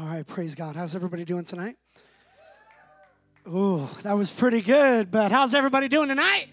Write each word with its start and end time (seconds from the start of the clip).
All 0.00 0.06
right, 0.06 0.24
praise 0.24 0.54
God. 0.54 0.76
How's 0.76 0.94
everybody 0.94 1.24
doing 1.24 1.44
tonight? 1.44 1.74
Ooh, 3.48 3.88
that 4.04 4.16
was 4.16 4.30
pretty 4.30 4.62
good, 4.62 5.10
but 5.10 5.32
how's 5.32 5.56
everybody 5.56 5.88
doing 5.88 6.08
tonight? 6.08 6.46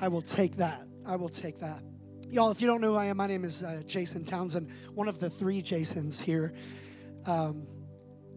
I 0.00 0.08
will 0.08 0.22
take 0.22 0.56
that. 0.56 0.86
I 1.06 1.16
will 1.16 1.28
take 1.28 1.58
that. 1.58 1.82
Y'all, 2.30 2.50
if 2.50 2.62
you 2.62 2.66
don't 2.66 2.80
know 2.80 2.92
who 2.92 2.96
I 2.96 3.06
am, 3.06 3.18
my 3.18 3.26
name 3.26 3.44
is 3.44 3.62
uh, 3.62 3.82
Jason 3.84 4.24
Townsend, 4.24 4.70
one 4.94 5.06
of 5.06 5.18
the 5.18 5.28
three 5.28 5.60
Jasons 5.60 6.18
here. 6.18 6.54
Um, 7.26 7.66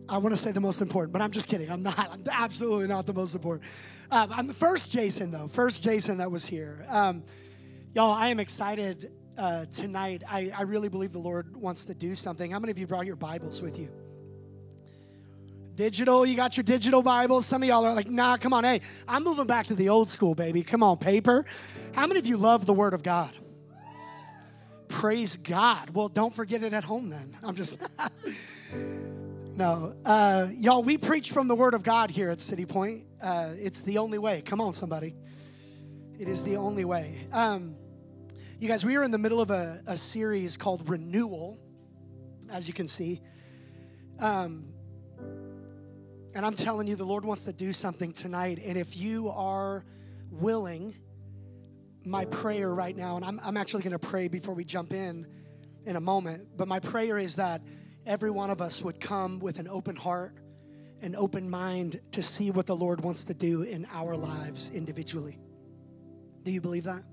I 0.10 0.18
want 0.18 0.34
to 0.34 0.38
say 0.38 0.52
the 0.52 0.60
most 0.60 0.82
important, 0.82 1.14
but 1.14 1.22
I'm 1.22 1.32
just 1.32 1.48
kidding. 1.48 1.72
I'm 1.72 1.84
not. 1.84 1.98
I'm 2.12 2.24
absolutely 2.30 2.88
not 2.88 3.06
the 3.06 3.14
most 3.14 3.36
important. 3.36 3.70
Um, 4.12 4.34
I'm 4.34 4.48
the 4.48 4.54
first 4.54 4.92
Jason, 4.92 5.32
though. 5.32 5.48
First 5.48 5.82
Jason 5.82 6.18
that 6.18 6.30
was 6.30 6.46
here. 6.46 6.86
Um, 6.90 7.24
y'all, 7.94 8.12
I 8.12 8.28
am 8.28 8.42
excited 8.42 9.10
uh, 9.40 9.66
tonight. 9.68 10.22
I, 10.30 10.52
I 10.56 10.64
really 10.64 10.90
believe 10.90 11.14
the 11.14 11.20
Lord 11.20 11.56
wants 11.56 11.86
to 11.86 11.94
do 11.94 12.14
something. 12.14 12.52
How 12.52 12.60
many 12.60 12.72
of 12.72 12.78
you 12.78 12.86
brought 12.86 13.06
your 13.06 13.16
Bibles 13.16 13.62
with 13.62 13.80
you? 13.80 13.90
Digital, 15.76 16.26
you 16.26 16.36
got 16.36 16.58
your 16.58 16.66
digital 16.66 17.02
Bibles. 17.02 17.46
Some 17.46 17.64
of 17.64 17.70
y'all 17.70 17.86
are 17.86 17.94
like, 17.94 18.10
nah, 18.10 18.36
come 18.36 18.52
on. 18.52 18.66
Hey, 18.66 18.82
I'm 19.08 19.24
moving 19.24 19.48
back 19.48 19.68
to 19.68 19.76
the 19.76 19.88
old 19.88 20.10
school, 20.10 20.36
baby. 20.36 20.62
Come 20.62 20.84
on, 20.84 20.98
paper. 20.98 21.46
How 21.96 22.06
many 22.06 22.20
of 22.20 22.28
you 22.28 22.36
love 22.36 22.66
the 22.66 22.74
Word 22.74 22.94
of 22.94 23.02
God? 23.02 23.32
Praise 24.90 25.38
God. 25.38 25.92
Well, 25.92 26.10
don't 26.10 26.36
forget 26.36 26.62
it 26.62 26.74
at 26.74 26.84
home 26.84 27.10
then. 27.10 27.38
I'm 27.42 27.56
just. 27.56 27.78
no. 29.56 29.96
Uh, 30.04 30.48
y'all, 30.54 30.84
we 30.84 30.98
preach 30.98 31.32
from 31.32 31.48
the 31.48 31.56
Word 31.56 31.74
of 31.74 31.84
God 31.84 32.12
here 32.12 32.30
at 32.30 32.42
City 32.42 32.66
Point. 32.66 33.04
Uh, 33.24 33.52
it's 33.58 33.82
the 33.84 34.00
only 34.00 34.18
way. 34.18 34.42
Come 34.42 34.60
on, 34.60 34.74
somebody. 34.74 35.16
It 36.20 36.28
is 36.28 36.44
the 36.44 36.58
only 36.58 36.84
way. 36.84 37.16
Um, 37.32 37.78
you 38.60 38.68
guys, 38.68 38.84
we 38.84 38.98
are 38.98 39.04
in 39.04 39.12
the 39.12 39.18
middle 39.18 39.40
of 39.40 39.52
a, 39.52 39.82
a 39.88 39.96
series 39.96 40.58
called 40.58 40.90
Renewal, 40.90 41.58
as 42.52 42.68
you 42.68 42.74
can 42.74 42.90
see. 42.90 43.22
Um, 44.20 44.66
and 46.36 46.46
I'm 46.46 46.56
telling 46.56 46.86
you, 46.86 46.98
the 46.98 47.06
Lord 47.06 47.24
wants 47.24 47.46
to 47.46 47.54
do 47.54 47.72
something 47.72 48.12
tonight. 48.12 48.60
And 48.62 48.78
if 48.78 48.98
you 48.98 49.30
are 49.30 49.86
willing, 50.30 50.94
my 52.04 52.26
prayer 52.26 52.70
right 52.70 52.96
now, 52.96 53.16
and 53.16 53.24
I'm, 53.24 53.40
I'm 53.46 53.56
actually 53.56 53.84
going 53.84 53.94
to 53.94 54.00
pray 54.00 54.28
before 54.28 54.56
we 54.56 54.66
jump 54.66 54.92
in 54.92 55.26
in 55.86 55.96
a 55.96 56.02
moment, 56.02 56.50
but 56.58 56.68
my 56.68 56.82
prayer 56.82 57.18
is 57.18 57.38
that 57.38 57.62
every 58.06 58.30
one 58.30 58.50
of 58.50 58.62
us 58.62 58.82
would 58.82 59.00
come 59.00 59.40
with 59.40 59.60
an 59.60 59.70
open 59.70 59.96
heart, 59.96 60.34
an 61.02 61.16
open 61.16 61.50
mind 61.50 62.02
to 62.12 62.22
see 62.22 62.52
what 62.52 62.66
the 62.66 62.76
Lord 62.76 63.06
wants 63.06 63.24
to 63.26 63.34
do 63.34 63.62
in 63.62 63.88
our 63.94 64.18
lives 64.18 64.70
individually. 64.70 65.40
Do 66.44 66.52
you 66.52 66.60
believe 66.60 66.84
that? 66.84 67.04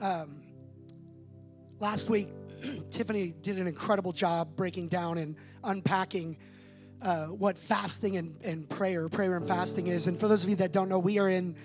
Um, 0.00 0.42
last 1.80 2.08
week, 2.08 2.28
Tiffany 2.90 3.34
did 3.42 3.58
an 3.58 3.66
incredible 3.66 4.12
job 4.12 4.54
breaking 4.54 4.88
down 4.88 5.18
and 5.18 5.34
unpacking 5.64 6.36
uh, 7.02 7.26
what 7.26 7.58
fasting 7.58 8.16
and, 8.16 8.36
and 8.44 8.68
prayer, 8.68 9.08
prayer 9.08 9.36
and 9.36 9.46
fasting 9.46 9.88
is. 9.88 10.06
And 10.06 10.18
for 10.18 10.28
those 10.28 10.44
of 10.44 10.50
you 10.50 10.56
that 10.56 10.72
don't 10.72 10.88
know, 10.88 11.00
we 11.00 11.18
are 11.18 11.28
in, 11.28 11.56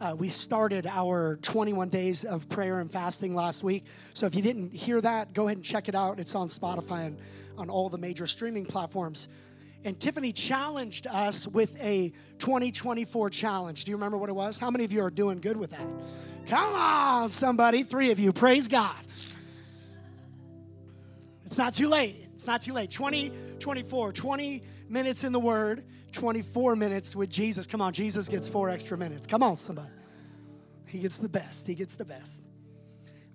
uh, 0.00 0.14
we 0.16 0.28
started 0.28 0.86
our 0.86 1.36
21 1.42 1.88
days 1.88 2.24
of 2.24 2.48
prayer 2.48 2.80
and 2.80 2.90
fasting 2.90 3.34
last 3.34 3.64
week. 3.64 3.86
So 4.14 4.26
if 4.26 4.36
you 4.36 4.42
didn't 4.42 4.72
hear 4.72 5.00
that, 5.00 5.32
go 5.32 5.46
ahead 5.46 5.58
and 5.58 5.64
check 5.64 5.88
it 5.88 5.96
out. 5.96 6.20
It's 6.20 6.36
on 6.36 6.46
Spotify 6.46 7.06
and 7.06 7.18
on 7.58 7.70
all 7.70 7.88
the 7.88 7.98
major 7.98 8.26
streaming 8.28 8.66
platforms. 8.66 9.28
And 9.84 9.98
Tiffany 9.98 10.32
challenged 10.32 11.06
us 11.06 11.46
with 11.48 11.80
a 11.82 12.12
2024 12.38 13.30
challenge. 13.30 13.84
Do 13.84 13.90
you 13.90 13.96
remember 13.96 14.18
what 14.18 14.28
it 14.28 14.34
was? 14.34 14.58
How 14.58 14.70
many 14.70 14.84
of 14.84 14.92
you 14.92 15.02
are 15.02 15.10
doing 15.10 15.40
good 15.40 15.56
with 15.56 15.70
that? 15.70 15.86
Come 16.48 16.74
on, 16.74 17.30
somebody. 17.30 17.82
Three 17.82 18.10
of 18.10 18.18
you. 18.18 18.32
Praise 18.32 18.68
God. 18.68 18.96
It's 21.44 21.58
not 21.58 21.74
too 21.74 21.88
late. 21.88 22.16
It's 22.34 22.46
not 22.46 22.62
too 22.62 22.72
late. 22.72 22.90
2024, 22.90 24.12
20 24.12 24.62
minutes 24.88 25.24
in 25.24 25.32
the 25.32 25.40
Word, 25.40 25.84
24 26.12 26.76
minutes 26.76 27.14
with 27.16 27.28
Jesus. 27.28 27.66
Come 27.66 27.82
on, 27.82 27.92
Jesus 27.92 28.28
gets 28.28 28.48
four 28.48 28.70
extra 28.70 28.96
minutes. 28.96 29.26
Come 29.26 29.42
on, 29.42 29.56
somebody. 29.56 29.90
He 30.86 31.00
gets 31.00 31.18
the 31.18 31.28
best. 31.28 31.66
He 31.66 31.74
gets 31.74 31.96
the 31.96 32.04
best. 32.04 32.42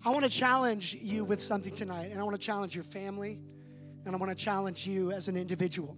I 0.03 0.09
want 0.09 0.23
to 0.23 0.29
challenge 0.29 0.93
you 0.93 1.25
with 1.25 1.41
something 1.41 1.73
tonight, 1.73 2.11
and 2.11 2.19
I 2.19 2.23
want 2.23 2.39
to 2.39 2.41
challenge 2.41 2.75
your 2.75 2.83
family, 2.83 3.41
and 4.05 4.15
I 4.15 4.17
want 4.17 4.37
to 4.37 4.43
challenge 4.43 4.87
you 4.87 5.11
as 5.11 5.27
an 5.27 5.35
individual. 5.35 5.97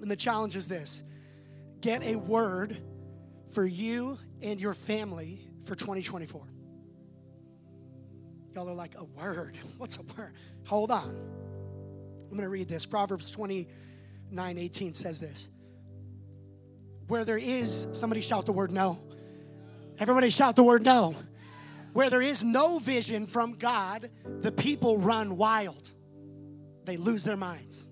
And 0.00 0.10
the 0.10 0.16
challenge 0.16 0.56
is 0.56 0.68
this 0.68 1.02
get 1.80 2.02
a 2.02 2.16
word 2.16 2.76
for 3.52 3.64
you 3.64 4.18
and 4.42 4.60
your 4.60 4.74
family 4.74 5.47
for 5.68 5.74
2024. 5.74 6.42
Y'all 8.54 8.68
are 8.68 8.74
like, 8.74 8.94
a 8.96 9.04
word? 9.04 9.56
What's 9.78 9.98
a 9.98 10.02
word? 10.16 10.32
Hold 10.66 10.90
on. 10.90 11.10
I'm 12.24 12.30
going 12.30 12.42
to 12.42 12.48
read 12.48 12.68
this. 12.68 12.86
Proverbs 12.86 13.30
29 13.30 14.58
18 14.58 14.94
says 14.94 15.20
this. 15.20 15.50
Where 17.06 17.24
there 17.24 17.38
is, 17.38 17.86
somebody 17.92 18.22
shout 18.22 18.46
the 18.46 18.52
word 18.52 18.72
no. 18.72 18.98
Everybody 19.98 20.30
shout 20.30 20.56
the 20.56 20.62
word 20.62 20.84
no. 20.84 21.14
Where 21.92 22.10
there 22.10 22.22
is 22.22 22.44
no 22.44 22.78
vision 22.78 23.26
from 23.26 23.54
God, 23.54 24.10
the 24.40 24.52
people 24.52 24.98
run 24.98 25.36
wild. 25.36 25.90
They 26.84 26.96
lose 26.96 27.24
their 27.24 27.36
minds. 27.36 27.88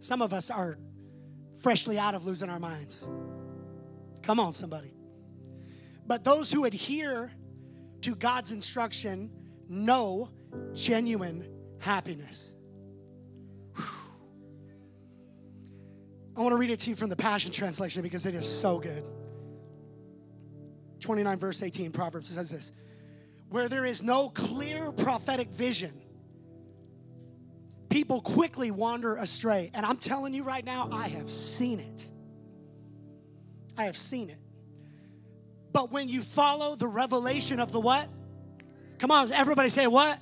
Some 0.00 0.22
of 0.22 0.32
us 0.32 0.50
are 0.50 0.78
freshly 1.62 1.98
out 1.98 2.14
of 2.14 2.24
losing 2.26 2.50
our 2.50 2.60
minds. 2.60 3.06
Come 4.22 4.40
on, 4.40 4.52
somebody. 4.52 4.93
But 6.06 6.24
those 6.24 6.50
who 6.50 6.64
adhere 6.64 7.32
to 8.02 8.14
God's 8.14 8.52
instruction 8.52 9.30
know 9.68 10.30
genuine 10.72 11.48
happiness. 11.80 12.54
Whew. 13.76 13.84
I 16.36 16.40
want 16.40 16.52
to 16.52 16.56
read 16.56 16.70
it 16.70 16.80
to 16.80 16.90
you 16.90 16.96
from 16.96 17.08
the 17.08 17.16
Passion 17.16 17.52
Translation 17.52 18.02
because 18.02 18.26
it 18.26 18.34
is 18.34 18.48
so 18.48 18.78
good. 18.78 19.06
29 21.00 21.38
verse 21.38 21.62
18 21.62 21.92
Proverbs 21.92 22.28
says 22.28 22.50
this 22.50 22.72
Where 23.48 23.68
there 23.68 23.84
is 23.84 24.02
no 24.02 24.30
clear 24.30 24.90
prophetic 24.92 25.48
vision, 25.48 25.92
people 27.88 28.20
quickly 28.20 28.70
wander 28.70 29.16
astray. 29.16 29.70
And 29.74 29.84
I'm 29.86 29.96
telling 29.96 30.34
you 30.34 30.42
right 30.42 30.64
now, 30.64 30.88
I 30.92 31.08
have 31.08 31.30
seen 31.30 31.80
it. 31.80 32.06
I 33.76 33.84
have 33.84 33.96
seen 33.96 34.30
it. 34.30 34.38
But 35.74 35.90
when 35.90 36.08
you 36.08 36.22
follow 36.22 36.76
the 36.76 36.86
revelation 36.86 37.58
of 37.58 37.72
the 37.72 37.80
what? 37.80 38.08
Come 39.00 39.10
on, 39.10 39.30
everybody 39.32 39.68
say 39.68 39.88
what? 39.88 40.18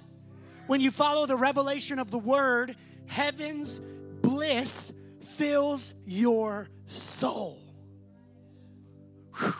When 0.67 0.81
you 0.81 0.91
follow 0.91 1.27
the 1.27 1.37
revelation 1.37 1.99
of 1.99 2.11
the 2.11 2.19
word, 2.19 2.75
heaven's 3.07 3.79
bliss 4.23 4.91
fills 5.21 5.93
your 6.07 6.71
soul. 6.87 7.63
Whew. 9.39 9.55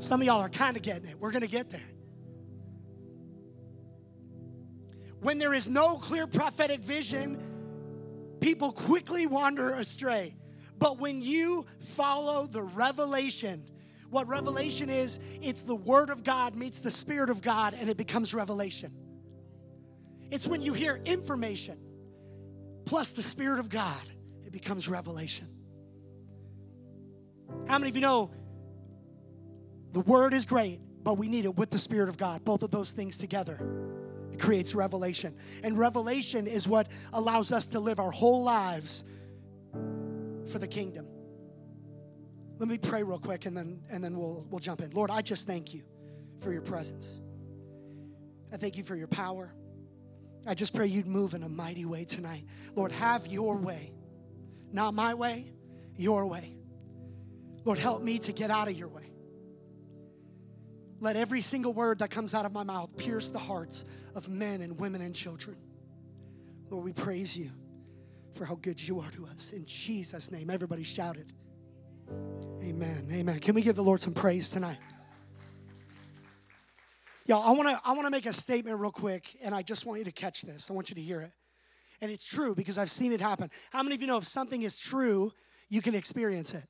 Some 0.00 0.20
of 0.20 0.26
y'all 0.26 0.40
are 0.40 0.48
kind 0.48 0.76
of 0.76 0.82
getting 0.82 1.08
it. 1.08 1.16
We're 1.20 1.30
going 1.30 1.42
to 1.42 1.48
get 1.48 1.70
there. 1.70 1.80
When 5.20 5.38
there 5.38 5.54
is 5.54 5.68
no 5.68 5.96
clear 5.96 6.26
prophetic 6.26 6.80
vision, 6.80 7.38
people 8.40 8.72
quickly 8.72 9.28
wander 9.28 9.74
astray. 9.74 10.34
But 10.76 10.98
when 10.98 11.22
you 11.22 11.66
follow 11.78 12.46
the 12.48 12.62
revelation, 12.62 13.62
what 14.12 14.28
revelation 14.28 14.90
is, 14.90 15.18
it's 15.40 15.62
the 15.62 15.74
Word 15.74 16.10
of 16.10 16.22
God 16.22 16.54
meets 16.54 16.80
the 16.80 16.90
Spirit 16.90 17.30
of 17.30 17.40
God 17.40 17.72
and 17.72 17.88
it 17.88 17.96
becomes 17.96 18.34
revelation. 18.34 18.92
It's 20.30 20.46
when 20.46 20.60
you 20.60 20.74
hear 20.74 21.00
information 21.06 21.78
plus 22.84 23.12
the 23.12 23.22
Spirit 23.22 23.58
of 23.58 23.70
God, 23.70 24.02
it 24.44 24.52
becomes 24.52 24.86
revelation. 24.86 25.46
How 27.66 27.78
many 27.78 27.88
of 27.88 27.96
you 27.96 28.02
know 28.02 28.30
the 29.92 30.00
Word 30.00 30.34
is 30.34 30.44
great, 30.44 30.78
but 31.02 31.16
we 31.16 31.28
need 31.28 31.46
it 31.46 31.56
with 31.56 31.70
the 31.70 31.78
Spirit 31.78 32.10
of 32.10 32.18
God, 32.18 32.44
both 32.44 32.62
of 32.62 32.70
those 32.70 32.90
things 32.92 33.16
together? 33.16 33.58
It 34.30 34.38
creates 34.38 34.74
revelation. 34.74 35.34
And 35.64 35.78
revelation 35.78 36.46
is 36.46 36.68
what 36.68 36.88
allows 37.14 37.50
us 37.50 37.64
to 37.66 37.80
live 37.80 37.98
our 37.98 38.10
whole 38.10 38.42
lives 38.42 39.04
for 40.50 40.58
the 40.58 40.68
kingdom. 40.68 41.06
Let 42.58 42.68
me 42.68 42.78
pray 42.78 43.02
real 43.02 43.18
quick 43.18 43.46
and 43.46 43.56
then 43.56 43.82
and 43.90 44.02
then 44.02 44.16
we'll 44.16 44.46
we'll 44.50 44.60
jump 44.60 44.80
in. 44.80 44.90
Lord, 44.90 45.10
I 45.10 45.22
just 45.22 45.46
thank 45.46 45.74
you 45.74 45.82
for 46.40 46.52
your 46.52 46.62
presence. 46.62 47.18
I 48.52 48.56
thank 48.56 48.76
you 48.76 48.84
for 48.84 48.94
your 48.94 49.08
power. 49.08 49.52
I 50.46 50.54
just 50.54 50.74
pray 50.74 50.86
you'd 50.86 51.06
move 51.06 51.34
in 51.34 51.42
a 51.42 51.48
mighty 51.48 51.84
way 51.84 52.04
tonight. 52.04 52.44
Lord, 52.74 52.92
have 52.92 53.26
your 53.26 53.56
way. 53.56 53.92
Not 54.72 54.94
my 54.94 55.14
way, 55.14 55.52
your 55.96 56.26
way. 56.26 56.56
Lord, 57.64 57.78
help 57.78 58.02
me 58.02 58.18
to 58.20 58.32
get 58.32 58.50
out 58.50 58.68
of 58.68 58.74
your 58.74 58.88
way. 58.88 59.10
Let 61.00 61.16
every 61.16 61.40
single 61.40 61.72
word 61.72 61.98
that 62.00 62.10
comes 62.10 62.34
out 62.34 62.44
of 62.44 62.52
my 62.52 62.62
mouth 62.62 62.96
pierce 62.96 63.30
the 63.30 63.38
hearts 63.38 63.84
of 64.14 64.28
men 64.28 64.60
and 64.60 64.78
women 64.78 65.00
and 65.00 65.14
children. 65.14 65.56
Lord, 66.70 66.84
we 66.84 66.92
praise 66.92 67.36
you 67.36 67.50
for 68.32 68.44
how 68.44 68.54
good 68.56 68.80
you 68.80 69.00
are 69.00 69.10
to 69.10 69.26
us. 69.26 69.52
In 69.52 69.64
Jesus' 69.64 70.30
name, 70.30 70.48
everybody 70.48 70.82
shouted. 70.84 71.32
Amen. 72.62 73.06
Amen. 73.12 73.40
Can 73.40 73.54
we 73.54 73.62
give 73.62 73.76
the 73.76 73.82
Lord 73.82 74.00
some 74.00 74.14
praise 74.14 74.48
tonight? 74.48 74.78
Y'all, 77.26 77.42
I 77.42 77.56
wanna, 77.56 77.80
I 77.84 77.92
wanna 77.92 78.10
make 78.10 78.26
a 78.26 78.32
statement 78.32 78.78
real 78.78 78.90
quick, 78.90 79.36
and 79.42 79.54
I 79.54 79.62
just 79.62 79.86
want 79.86 79.98
you 79.98 80.04
to 80.04 80.12
catch 80.12 80.42
this. 80.42 80.70
I 80.70 80.74
want 80.74 80.88
you 80.88 80.94
to 80.96 81.00
hear 81.00 81.20
it. 81.20 81.32
And 82.00 82.10
it's 82.10 82.24
true 82.24 82.54
because 82.54 82.78
I've 82.78 82.90
seen 82.90 83.12
it 83.12 83.20
happen. 83.20 83.48
How 83.70 83.82
many 83.82 83.94
of 83.94 84.00
you 84.00 84.08
know 84.08 84.16
if 84.16 84.24
something 84.24 84.62
is 84.62 84.76
true, 84.76 85.32
you 85.68 85.80
can 85.80 85.94
experience 85.94 86.52
it? 86.52 86.64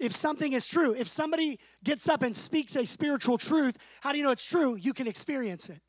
If 0.00 0.12
something 0.12 0.52
is 0.52 0.66
true, 0.66 0.94
if 0.94 1.06
somebody 1.06 1.58
gets 1.82 2.08
up 2.08 2.22
and 2.22 2.36
speaks 2.36 2.74
a 2.76 2.84
spiritual 2.84 3.38
truth, 3.38 3.78
how 4.00 4.12
do 4.12 4.18
you 4.18 4.24
know 4.24 4.32
it's 4.32 4.44
true? 4.44 4.74
You 4.74 4.92
can 4.92 5.06
experience 5.06 5.68
it. 5.68 5.80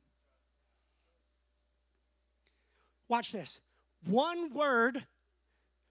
Watch 3.09 3.31
this. 3.31 3.59
One 4.05 4.53
word 4.53 5.05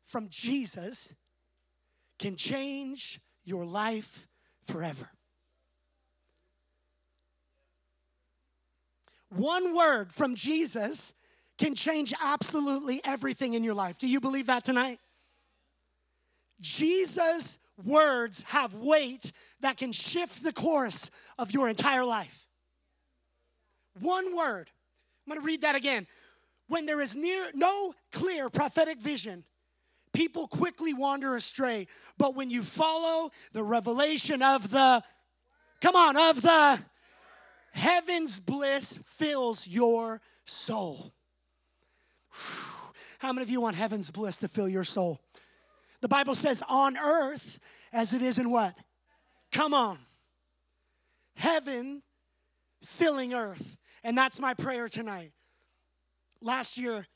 from 0.04 0.28
Jesus 0.28 1.14
can 2.18 2.36
change 2.36 3.20
your 3.42 3.64
life 3.64 4.28
forever. 4.64 5.10
One 9.30 9.76
word 9.76 10.12
from 10.12 10.34
Jesus 10.34 11.12
can 11.58 11.74
change 11.74 12.14
absolutely 12.22 13.00
everything 13.04 13.54
in 13.54 13.64
your 13.64 13.74
life. 13.74 13.98
Do 13.98 14.06
you 14.06 14.20
believe 14.20 14.46
that 14.46 14.64
tonight? 14.64 14.98
Jesus' 16.60 17.58
words 17.84 18.42
have 18.48 18.74
weight 18.74 19.32
that 19.60 19.76
can 19.76 19.92
shift 19.92 20.42
the 20.42 20.52
course 20.52 21.10
of 21.38 21.52
your 21.52 21.68
entire 21.68 22.04
life. 22.04 22.46
One 24.00 24.36
word. 24.36 24.70
I'm 25.26 25.32
going 25.32 25.40
to 25.40 25.46
read 25.46 25.62
that 25.62 25.74
again. 25.74 26.06
When 26.68 26.86
there 26.86 27.00
is 27.00 27.16
near 27.16 27.50
no 27.54 27.94
clear 28.12 28.48
prophetic 28.48 29.00
vision, 29.00 29.44
people 30.14 30.48
quickly 30.48 30.94
wander 30.94 31.34
astray. 31.34 31.86
But 32.16 32.34
when 32.34 32.48
you 32.48 32.62
follow 32.62 33.30
the 33.52 33.62
revelation 33.62 34.40
of 34.40 34.70
the, 34.70 35.02
come 35.82 35.96
on, 35.96 36.16
of 36.16 36.40
the 36.40 36.80
heaven's 37.72 38.40
bliss 38.40 38.98
fills 39.04 39.66
your 39.66 40.22
soul. 40.46 41.12
How 43.18 43.32
many 43.32 43.42
of 43.42 43.50
you 43.50 43.60
want 43.60 43.76
heaven's 43.76 44.10
bliss 44.10 44.36
to 44.36 44.48
fill 44.48 44.68
your 44.68 44.84
soul? 44.84 45.20
The 46.00 46.08
Bible 46.08 46.34
says, 46.34 46.62
on 46.68 46.96
earth 46.96 47.58
as 47.92 48.12
it 48.12 48.22
is 48.22 48.38
in 48.38 48.50
what? 48.50 48.74
Come 49.52 49.74
on. 49.74 49.98
Heaven 51.36 52.02
filling 52.82 53.34
earth. 53.34 53.76
And 54.02 54.16
that's 54.16 54.40
my 54.40 54.54
prayer 54.54 54.88
tonight. 54.88 55.32
Last 56.42 56.76
year, 56.76 57.06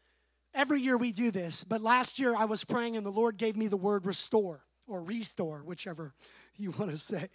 Every 0.58 0.80
year 0.80 0.96
we 0.96 1.12
do 1.12 1.30
this, 1.30 1.62
but 1.62 1.82
last 1.82 2.18
year 2.18 2.34
I 2.34 2.46
was 2.46 2.64
praying 2.64 2.96
and 2.96 3.06
the 3.06 3.12
Lord 3.12 3.36
gave 3.36 3.56
me 3.56 3.68
the 3.68 3.76
word 3.76 4.04
restore 4.04 4.64
or 4.88 5.04
restore, 5.04 5.62
whichever 5.64 6.14
you 6.56 6.72
want 6.72 6.90
to 6.90 6.96
say. 6.96 7.28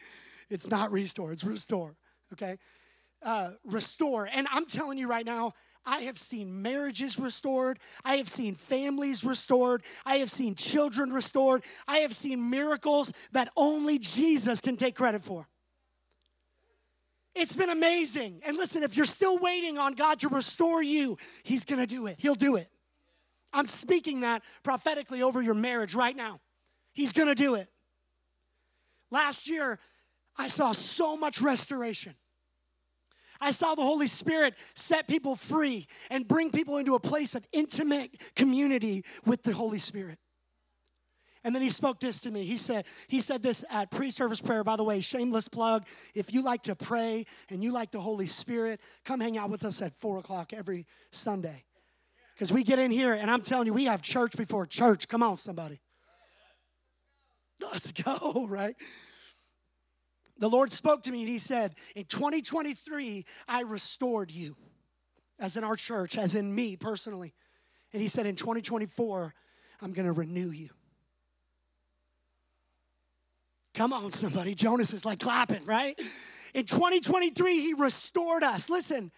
It's 0.50 0.68
not 0.68 0.92
restore, 0.92 1.32
it's 1.32 1.46
restore, 1.46 1.96
okay? 2.34 2.58
Uh, 3.22 3.52
restore. 3.64 4.28
And 4.32 4.46
I'm 4.52 4.66
telling 4.66 4.98
you 4.98 5.08
right 5.08 5.26
now, 5.26 5.54
I 5.86 6.00
have 6.00 6.18
seen 6.18 6.62
marriages 6.62 7.18
restored. 7.18 7.80
I 8.04 8.16
have 8.16 8.28
seen 8.28 8.56
families 8.56 9.24
restored. 9.24 9.84
I 10.06 10.18
have 10.18 10.30
seen 10.30 10.54
children 10.54 11.14
restored. 11.14 11.64
I 11.88 12.00
have 12.00 12.14
seen 12.14 12.50
miracles 12.50 13.14
that 13.32 13.50
only 13.56 14.00
Jesus 14.00 14.60
can 14.60 14.76
take 14.76 14.96
credit 14.96 15.24
for. 15.24 15.48
It's 17.36 17.56
been 17.56 17.70
amazing. 17.70 18.42
And 18.46 18.58
listen, 18.58 18.84
if 18.84 18.98
you're 18.98 19.06
still 19.06 19.38
waiting 19.38 19.78
on 19.78 19.94
God 19.94 20.20
to 20.20 20.28
restore 20.28 20.84
you, 20.84 21.18
He's 21.44 21.64
gonna 21.64 21.88
do 21.88 22.08
it. 22.08 22.18
He'll 22.20 22.36
do 22.36 22.58
it. 22.58 22.68
I'm 23.54 23.66
speaking 23.66 24.22
that 24.22 24.44
prophetically 24.64 25.22
over 25.22 25.42
your 25.42 25.54
marriage 25.54 25.96
right 25.96 26.16
now. 26.16 26.40
He's 26.94 27.14
gonna 27.14 27.36
do 27.36 27.56
it. 27.56 27.68
Last 29.12 29.48
year, 29.48 29.80
I 30.38 30.48
saw 30.48 30.72
so 30.72 31.16
much 31.16 31.42
restoration. 31.42 32.16
I 33.40 33.52
saw 33.52 33.76
the 33.76 33.84
Holy 33.84 34.08
Spirit 34.08 34.56
set 34.74 35.08
people 35.08 35.36
free 35.36 35.86
and 36.10 36.28
bring 36.28 36.50
people 36.50 36.78
into 36.78 36.96
a 36.96 37.00
place 37.00 37.36
of 37.36 37.46
intimate 37.52 38.34
community 38.36 39.04
with 39.26 39.44
the 39.44 39.54
Holy 39.54 39.80
Spirit. 39.80 40.18
And 41.44 41.54
then 41.54 41.62
he 41.62 41.70
spoke 41.70 42.00
this 42.00 42.22
to 42.22 42.32
me. 42.32 42.46
He 42.46 42.56
said, 42.56 42.88
he 43.10 43.20
said 43.20 43.44
this 43.44 43.66
at 43.70 43.92
pre-service 43.92 44.40
prayer. 44.40 44.64
By 44.64 44.78
the 44.78 44.84
way, 44.84 45.02
shameless 45.02 45.50
plug. 45.50 45.86
If 46.16 46.34
you 46.34 46.42
like 46.42 46.64
to 46.64 46.76
pray 46.76 47.26
and 47.50 47.62
you 47.62 47.74
like 47.74 47.92
the 47.92 48.00
Holy 48.00 48.28
Spirit, 48.28 48.80
come 49.04 49.20
hang 49.20 49.38
out 49.38 49.50
with 49.50 49.66
us 49.66 49.82
at 49.82 49.92
four 49.94 50.20
o'clock 50.20 50.54
every 50.54 50.88
Sunday. 51.12 51.66
Because 52.44 52.52
we 52.52 52.66
get 52.66 52.78
in 52.78 52.92
here 52.92 53.14
and 53.14 53.32
I'm 53.32 53.40
telling 53.40 53.68
you, 53.68 53.74
we 53.74 53.86
have 53.86 54.02
church 54.02 54.36
before 54.36 54.66
church. 54.66 55.08
Come 55.08 55.24
on, 55.24 55.38
somebody. 55.38 55.80
Let's 57.72 57.94
go, 57.94 58.48
right? 58.50 58.76
The 60.40 60.50
Lord 60.50 60.70
spoke 60.70 61.04
to 61.04 61.12
me 61.14 61.22
and 61.22 61.30
He 61.30 61.38
said, 61.38 61.74
In 61.96 62.04
2023, 62.04 63.24
I 63.48 63.62
restored 63.62 64.30
you, 64.30 64.58
as 65.40 65.56
in 65.56 65.64
our 65.64 65.78
church, 65.78 66.18
as 66.18 66.36
in 66.36 66.54
me 66.54 66.76
personally. 66.76 67.34
And 67.94 68.02
He 68.02 68.10
said, 68.10 68.26
In 68.26 68.36
2024, 68.36 69.34
I'm 69.82 69.94
going 69.94 70.08
to 70.08 70.12
renew 70.12 70.50
you. 70.50 70.68
Come 73.74 73.94
on, 73.94 74.12
somebody. 74.12 74.54
Jonas 74.54 74.92
is 74.92 75.06
like 75.06 75.22
clapping, 75.22 75.64
right? 75.64 75.98
In 76.54 76.66
2023, 76.66 77.62
He 77.62 77.74
restored 77.74 78.44
us. 78.44 78.70
Listen, 78.70 79.14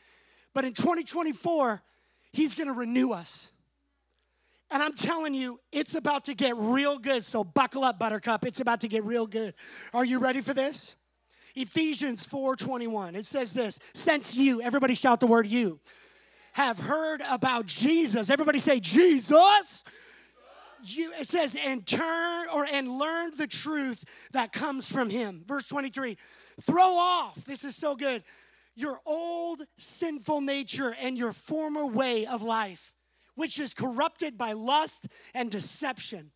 but 0.53 0.63
in 0.63 0.73
2024, 0.73 1.81
He's 2.35 2.53
gonna 2.53 2.73
renew 2.73 3.11
us. 3.11 3.51
And 4.69 4.83
I'm 4.83 4.93
telling 4.93 5.33
you, 5.33 5.59
it's 5.71 5.95
about 5.95 6.25
to 6.25 6.33
get 6.33 6.57
real 6.57 6.97
good. 6.97 7.23
So 7.23 7.45
buckle 7.45 7.85
up, 7.85 7.97
Buttercup. 7.97 8.45
It's 8.45 8.59
about 8.59 8.81
to 8.81 8.89
get 8.89 9.05
real 9.05 9.25
good. 9.25 9.53
Are 9.93 10.03
you 10.03 10.19
ready 10.19 10.41
for 10.41 10.53
this? 10.53 10.97
Ephesians 11.55 12.25
4:21. 12.25 13.15
It 13.15 13.25
says 13.25 13.53
this, 13.53 13.79
since 13.93 14.35
you, 14.35 14.61
everybody 14.61 14.95
shout 14.95 15.21
the 15.21 15.27
word 15.27 15.47
you, 15.47 15.79
have 16.51 16.77
heard 16.77 17.21
about 17.29 17.67
Jesus. 17.67 18.29
Everybody 18.29 18.59
say 18.59 18.81
Jesus. 18.81 19.85
You, 20.83 21.13
it 21.13 21.27
says, 21.27 21.55
and 21.55 21.87
turn 21.87 22.47
or 22.53 22.65
and 22.65 22.89
learn 22.89 23.31
the 23.37 23.47
truth 23.47 24.29
that 24.33 24.51
comes 24.51 24.89
from 24.89 25.09
him. 25.09 25.43
Verse 25.47 25.67
23. 25.67 26.17
Throw 26.61 26.95
off, 26.95 27.35
this 27.45 27.63
is 27.63 27.77
so 27.77 27.95
good 27.95 28.23
your 28.75 28.99
old 29.05 29.61
sinful 29.77 30.41
nature 30.41 30.95
and 30.99 31.17
your 31.17 31.31
former 31.31 31.85
way 31.85 32.25
of 32.25 32.41
life, 32.41 32.93
which 33.35 33.59
is 33.59 33.73
corrupted 33.73 34.37
by 34.37 34.53
lust 34.53 35.07
and 35.33 35.49
deception. 35.49 36.31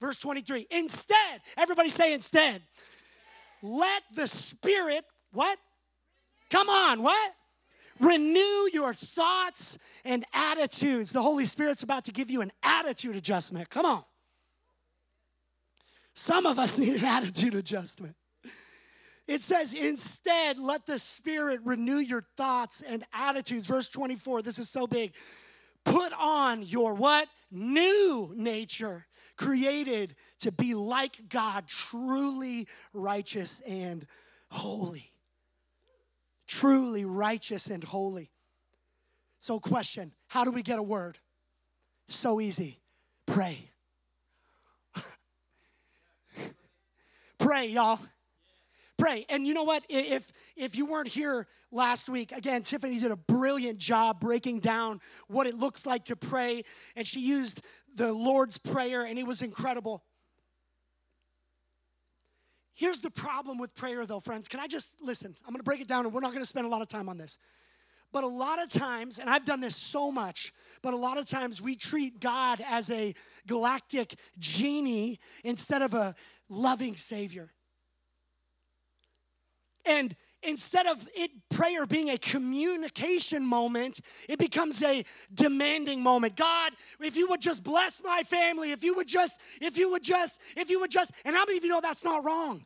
Verse 0.00 0.20
23. 0.20 0.66
Instead, 0.70 1.40
everybody 1.56 1.88
say 1.88 2.12
instead. 2.12 2.62
Let 3.62 4.02
the 4.14 4.28
Spirit, 4.28 5.04
what? 5.32 5.58
Come 6.50 6.68
on, 6.68 7.02
what? 7.02 7.32
Renew 8.00 8.68
your 8.72 8.92
thoughts 8.92 9.78
and 10.04 10.24
attitudes. 10.34 11.12
The 11.12 11.22
Holy 11.22 11.46
Spirit's 11.46 11.82
about 11.82 12.04
to 12.04 12.12
give 12.12 12.30
you 12.30 12.40
an 12.40 12.50
attitude 12.62 13.16
adjustment. 13.16 13.70
Come 13.70 13.86
on. 13.86 14.04
Some 16.14 16.46
of 16.46 16.58
us 16.58 16.78
need 16.78 16.94
an 16.94 17.04
attitude 17.04 17.54
adjustment. 17.54 18.16
It 19.26 19.40
says, 19.40 19.72
instead, 19.72 20.58
let 20.58 20.84
the 20.84 20.98
Spirit 20.98 21.60
renew 21.64 21.96
your 21.96 22.26
thoughts 22.36 22.82
and 22.86 23.04
attitudes. 23.12 23.66
Verse 23.66 23.88
24, 23.88 24.42
this 24.42 24.58
is 24.58 24.68
so 24.68 24.86
big. 24.86 25.14
Put 25.84 26.12
on 26.18 26.62
your 26.62 26.94
what? 26.94 27.28
New 27.50 28.32
nature, 28.34 29.06
created 29.36 30.14
to 30.40 30.52
be 30.52 30.74
like 30.74 31.28
God, 31.28 31.66
truly 31.68 32.66
righteous 32.92 33.60
and 33.66 34.06
holy. 34.50 35.10
Truly 36.46 37.04
righteous 37.04 37.68
and 37.68 37.82
holy. 37.82 38.30
So, 39.38 39.60
question 39.60 40.12
How 40.26 40.44
do 40.44 40.50
we 40.50 40.62
get 40.62 40.78
a 40.78 40.82
word? 40.82 41.18
So 42.08 42.40
easy. 42.40 42.80
Pray. 43.26 43.70
Pray, 47.38 47.66
y'all. 47.68 47.98
Pray. 48.96 49.26
And 49.28 49.46
you 49.46 49.54
know 49.54 49.64
what? 49.64 49.84
If 49.88 50.30
if 50.56 50.76
you 50.76 50.86
weren't 50.86 51.08
here 51.08 51.48
last 51.72 52.08
week, 52.08 52.30
again, 52.30 52.62
Tiffany 52.62 53.00
did 53.00 53.10
a 53.10 53.16
brilliant 53.16 53.78
job 53.78 54.20
breaking 54.20 54.60
down 54.60 55.00
what 55.26 55.46
it 55.46 55.54
looks 55.54 55.84
like 55.84 56.04
to 56.06 56.16
pray, 56.16 56.62
and 56.94 57.06
she 57.06 57.20
used 57.20 57.60
the 57.96 58.12
Lord's 58.12 58.56
Prayer, 58.56 59.04
and 59.04 59.18
it 59.18 59.26
was 59.26 59.42
incredible. 59.42 60.04
Here's 62.74 63.00
the 63.00 63.10
problem 63.10 63.58
with 63.58 63.74
prayer, 63.74 64.04
though, 64.06 64.20
friends. 64.20 64.48
Can 64.48 64.60
I 64.60 64.66
just 64.66 65.00
listen? 65.00 65.34
I'm 65.44 65.52
gonna 65.52 65.64
break 65.64 65.80
it 65.80 65.88
down, 65.88 66.04
and 66.06 66.14
we're 66.14 66.20
not 66.20 66.32
gonna 66.32 66.46
spend 66.46 66.66
a 66.66 66.70
lot 66.70 66.82
of 66.82 66.88
time 66.88 67.08
on 67.08 67.18
this. 67.18 67.38
But 68.12 68.22
a 68.22 68.28
lot 68.28 68.62
of 68.62 68.68
times, 68.68 69.18
and 69.18 69.28
I've 69.28 69.44
done 69.44 69.60
this 69.60 69.76
so 69.76 70.12
much, 70.12 70.52
but 70.82 70.94
a 70.94 70.96
lot 70.96 71.18
of 71.18 71.26
times 71.26 71.60
we 71.60 71.74
treat 71.74 72.20
God 72.20 72.60
as 72.64 72.88
a 72.90 73.12
galactic 73.44 74.14
genie 74.38 75.18
instead 75.42 75.82
of 75.82 75.94
a 75.94 76.14
loving 76.48 76.94
Savior. 76.94 77.50
And 79.86 80.16
instead 80.42 80.86
of 80.86 81.08
it 81.14 81.30
prayer 81.50 81.86
being 81.86 82.10
a 82.10 82.18
communication 82.18 83.46
moment 83.46 84.00
it 84.28 84.38
becomes 84.38 84.82
a 84.82 85.02
demanding 85.32 86.02
moment 86.02 86.36
god 86.36 86.70
if 87.00 87.16
you 87.16 87.26
would 87.30 87.40
just 87.40 87.64
bless 87.64 88.02
my 88.04 88.22
family 88.24 88.70
if 88.70 88.84
you 88.84 88.94
would 88.94 89.08
just 89.08 89.40
if 89.62 89.78
you 89.78 89.90
would 89.90 90.02
just 90.02 90.38
if 90.54 90.68
you 90.68 90.78
would 90.78 90.90
just 90.90 91.12
and 91.24 91.34
how 91.34 91.46
many 91.46 91.56
of 91.56 91.64
you 91.64 91.70
know 91.70 91.80
that's 91.80 92.04
not 92.04 92.22
wrong 92.26 92.62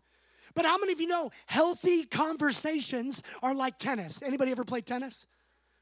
But 0.55 0.65
how 0.65 0.79
many 0.79 0.93
of 0.93 1.01
you 1.01 1.07
know 1.07 1.31
healthy 1.47 2.05
conversations 2.05 3.23
are 3.43 3.55
like 3.55 3.79
tennis? 3.79 4.23
Anybody 4.23 4.51
ever 4.51 4.65
played 4.65 4.87
tennis? 4.87 5.27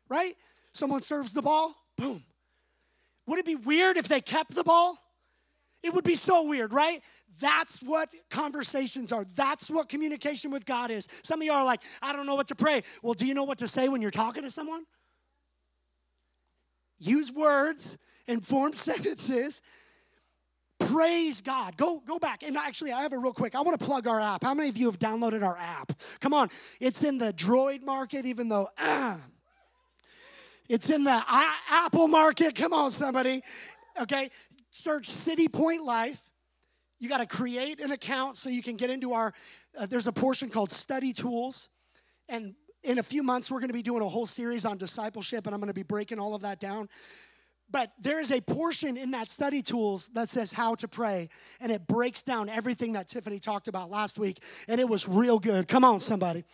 Right? 0.08 0.34
Someone 0.72 1.00
serves 1.00 1.32
the 1.32 1.42
ball, 1.42 1.74
boom. 1.96 2.22
Would 3.26 3.38
it 3.38 3.46
be 3.46 3.54
weird 3.54 3.96
if 3.96 4.08
they 4.08 4.20
kept 4.20 4.54
the 4.54 4.64
ball? 4.64 4.98
It 5.86 5.94
would 5.94 6.04
be 6.04 6.16
so 6.16 6.42
weird, 6.42 6.72
right? 6.72 7.00
That's 7.38 7.80
what 7.80 8.08
conversations 8.30 9.12
are. 9.12 9.24
That's 9.36 9.70
what 9.70 9.88
communication 9.88 10.50
with 10.50 10.66
God 10.66 10.90
is. 10.90 11.06
Some 11.22 11.40
of 11.40 11.44
you 11.44 11.52
are 11.52 11.64
like, 11.64 11.80
I 12.02 12.12
don't 12.12 12.26
know 12.26 12.34
what 12.34 12.48
to 12.48 12.56
pray. 12.56 12.82
Well, 13.02 13.14
do 13.14 13.26
you 13.26 13.34
know 13.34 13.44
what 13.44 13.58
to 13.58 13.68
say 13.68 13.88
when 13.88 14.02
you're 14.02 14.10
talking 14.10 14.42
to 14.42 14.50
someone? 14.50 14.84
Use 16.98 17.30
words 17.30 17.98
and 18.26 18.44
form 18.44 18.72
sentences. 18.74 19.60
Praise 20.80 21.40
God. 21.40 21.76
Go, 21.76 22.02
go 22.06 22.18
back. 22.18 22.42
And 22.42 22.56
actually, 22.56 22.92
I 22.92 23.02
have 23.02 23.12
a 23.12 23.18
real 23.18 23.32
quick. 23.32 23.54
I 23.54 23.60
want 23.60 23.78
to 23.78 23.84
plug 23.84 24.06
our 24.06 24.20
app. 24.20 24.42
How 24.42 24.54
many 24.54 24.68
of 24.68 24.76
you 24.76 24.86
have 24.86 24.98
downloaded 24.98 25.42
our 25.42 25.56
app? 25.56 25.92
Come 26.20 26.34
on. 26.34 26.48
It's 26.80 27.04
in 27.04 27.18
the 27.18 27.32
Droid 27.32 27.82
market, 27.82 28.26
even 28.26 28.48
though 28.48 28.68
uh, 28.78 29.16
it's 30.68 30.90
in 30.90 31.04
the 31.04 31.22
uh, 31.28 31.52
Apple 31.70 32.08
market. 32.08 32.54
Come 32.54 32.72
on, 32.72 32.90
somebody. 32.90 33.42
Okay. 34.00 34.30
Search 34.76 35.06
City 35.06 35.48
Point 35.48 35.82
Life. 35.82 36.30
You 36.98 37.08
got 37.08 37.18
to 37.18 37.26
create 37.26 37.80
an 37.80 37.92
account 37.92 38.36
so 38.36 38.48
you 38.48 38.62
can 38.62 38.76
get 38.76 38.90
into 38.90 39.14
our 39.14 39.32
uh, 39.76 39.86
there's 39.86 40.06
a 40.06 40.12
portion 40.12 40.50
called 40.50 40.70
study 40.70 41.12
tools. 41.12 41.68
And 42.28 42.54
in 42.82 42.98
a 42.98 43.02
few 43.02 43.22
months 43.22 43.50
we're 43.50 43.60
going 43.60 43.70
to 43.70 43.74
be 43.74 43.82
doing 43.82 44.02
a 44.02 44.08
whole 44.08 44.26
series 44.26 44.64
on 44.64 44.76
discipleship 44.76 45.46
and 45.46 45.54
i'm 45.54 45.60
going 45.60 45.68
to 45.68 45.74
be 45.74 45.82
breaking 45.82 46.18
all 46.18 46.34
of 46.34 46.42
that 46.42 46.60
down. 46.60 46.88
But 47.70 47.90
there 47.98 48.20
is 48.20 48.30
a 48.30 48.40
portion 48.40 48.96
in 48.96 49.10
that 49.10 49.28
study 49.28 49.60
tools 49.60 50.08
that 50.14 50.28
says 50.28 50.52
how 50.52 50.74
to 50.76 50.88
pray 50.88 51.30
and 51.58 51.72
it 51.72 51.86
breaks 51.86 52.22
down 52.22 52.48
everything 52.48 52.92
that 52.92 53.08
tiffany 53.08 53.40
talked 53.40 53.68
about 53.68 53.90
last 53.90 54.18
week 54.18 54.42
and 54.68 54.80
it 54.80 54.88
was 54.88 55.08
real 55.08 55.38
good. 55.38 55.68
Come 55.68 55.84
on 55.84 55.98
somebody. 55.98 56.44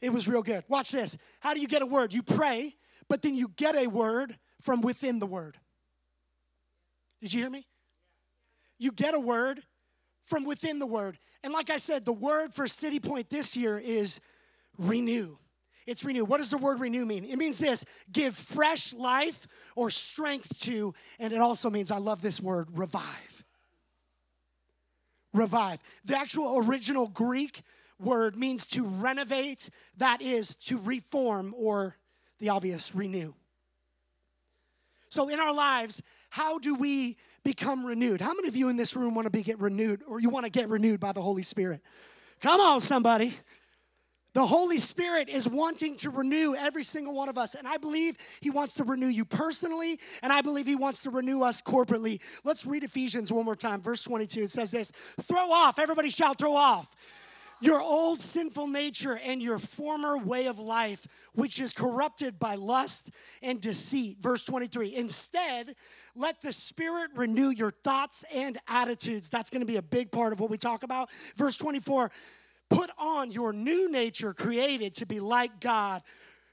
It 0.00 0.12
was 0.12 0.26
real 0.26 0.42
good. 0.42 0.64
Watch 0.68 0.90
this. 0.90 1.16
How 1.40 1.54
do 1.54 1.60
you 1.60 1.68
get 1.68 1.80
a 1.80 1.86
word? 1.86 2.12
You 2.12 2.22
pray 2.22 2.74
but 3.08 3.22
then 3.22 3.34
you 3.34 3.48
get 3.56 3.76
a 3.76 3.86
word 3.86 4.36
from 4.60 4.80
within 4.80 5.18
the 5.18 5.26
word 5.26 5.58
did 7.22 7.32
you 7.32 7.40
hear 7.40 7.50
me 7.50 7.66
you 8.82 8.90
get 8.90 9.14
a 9.14 9.20
word 9.20 9.62
from 10.24 10.44
within 10.44 10.78
the 10.78 10.86
word. 10.86 11.18
And 11.44 11.52
like 11.52 11.70
I 11.70 11.76
said, 11.76 12.04
the 12.04 12.12
word 12.12 12.52
for 12.52 12.66
City 12.66 12.98
Point 12.98 13.30
this 13.30 13.56
year 13.56 13.78
is 13.78 14.20
renew. 14.76 15.36
It's 15.86 16.04
renew. 16.04 16.24
What 16.24 16.38
does 16.38 16.50
the 16.50 16.58
word 16.58 16.80
renew 16.80 17.04
mean? 17.04 17.24
It 17.24 17.36
means 17.36 17.58
this 17.58 17.84
give 18.10 18.34
fresh 18.34 18.92
life 18.92 19.46
or 19.76 19.90
strength 19.90 20.60
to, 20.62 20.94
and 21.18 21.32
it 21.32 21.40
also 21.40 21.70
means, 21.70 21.90
I 21.90 21.98
love 21.98 22.22
this 22.22 22.40
word, 22.40 22.68
revive. 22.76 23.44
Revive. 25.32 25.80
The 26.04 26.18
actual 26.18 26.58
original 26.58 27.08
Greek 27.08 27.62
word 27.98 28.36
means 28.36 28.66
to 28.66 28.84
renovate, 28.84 29.70
that 29.96 30.22
is 30.22 30.54
to 30.56 30.78
reform, 30.78 31.54
or 31.56 31.96
the 32.38 32.50
obvious, 32.50 32.94
renew. 32.94 33.34
So 35.08 35.28
in 35.28 35.38
our 35.40 35.52
lives, 35.52 36.00
how 36.32 36.58
do 36.58 36.74
we 36.74 37.18
become 37.44 37.84
renewed. 37.84 38.22
How 38.22 38.32
many 38.32 38.48
of 38.48 38.56
you 38.56 38.70
in 38.70 38.76
this 38.78 38.96
room 38.96 39.14
want 39.14 39.26
to 39.26 39.30
be 39.30 39.42
get 39.42 39.60
renewed 39.60 40.02
or 40.08 40.18
you 40.18 40.30
want 40.30 40.46
to 40.46 40.50
get 40.50 40.70
renewed 40.70 40.98
by 40.98 41.12
the 41.12 41.20
Holy 41.20 41.42
Spirit? 41.42 41.82
Come 42.40 42.58
on, 42.58 42.80
somebody. 42.80 43.34
The 44.32 44.46
Holy 44.46 44.78
Spirit 44.78 45.28
is 45.28 45.46
wanting 45.46 45.96
to 45.96 46.08
renew 46.08 46.54
every 46.54 46.84
single 46.84 47.14
one 47.14 47.28
of 47.28 47.36
us. 47.36 47.54
And 47.54 47.68
I 47.68 47.76
believe 47.76 48.16
He 48.40 48.48
wants 48.48 48.72
to 48.74 48.84
renew 48.84 49.08
you 49.08 49.26
personally, 49.26 50.00
and 50.22 50.32
I 50.32 50.40
believe 50.40 50.64
He 50.64 50.74
wants 50.74 51.02
to 51.02 51.10
renew 51.10 51.42
us 51.42 51.60
corporately. 51.60 52.18
Let's 52.44 52.64
read 52.64 52.82
Ephesians 52.82 53.30
one 53.30 53.44
more 53.44 53.54
time. 53.54 53.82
Verse 53.82 54.00
22. 54.00 54.44
It 54.44 54.50
says 54.50 54.70
this 54.70 54.90
Throw 55.20 55.52
off, 55.52 55.78
everybody 55.78 56.08
shout, 56.08 56.38
throw 56.38 56.56
off 56.56 56.96
your 57.62 57.80
old 57.80 58.20
sinful 58.20 58.66
nature 58.66 59.16
and 59.16 59.40
your 59.40 59.58
former 59.58 60.18
way 60.18 60.46
of 60.46 60.58
life, 60.58 61.06
which 61.32 61.60
is 61.60 61.72
corrupted 61.72 62.38
by 62.38 62.56
lust 62.56 63.10
and 63.40 63.60
deceit. 63.60 64.18
Verse 64.20 64.44
23. 64.44 64.94
Instead, 64.94 65.74
let 66.16 66.40
the 66.40 66.52
Spirit 66.52 67.10
renew 67.14 67.50
your 67.50 67.70
thoughts 67.70 68.24
and 68.34 68.58
attitudes. 68.68 69.28
That's 69.28 69.48
going 69.48 69.60
to 69.60 69.66
be 69.66 69.76
a 69.76 69.82
big 69.82 70.10
part 70.10 70.32
of 70.32 70.40
what 70.40 70.50
we 70.50 70.58
talk 70.58 70.82
about. 70.82 71.10
Verse 71.36 71.56
24 71.56 72.10
put 72.68 72.90
on 72.96 73.30
your 73.30 73.52
new 73.52 73.92
nature 73.92 74.32
created 74.32 74.94
to 74.94 75.04
be 75.04 75.20
like 75.20 75.60
God, 75.60 76.02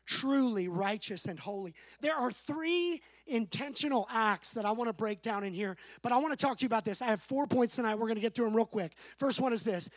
truly 0.06 0.68
righteous 0.68 1.26
and 1.26 1.40
holy. 1.40 1.74
There 2.02 2.16
are 2.16 2.30
three 2.30 3.00
intentional 3.26 4.06
acts 4.12 4.52
that 4.52 4.66
I 4.66 4.72
want 4.72 4.90
to 4.90 4.94
break 4.94 5.22
down 5.22 5.46
in 5.46 5.54
here, 5.54 5.78
but 6.02 6.12
I 6.12 6.18
want 6.18 6.38
to 6.38 6.38
talk 6.38 6.58
to 6.58 6.64
you 6.64 6.68
about 6.68 6.84
this. 6.84 7.02
I 7.02 7.06
have 7.06 7.22
four 7.22 7.48
points 7.48 7.76
tonight. 7.76 7.96
We're 7.96 8.08
going 8.08 8.16
to 8.16 8.22
get 8.22 8.36
through 8.36 8.46
them 8.46 8.56
real 8.56 8.66
quick. 8.66 8.94
First 9.18 9.40
one 9.40 9.54
is 9.54 9.64
this 9.64 9.90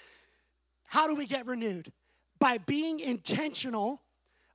How 0.92 1.08
do 1.08 1.16
we 1.16 1.26
get 1.26 1.46
renewed? 1.46 1.90
By 2.38 2.58
being 2.58 3.00
intentional 3.00 4.02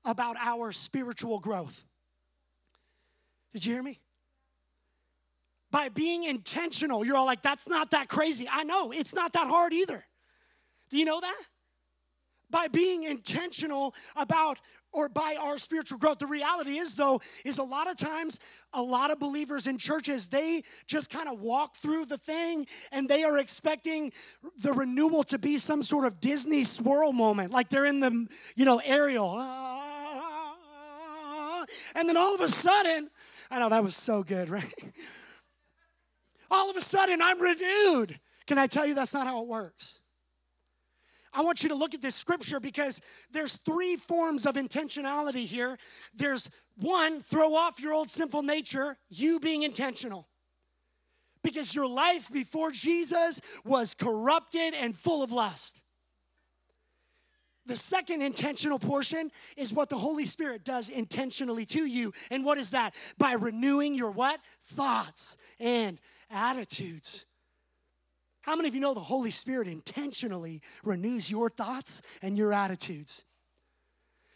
about 0.06 0.38
our 0.38 0.72
spiritual 0.72 1.40
growth. 1.40 1.84
Did 3.54 3.66
you 3.66 3.74
hear 3.74 3.84
me? 3.84 4.00
by 5.72 5.90
being 5.90 6.24
intentional. 6.24 7.06
You're 7.06 7.18
all 7.18 7.26
like, 7.26 7.42
that's 7.42 7.68
not 7.68 7.92
that 7.92 8.08
crazy. 8.08 8.48
I 8.52 8.64
know, 8.64 8.92
it's 8.92 9.14
not 9.14 9.34
that 9.34 9.48
hard 9.48 9.74
either. 9.74 10.06
Do 10.90 10.98
you 10.98 11.06
know 11.06 11.20
that? 11.20 11.42
By 12.50 12.68
being 12.68 13.04
intentional 13.04 13.94
about 14.16 14.60
or 14.94 15.10
by 15.10 15.38
our 15.40 15.58
spiritual 15.58 15.98
growth. 15.98 16.20
The 16.20 16.28
reality 16.28 16.78
is, 16.78 16.96
though, 16.96 17.22
is 17.46 17.58
a 17.58 17.64
lot 17.64 17.90
of 17.90 17.98
times, 17.98 18.40
a 18.74 18.82
lot 18.82 19.12
of 19.12 19.20
believers 19.20 19.68
in 19.68 19.78
churches, 19.78 20.28
they 20.28 20.64
just 20.88 21.10
kind 21.10 21.28
of 21.28 21.40
walk 21.42 21.76
through 21.76 22.06
the 22.06 22.18
thing 22.18 22.66
and 22.92 23.08
they 23.08 23.24
are 23.24 23.38
expecting 23.38 24.12
the 24.62 24.74
renewal 24.74 25.24
to 25.24 25.38
be 25.38 25.58
some 25.58 25.84
sort 25.84 26.06
of 26.06 26.20
Disney 26.20 26.64
swirl 26.64 27.14
moment, 27.14 27.52
like 27.52 27.70
they're 27.70 27.86
in 27.86 28.00
the, 28.00 28.28
you 28.56 28.66
know, 28.66 28.82
Ariel. 28.84 29.38
And 31.96 32.08
then 32.08 32.16
all 32.18 32.34
of 32.34 32.42
a 32.42 32.48
sudden, 32.48 33.10
I 33.52 33.60
know 33.60 33.70
that 33.70 33.84
was 33.84 33.96
so 33.96 34.24
good, 34.24 34.50
right? 34.52 34.74
all 36.50 36.70
of 36.70 36.78
a 36.78 36.82
sudden 36.82 37.22
I'm 37.22 37.42
renewed. 37.42 38.20
Can 38.46 38.58
I 38.58 38.68
tell 38.68 38.86
you 38.86 38.96
that's 38.96 39.14
not 39.14 39.28
how 39.28 39.42
it 39.42 39.48
works? 39.48 40.00
I 41.38 41.42
want 41.42 41.62
you 41.62 41.70
to 41.70 41.76
look 41.76 41.94
at 41.94 42.02
this 42.02 42.16
scripture 42.16 42.60
because 42.60 43.00
there's 43.32 43.58
three 43.58 43.96
forms 43.96 44.48
of 44.48 44.56
intentionality 44.56 45.46
here. 45.46 45.78
There's 46.16 46.50
one, 46.78 47.22
throw 47.22 47.54
off 47.54 47.80
your 47.80 47.94
old 47.94 48.10
sinful 48.10 48.42
nature, 48.42 48.98
you 49.08 49.40
being 49.40 49.62
intentional. 49.62 50.28
Because 51.44 51.76
your 51.76 51.86
life 51.86 52.32
before 52.34 52.72
Jesus 52.72 53.40
was 53.64 53.94
corrupted 53.94 54.74
and 54.74 54.98
full 54.98 55.22
of 55.22 55.32
lust. 55.32 55.84
The 57.68 57.78
second 57.78 58.24
intentional 58.24 58.80
portion 58.80 59.30
is 59.58 59.72
what 59.72 59.90
the 59.90 59.98
Holy 59.98 60.26
Spirit 60.26 60.64
does 60.66 60.90
intentionally 60.90 61.68
to 61.68 61.86
you. 61.86 62.14
And 62.32 62.46
what 62.46 62.58
is 62.58 62.72
that? 62.72 62.96
By 63.20 63.34
renewing 63.34 63.94
your 63.94 64.10
what? 64.10 64.40
Thoughts 64.64 65.38
and 65.60 66.00
attitudes. 66.32 67.27
How 68.48 68.56
many 68.56 68.70
of 68.70 68.76
you 68.76 68.80
know 68.80 68.94
the 68.94 69.02
Holy 69.02 69.30
Spirit 69.30 69.68
intentionally 69.68 70.62
renews 70.82 71.30
your 71.30 71.50
thoughts 71.50 72.02
and 72.22 72.38
your 72.38 72.54
attitudes? 72.54 73.26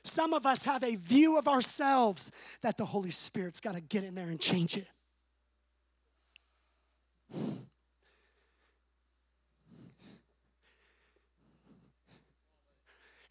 Some 0.04 0.34
of 0.34 0.46
us 0.46 0.64
have 0.64 0.84
a 0.84 0.98
view 0.98 1.38
of 1.40 1.48
ourselves 1.48 2.30
that 2.62 2.76
the 2.76 2.84
Holy 2.84 3.12
Spirit's 3.12 3.62
got 3.62 3.76
to 3.76 3.80
get 3.80 4.04
in 4.04 4.14
there 4.14 4.28
and 4.28 4.38
change 4.38 4.76
it. 4.76 4.88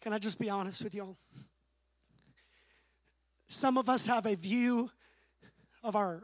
Can 0.01 0.13
I 0.13 0.17
just 0.17 0.39
be 0.39 0.49
honest 0.49 0.83
with 0.83 0.95
y'all? 0.95 1.15
Some 3.47 3.77
of 3.77 3.87
us 3.87 4.07
have 4.07 4.25
a 4.25 4.33
view 4.33 4.89
of 5.83 5.95
our 5.95 6.23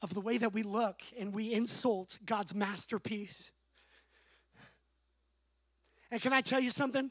of 0.00 0.14
the 0.14 0.20
way 0.20 0.38
that 0.38 0.52
we 0.52 0.62
look 0.62 1.00
and 1.18 1.34
we 1.34 1.52
insult 1.52 2.20
God's 2.24 2.54
masterpiece. 2.54 3.50
And 6.10 6.20
can 6.20 6.32
I 6.32 6.40
tell 6.40 6.60
you 6.60 6.70
something? 6.70 7.10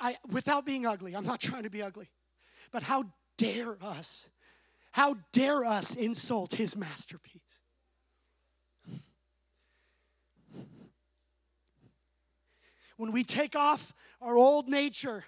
I 0.00 0.16
without 0.30 0.66
being 0.66 0.86
ugly, 0.86 1.14
I'm 1.14 1.26
not 1.26 1.40
trying 1.40 1.62
to 1.64 1.70
be 1.70 1.82
ugly. 1.82 2.08
But 2.72 2.82
how 2.82 3.04
dare 3.36 3.76
us? 3.82 4.28
How 4.92 5.16
dare 5.32 5.64
us 5.64 5.96
insult 5.96 6.54
his 6.54 6.76
masterpiece? 6.76 7.62
When 12.96 13.10
we 13.10 13.24
take 13.24 13.56
off 13.56 13.92
our 14.20 14.36
old 14.36 14.68
nature 14.68 15.24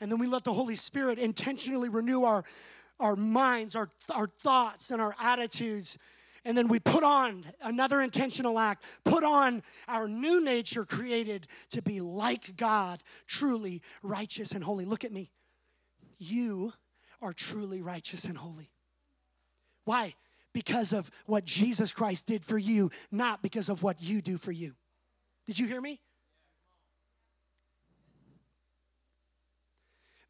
and 0.00 0.10
then 0.10 0.18
we 0.18 0.26
let 0.26 0.44
the 0.44 0.52
Holy 0.52 0.74
Spirit 0.74 1.18
intentionally 1.18 1.88
renew 1.88 2.24
our 2.24 2.44
our 2.98 3.16
minds, 3.16 3.76
our, 3.76 3.90
our 4.14 4.26
thoughts, 4.26 4.90
and 4.90 5.00
our 5.00 5.14
attitudes. 5.20 5.98
And 6.46 6.56
then 6.56 6.68
we 6.68 6.78
put 6.78 7.02
on 7.02 7.44
another 7.60 8.00
intentional 8.00 8.56
act, 8.56 8.84
put 9.04 9.24
on 9.24 9.64
our 9.88 10.06
new 10.06 10.42
nature 10.44 10.84
created 10.84 11.48
to 11.70 11.82
be 11.82 12.00
like 12.00 12.56
God, 12.56 13.02
truly 13.26 13.82
righteous 14.00 14.52
and 14.52 14.62
holy. 14.62 14.84
Look 14.84 15.04
at 15.04 15.10
me. 15.10 15.32
You 16.20 16.72
are 17.20 17.32
truly 17.32 17.82
righteous 17.82 18.24
and 18.24 18.38
holy. 18.38 18.70
Why? 19.84 20.14
Because 20.52 20.92
of 20.92 21.10
what 21.26 21.44
Jesus 21.44 21.90
Christ 21.90 22.26
did 22.26 22.44
for 22.44 22.58
you, 22.58 22.90
not 23.10 23.42
because 23.42 23.68
of 23.68 23.82
what 23.82 24.00
you 24.00 24.22
do 24.22 24.38
for 24.38 24.52
you. 24.52 24.76
Did 25.48 25.58
you 25.58 25.66
hear 25.66 25.80
me? 25.80 26.00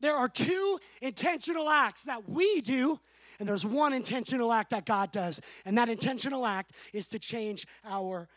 There 0.00 0.16
are 0.16 0.28
two 0.28 0.78
intentional 1.02 1.68
acts 1.68 2.04
that 2.04 2.28
we 2.28 2.60
do, 2.62 3.00
and 3.38 3.48
there's 3.48 3.64
one 3.64 3.92
intentional 3.92 4.52
act 4.52 4.70
that 4.70 4.86
God 4.86 5.12
does. 5.12 5.40
And 5.64 5.76
that 5.78 5.88
intentional 5.88 6.46
act 6.46 6.72
is 6.92 7.06
to 7.08 7.18
change 7.18 7.66
our 7.84 8.28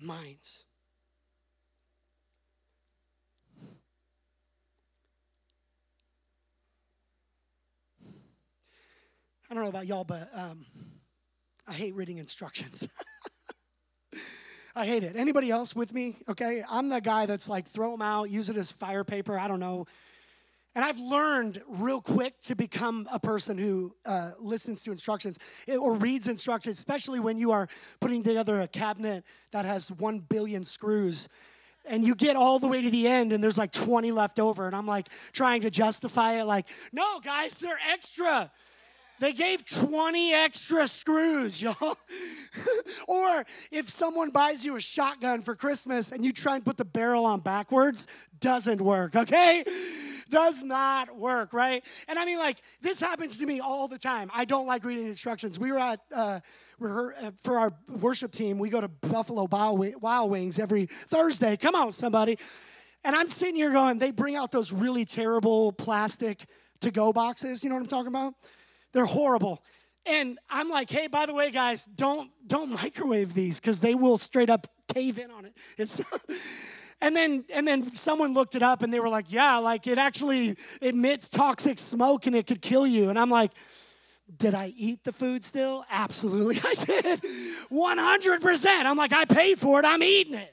minds. 0.00 0.64
I 9.50 9.54
don't 9.54 9.62
know 9.62 9.68
about 9.68 9.86
y'all, 9.86 10.04
but 10.04 10.28
um, 10.34 10.64
I 11.68 11.74
hate 11.74 11.94
reading 11.94 12.18
instructions. 12.18 12.88
I 14.76 14.86
hate 14.86 15.04
it. 15.04 15.14
Anybody 15.14 15.50
else 15.50 15.76
with 15.76 15.94
me? 15.94 16.16
Okay, 16.28 16.64
I'm 16.68 16.88
the 16.88 17.00
guy 17.00 17.26
that's 17.26 17.48
like 17.48 17.68
throw 17.68 17.92
them 17.92 18.02
out, 18.02 18.30
use 18.30 18.48
it 18.48 18.56
as 18.56 18.72
fire 18.72 19.04
paper. 19.04 19.38
I 19.38 19.46
don't 19.46 19.60
know. 19.60 19.86
And 20.74 20.84
I've 20.84 20.98
learned 20.98 21.62
real 21.68 22.00
quick 22.00 22.40
to 22.42 22.56
become 22.56 23.06
a 23.12 23.20
person 23.20 23.56
who 23.56 23.94
uh, 24.04 24.32
listens 24.40 24.82
to 24.82 24.90
instructions 24.90 25.38
or 25.68 25.94
reads 25.94 26.26
instructions, 26.26 26.78
especially 26.78 27.20
when 27.20 27.38
you 27.38 27.52
are 27.52 27.68
putting 28.00 28.24
together 28.24 28.60
a 28.60 28.66
cabinet 28.66 29.24
that 29.52 29.64
has 29.64 29.90
one 29.92 30.18
billion 30.18 30.64
screws. 30.64 31.28
And 31.84 32.02
you 32.02 32.14
get 32.14 32.34
all 32.34 32.58
the 32.58 32.66
way 32.66 32.82
to 32.82 32.90
the 32.90 33.06
end, 33.06 33.32
and 33.32 33.44
there's 33.44 33.58
like 33.58 33.70
20 33.70 34.10
left 34.10 34.40
over. 34.40 34.66
And 34.66 34.74
I'm 34.74 34.86
like 34.86 35.08
trying 35.32 35.60
to 35.62 35.70
justify 35.70 36.40
it, 36.40 36.44
like, 36.44 36.66
no, 36.92 37.20
guys, 37.20 37.58
they're 37.58 37.78
extra. 37.92 38.50
They 39.20 39.32
gave 39.32 39.64
20 39.64 40.34
extra 40.34 40.88
screws, 40.88 41.62
y'all. 41.62 41.96
or 43.06 43.44
if 43.70 43.88
someone 43.88 44.30
buys 44.30 44.64
you 44.64 44.76
a 44.76 44.80
shotgun 44.80 45.42
for 45.42 45.54
Christmas 45.54 46.10
and 46.10 46.24
you 46.24 46.32
try 46.32 46.56
and 46.56 46.64
put 46.64 46.78
the 46.78 46.84
barrel 46.84 47.26
on 47.26 47.40
backwards, 47.40 48.08
doesn't 48.40 48.80
work, 48.80 49.14
okay? 49.14 49.62
Does 50.30 50.62
not 50.62 51.16
work, 51.16 51.52
right? 51.52 51.84
And 52.08 52.18
I 52.18 52.24
mean, 52.24 52.38
like, 52.38 52.58
this 52.80 53.00
happens 53.00 53.38
to 53.38 53.46
me 53.46 53.60
all 53.60 53.88
the 53.88 53.98
time. 53.98 54.30
I 54.34 54.44
don't 54.44 54.66
like 54.66 54.84
reading 54.84 55.06
instructions. 55.06 55.58
We 55.58 55.72
were 55.72 55.78
at, 55.78 56.00
uh, 56.14 56.40
uh 56.82 57.30
for 57.42 57.58
our 57.58 57.72
worship 57.88 58.32
team, 58.32 58.58
we 58.58 58.70
go 58.70 58.80
to 58.80 58.88
Buffalo 58.88 59.46
Wild 59.50 60.30
Wings 60.30 60.58
every 60.58 60.86
Thursday. 60.86 61.56
Come 61.56 61.74
on, 61.74 61.92
somebody. 61.92 62.38
And 63.04 63.14
I'm 63.14 63.28
sitting 63.28 63.54
here 63.54 63.72
going, 63.72 63.98
they 63.98 64.12
bring 64.12 64.34
out 64.34 64.50
those 64.50 64.72
really 64.72 65.04
terrible 65.04 65.72
plastic 65.72 66.44
to 66.80 66.90
go 66.90 67.12
boxes. 67.12 67.62
You 67.62 67.68
know 67.68 67.76
what 67.76 67.82
I'm 67.82 67.88
talking 67.88 68.08
about? 68.08 68.34
They're 68.92 69.04
horrible. 69.04 69.62
And 70.06 70.38
I'm 70.50 70.68
like, 70.68 70.90
hey, 70.90 71.06
by 71.08 71.26
the 71.26 71.34
way, 71.34 71.50
guys, 71.50 71.84
don't 71.84 72.30
don't 72.46 72.70
microwave 72.82 73.34
these 73.34 73.60
because 73.60 73.80
they 73.80 73.94
will 73.94 74.18
straight 74.18 74.50
up 74.50 74.66
cave 74.92 75.18
in 75.18 75.30
on 75.30 75.44
it. 75.44 75.56
It's 75.78 76.00
and 77.04 77.14
then 77.14 77.44
and 77.54 77.68
then 77.68 77.84
someone 77.92 78.32
looked 78.32 78.54
it 78.54 78.62
up 78.62 78.82
and 78.82 78.92
they 78.92 78.98
were 78.98 79.08
like, 79.08 79.26
yeah, 79.30 79.58
like 79.58 79.86
it 79.86 79.98
actually 79.98 80.56
emits 80.80 81.28
toxic 81.28 81.78
smoke 81.78 82.26
and 82.26 82.34
it 82.34 82.46
could 82.46 82.62
kill 82.62 82.86
you. 82.86 83.10
And 83.10 83.18
I'm 83.18 83.30
like, 83.30 83.52
did 84.38 84.54
I 84.54 84.72
eat 84.76 85.04
the 85.04 85.12
food 85.12 85.44
still? 85.44 85.84
Absolutely, 85.90 86.56
I 86.64 86.74
did. 86.74 87.20
100%. 87.20 88.66
I'm 88.66 88.96
like, 88.96 89.12
I 89.12 89.26
paid 89.26 89.58
for 89.58 89.78
it, 89.78 89.84
I'm 89.84 90.02
eating 90.02 90.34
it 90.34 90.50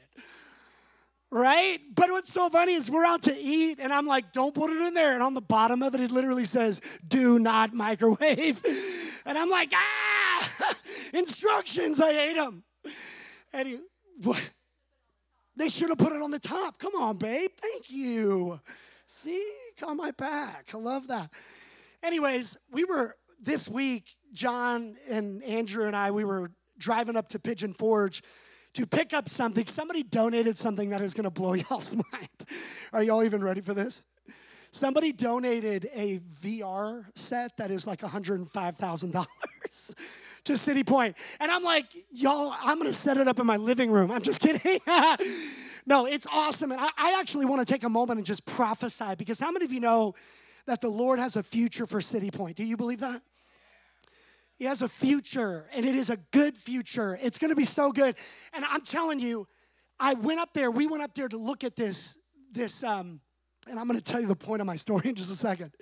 right? 1.34 1.79
But 1.96 2.10
what's 2.10 2.31
so 2.31 2.50
funny 2.50 2.74
is 2.74 2.91
we're 2.91 3.05
out 3.05 3.22
to 3.22 3.34
eat, 3.34 3.79
and 3.79 3.93
I'm 3.93 4.05
like, 4.05 4.34
don't 4.34 4.53
put 4.53 4.70
it 4.70 4.81
in 4.86 4.93
there. 4.93 5.13
And 5.13 5.24
on 5.24 5.34
the 5.34 5.39
bottom 5.41 5.81
of 5.81 5.96
it, 5.96 6.01
it 6.01 6.12
literally 6.12 6.43
says, 6.43 7.00
do 7.08 7.39
not 7.39 7.74
microwave. 7.74 8.62
And 9.24 9.38
I'm 9.38 9.51
like, 9.51 9.72
ah, 9.72 10.75
instructions, 11.13 12.01
I 12.01 12.10
ate 12.10 12.36
them. 12.36 12.63
And 13.53 13.67
he, 13.67 13.79
what? 14.24 14.41
They 15.62 15.70
should 15.70 15.89
have 15.89 16.00
put 16.00 16.12
it 16.12 16.24
on 16.24 16.32
the 16.32 16.39
top. 16.39 16.80
Come 16.80 16.96
on, 16.96 17.18
babe. 17.18 17.51
Thank 17.56 17.91
you. 17.91 18.60
See, 19.06 19.48
on 19.86 19.96
my 19.96 20.10
back. 20.10 20.72
I 20.74 20.77
love 20.77 21.10
that. 21.10 21.32
Anyways, 22.01 22.58
we 22.72 22.84
were 22.84 23.15
this 23.39 23.70
week, 23.70 24.06
John 24.34 24.96
and 25.08 25.44
Andrew 25.44 25.86
and 25.86 25.96
I, 25.96 26.10
we 26.10 26.25
were 26.25 26.50
driving 26.80 27.15
up 27.15 27.27
to 27.27 27.40
Pigeon 27.40 27.75
Forge 27.75 28.24
to 28.74 28.88
pick 28.88 29.14
up 29.14 29.29
something. 29.29 29.68
Somebody 29.68 30.01
donated 30.01 30.57
something 30.57 30.90
that 30.90 31.01
is 31.01 31.14
going 31.14 31.25
to 31.25 31.29
blow 31.29 31.53
y'all's 31.70 31.96
mind. 31.96 32.27
Are 32.92 33.03
y'all 33.03 33.22
even 33.22 33.44
ready 33.44 33.62
for 33.62 33.75
this? 33.75 34.03
Somebody 34.72 35.12
donated 35.12 35.88
a 35.94 36.22
VR 36.42 37.05
set 37.14 37.55
that 37.57 37.70
is 37.70 37.86
like 37.86 38.00
$105,000 38.00 39.96
to 40.46 40.58
City 40.58 40.84
Point. 40.84 41.18
And 41.40 41.51
I'm 41.51 41.64
like, 41.64 41.86
y'all, 42.12 42.54
I'm 42.62 42.77
going 42.77 42.90
to 42.90 42.94
set 42.94 43.18
it 43.18 43.27
up 43.27 43.40
in 43.40 43.46
my 43.46 43.58
living 43.58 43.92
room. 43.92 44.12
I'm 44.12 44.22
just 44.22 44.42
kidding. 44.42 44.80
no, 45.86 46.06
it's 46.06 46.27
awesome. 46.32 46.72
And 46.72 46.82
I, 46.82 46.90
I 46.98 47.18
actually 47.20 47.46
want 47.46 47.66
to 47.66 47.72
take 47.72 47.84
a 47.84 47.90
moment 47.90 48.18
and 48.18 48.25
just 48.25 48.46
prophesy 48.46 49.16
because 49.18 49.40
how 49.40 49.51
many 49.51 49.66
of 49.66 49.74
you 49.74 49.80
know 49.80 50.14
that 50.66 50.82
the 50.82 50.90
Lord 50.90 51.20
has 51.20 51.36
a 51.36 51.44
future 51.44 51.86
for 51.86 52.01
City 52.01 52.32
Point? 52.32 52.58
Do 52.58 52.64
you 52.64 52.77
believe 52.77 53.00
that? 53.00 53.22
He 54.56 54.66
has 54.66 54.84
a 54.84 54.88
future, 54.88 55.66
and 55.74 55.86
it 55.86 55.96
is 55.96 56.12
a 56.12 56.18
good 56.32 56.56
future. 56.56 57.18
It's 57.20 57.40
gonna 57.40 57.56
be 57.56 57.66
so 57.66 57.92
good. 57.92 58.16
And 58.54 58.64
I'm 58.64 58.82
telling 58.82 59.20
you, 59.20 59.48
I 60.00 60.14
went 60.14 60.40
up 60.40 60.54
there, 60.54 60.70
we 60.70 60.86
went 60.86 61.01
up 61.01 61.16
there 61.16 61.27
to 61.27 61.38
look 61.38 61.64
at 61.64 61.75
this, 61.75 62.16
this, 62.51 62.84
um, 62.84 63.22
and 63.68 63.80
I'm 63.80 63.88
gonna 63.88 64.01
tell 64.01 64.22
you 64.22 64.27
the 64.27 64.36
point 64.36 64.62
of 64.62 64.68
my 64.68 64.75
story 64.75 65.01
in 65.10 65.16
just 65.16 65.32
a 65.32 65.36
second. 65.36 65.74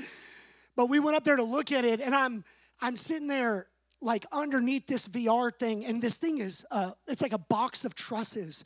But 0.78 0.86
we 0.86 1.02
went 1.02 1.18
up 1.18 1.26
there 1.26 1.36
to 1.36 1.44
look 1.44 1.74
at 1.74 1.84
it, 1.84 2.00
and 2.00 2.16
I'm 2.16 2.46
I'm 2.80 2.96
sitting 2.96 3.28
there 3.28 3.68
like 4.02 4.26
underneath 4.32 4.88
this 4.88 5.08
VR 5.08 5.52
thing, 5.54 5.86
and 5.86 6.02
this 6.02 6.16
thing 6.16 6.40
is 6.40 6.66
uh, 6.72 6.92
it's 7.08 7.22
like 7.22 7.34
a 7.34 7.40
box 7.40 7.86
of 7.86 7.96
trusses. 7.96 8.64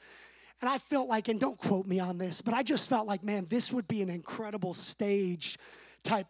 And 0.61 0.69
I 0.69 0.77
felt 0.77 1.09
like, 1.09 1.27
and 1.27 1.39
don't 1.39 1.57
quote 1.57 1.87
me 1.87 1.99
on 1.99 2.17
this, 2.17 2.41
but 2.41 2.53
I 2.53 2.63
just 2.63 2.87
felt 2.87 3.05
like, 3.05 3.21
man, 3.21 3.47
this 3.49 3.71
would 3.73 3.87
be 3.87 4.01
an 4.01 4.09
incredible 4.09 4.73
stage 4.73 5.57
type 6.03 6.27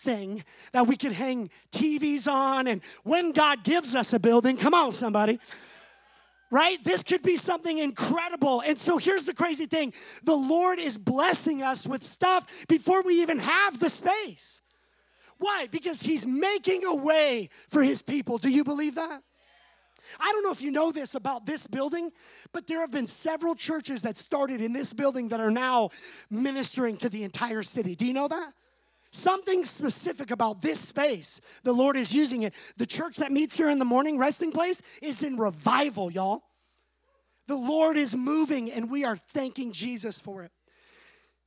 thing 0.00 0.42
that 0.72 0.86
we 0.86 0.96
could 0.96 1.12
hang 1.12 1.50
TVs 1.72 2.30
on. 2.30 2.66
And 2.66 2.82
when 3.04 3.32
God 3.32 3.62
gives 3.62 3.94
us 3.94 4.12
a 4.12 4.18
building, 4.18 4.56
come 4.56 4.74
on, 4.74 4.92
somebody. 4.92 5.38
Right? 6.50 6.82
This 6.82 7.02
could 7.02 7.22
be 7.22 7.36
something 7.36 7.78
incredible. 7.78 8.62
And 8.62 8.78
so 8.78 8.98
here's 8.98 9.24
the 9.24 9.34
crazy 9.34 9.66
thing 9.66 9.92
the 10.24 10.34
Lord 10.34 10.78
is 10.78 10.98
blessing 10.98 11.62
us 11.62 11.86
with 11.86 12.02
stuff 12.02 12.66
before 12.66 13.02
we 13.02 13.22
even 13.22 13.38
have 13.38 13.78
the 13.78 13.90
space. 13.90 14.62
Why? 15.40 15.66
Because 15.70 16.02
He's 16.02 16.26
making 16.26 16.84
a 16.84 16.94
way 16.94 17.48
for 17.68 17.82
His 17.82 18.02
people. 18.02 18.38
Do 18.38 18.50
you 18.50 18.62
believe 18.62 18.94
that? 18.94 19.22
I 20.18 20.32
don't 20.32 20.42
know 20.42 20.52
if 20.52 20.62
you 20.62 20.70
know 20.70 20.92
this 20.92 21.14
about 21.14 21.46
this 21.46 21.66
building, 21.66 22.10
but 22.52 22.66
there 22.66 22.80
have 22.80 22.90
been 22.90 23.06
several 23.06 23.54
churches 23.54 24.02
that 24.02 24.16
started 24.16 24.60
in 24.60 24.72
this 24.72 24.92
building 24.92 25.28
that 25.28 25.40
are 25.40 25.50
now 25.50 25.90
ministering 26.30 26.96
to 26.98 27.08
the 27.08 27.24
entire 27.24 27.62
city. 27.62 27.94
Do 27.94 28.06
you 28.06 28.12
know 28.12 28.28
that? 28.28 28.52
Something 29.12 29.64
specific 29.64 30.30
about 30.30 30.62
this 30.62 30.78
space, 30.78 31.40
the 31.64 31.72
Lord 31.72 31.96
is 31.96 32.14
using 32.14 32.42
it. 32.42 32.54
The 32.76 32.86
church 32.86 33.16
that 33.16 33.32
meets 33.32 33.56
here 33.56 33.68
in 33.68 33.78
the 33.78 33.84
morning, 33.84 34.18
resting 34.18 34.52
place, 34.52 34.80
is 35.02 35.22
in 35.22 35.36
revival, 35.36 36.12
y'all. 36.12 36.44
The 37.48 37.56
Lord 37.56 37.96
is 37.96 38.14
moving, 38.14 38.70
and 38.70 38.88
we 38.88 39.04
are 39.04 39.16
thanking 39.16 39.72
Jesus 39.72 40.20
for 40.20 40.44
it. 40.44 40.52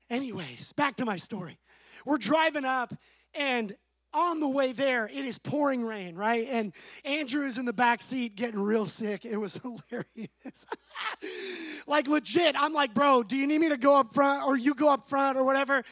Anyways, 0.10 0.74
back 0.74 0.98
to 0.98 1.06
my 1.06 1.16
story. 1.16 1.58
We're 2.06 2.18
driving 2.18 2.66
up, 2.66 2.94
and 3.34 3.74
on 4.14 4.40
the 4.40 4.48
way 4.48 4.72
there, 4.72 5.08
it 5.08 5.14
is 5.14 5.38
pouring 5.38 5.84
rain, 5.84 6.16
right? 6.16 6.48
And 6.50 6.74
Andrew 7.04 7.44
is 7.44 7.58
in 7.58 7.66
the 7.66 7.74
back 7.74 8.02
seat 8.02 8.36
getting 8.36 8.60
real 8.60 8.86
sick. 8.86 9.26
It 9.26 9.38
was 9.38 9.56
hilarious. 9.64 10.66
like, 11.88 12.08
legit, 12.08 12.56
I'm 12.58 12.74
like, 12.74 12.94
bro, 12.94 13.24
do 13.24 13.36
you 13.36 13.48
need 13.48 13.60
me 13.60 13.70
to 13.70 13.78
go 13.78 14.00
up 14.00 14.14
front 14.14 14.46
or 14.46 14.58
you 14.58 14.74
go 14.76 14.92
up 14.92 15.08
front 15.08 15.38
or 15.38 15.44
whatever? 15.44 15.84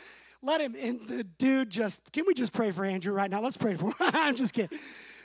let 0.41 0.61
him. 0.61 0.75
And 0.79 0.99
the 1.01 1.23
dude 1.23 1.69
just, 1.69 2.11
can 2.11 2.25
we 2.25 2.33
just 2.33 2.53
pray 2.53 2.71
for 2.71 2.85
Andrew 2.85 3.13
right 3.13 3.29
now? 3.29 3.41
Let's 3.41 3.57
pray 3.57 3.75
for 3.75 3.87
him. 3.87 3.93
I'm 3.99 4.35
just 4.35 4.53
kidding. 4.53 4.77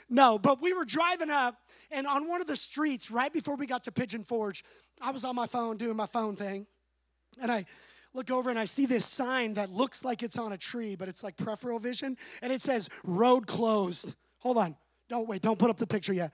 No, 0.09 0.39
but 0.39 0.61
we 0.61 0.73
were 0.73 0.85
driving 0.85 1.29
up, 1.29 1.57
and 1.91 2.07
on 2.07 2.29
one 2.29 2.39
of 2.39 2.47
the 2.47 2.55
streets, 2.55 3.11
right 3.11 3.31
before 3.31 3.57
we 3.57 3.67
got 3.67 3.83
to 3.85 3.91
Pigeon 3.91 4.23
Forge, 4.23 4.63
I 5.01 5.11
was 5.11 5.25
on 5.25 5.35
my 5.35 5.47
phone 5.47 5.75
doing 5.75 5.97
my 5.97 6.05
phone 6.05 6.37
thing. 6.37 6.65
And 7.41 7.51
I 7.51 7.65
look 8.17 8.31
over 8.31 8.49
and 8.49 8.57
I 8.57 8.65
see 8.65 8.85
this 8.85 9.05
sign 9.05 9.53
that 9.53 9.69
looks 9.69 10.03
like 10.03 10.23
it's 10.23 10.37
on 10.37 10.51
a 10.51 10.57
tree, 10.57 10.95
but 10.95 11.07
it's 11.07 11.23
like 11.23 11.37
peripheral 11.37 11.79
vision. 11.79 12.17
And 12.41 12.51
it 12.51 12.61
says, 12.61 12.89
Road 13.03 13.47
closed. 13.47 14.15
Hold 14.39 14.57
on. 14.57 14.75
Don't 15.07 15.27
wait. 15.27 15.41
Don't 15.41 15.59
put 15.59 15.69
up 15.69 15.77
the 15.77 15.87
picture 15.87 16.13
yet. 16.13 16.33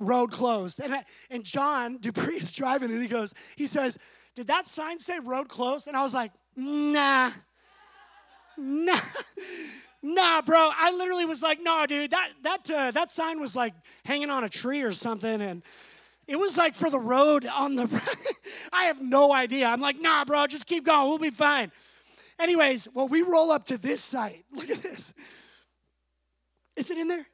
Road 0.00 0.30
closed. 0.30 0.80
And, 0.80 0.94
I, 0.94 1.04
and 1.30 1.44
John 1.44 1.98
Dupree 1.98 2.34
is 2.34 2.50
driving 2.52 2.90
and 2.90 3.02
he 3.02 3.08
goes, 3.08 3.34
he 3.56 3.66
says, 3.66 3.98
Did 4.34 4.46
that 4.46 4.66
sign 4.66 4.98
say 4.98 5.18
road 5.18 5.48
closed? 5.48 5.86
And 5.86 5.96
I 5.96 6.02
was 6.02 6.14
like, 6.14 6.32
Nah 6.56 7.30
nah, 8.58 8.98
nah, 10.02 10.42
bro. 10.42 10.70
I 10.76 10.92
literally 10.96 11.24
was 11.24 11.42
like, 11.42 11.60
no, 11.62 11.86
dude, 11.86 12.10
that 12.10 12.30
that 12.42 12.70
uh, 12.70 12.90
that 12.90 13.10
sign 13.10 13.40
was 13.40 13.56
like 13.56 13.74
hanging 14.04 14.30
on 14.30 14.44
a 14.44 14.48
tree 14.48 14.82
or 14.82 14.92
something, 14.92 15.40
and 15.40 15.62
it 16.28 16.38
was 16.38 16.58
like 16.58 16.74
for 16.74 16.90
the 16.90 16.98
road 16.98 17.46
on 17.46 17.74
the. 17.74 17.88
I 18.72 18.84
have 18.84 19.00
no 19.00 19.32
idea. 19.32 19.66
I'm 19.66 19.80
like, 19.80 19.98
nah, 19.98 20.26
bro, 20.26 20.46
just 20.46 20.66
keep 20.66 20.84
going. 20.84 21.08
We'll 21.08 21.18
be 21.18 21.30
fine. 21.30 21.72
Anyways, 22.38 22.86
well, 22.94 23.08
we 23.08 23.22
roll 23.22 23.50
up 23.50 23.64
to 23.66 23.78
this 23.78 24.04
site. 24.04 24.44
Look 24.52 24.70
at 24.70 24.76
this. 24.76 25.14
Is 26.76 26.90
it 26.90 26.98
in 26.98 27.08
there? 27.08 27.26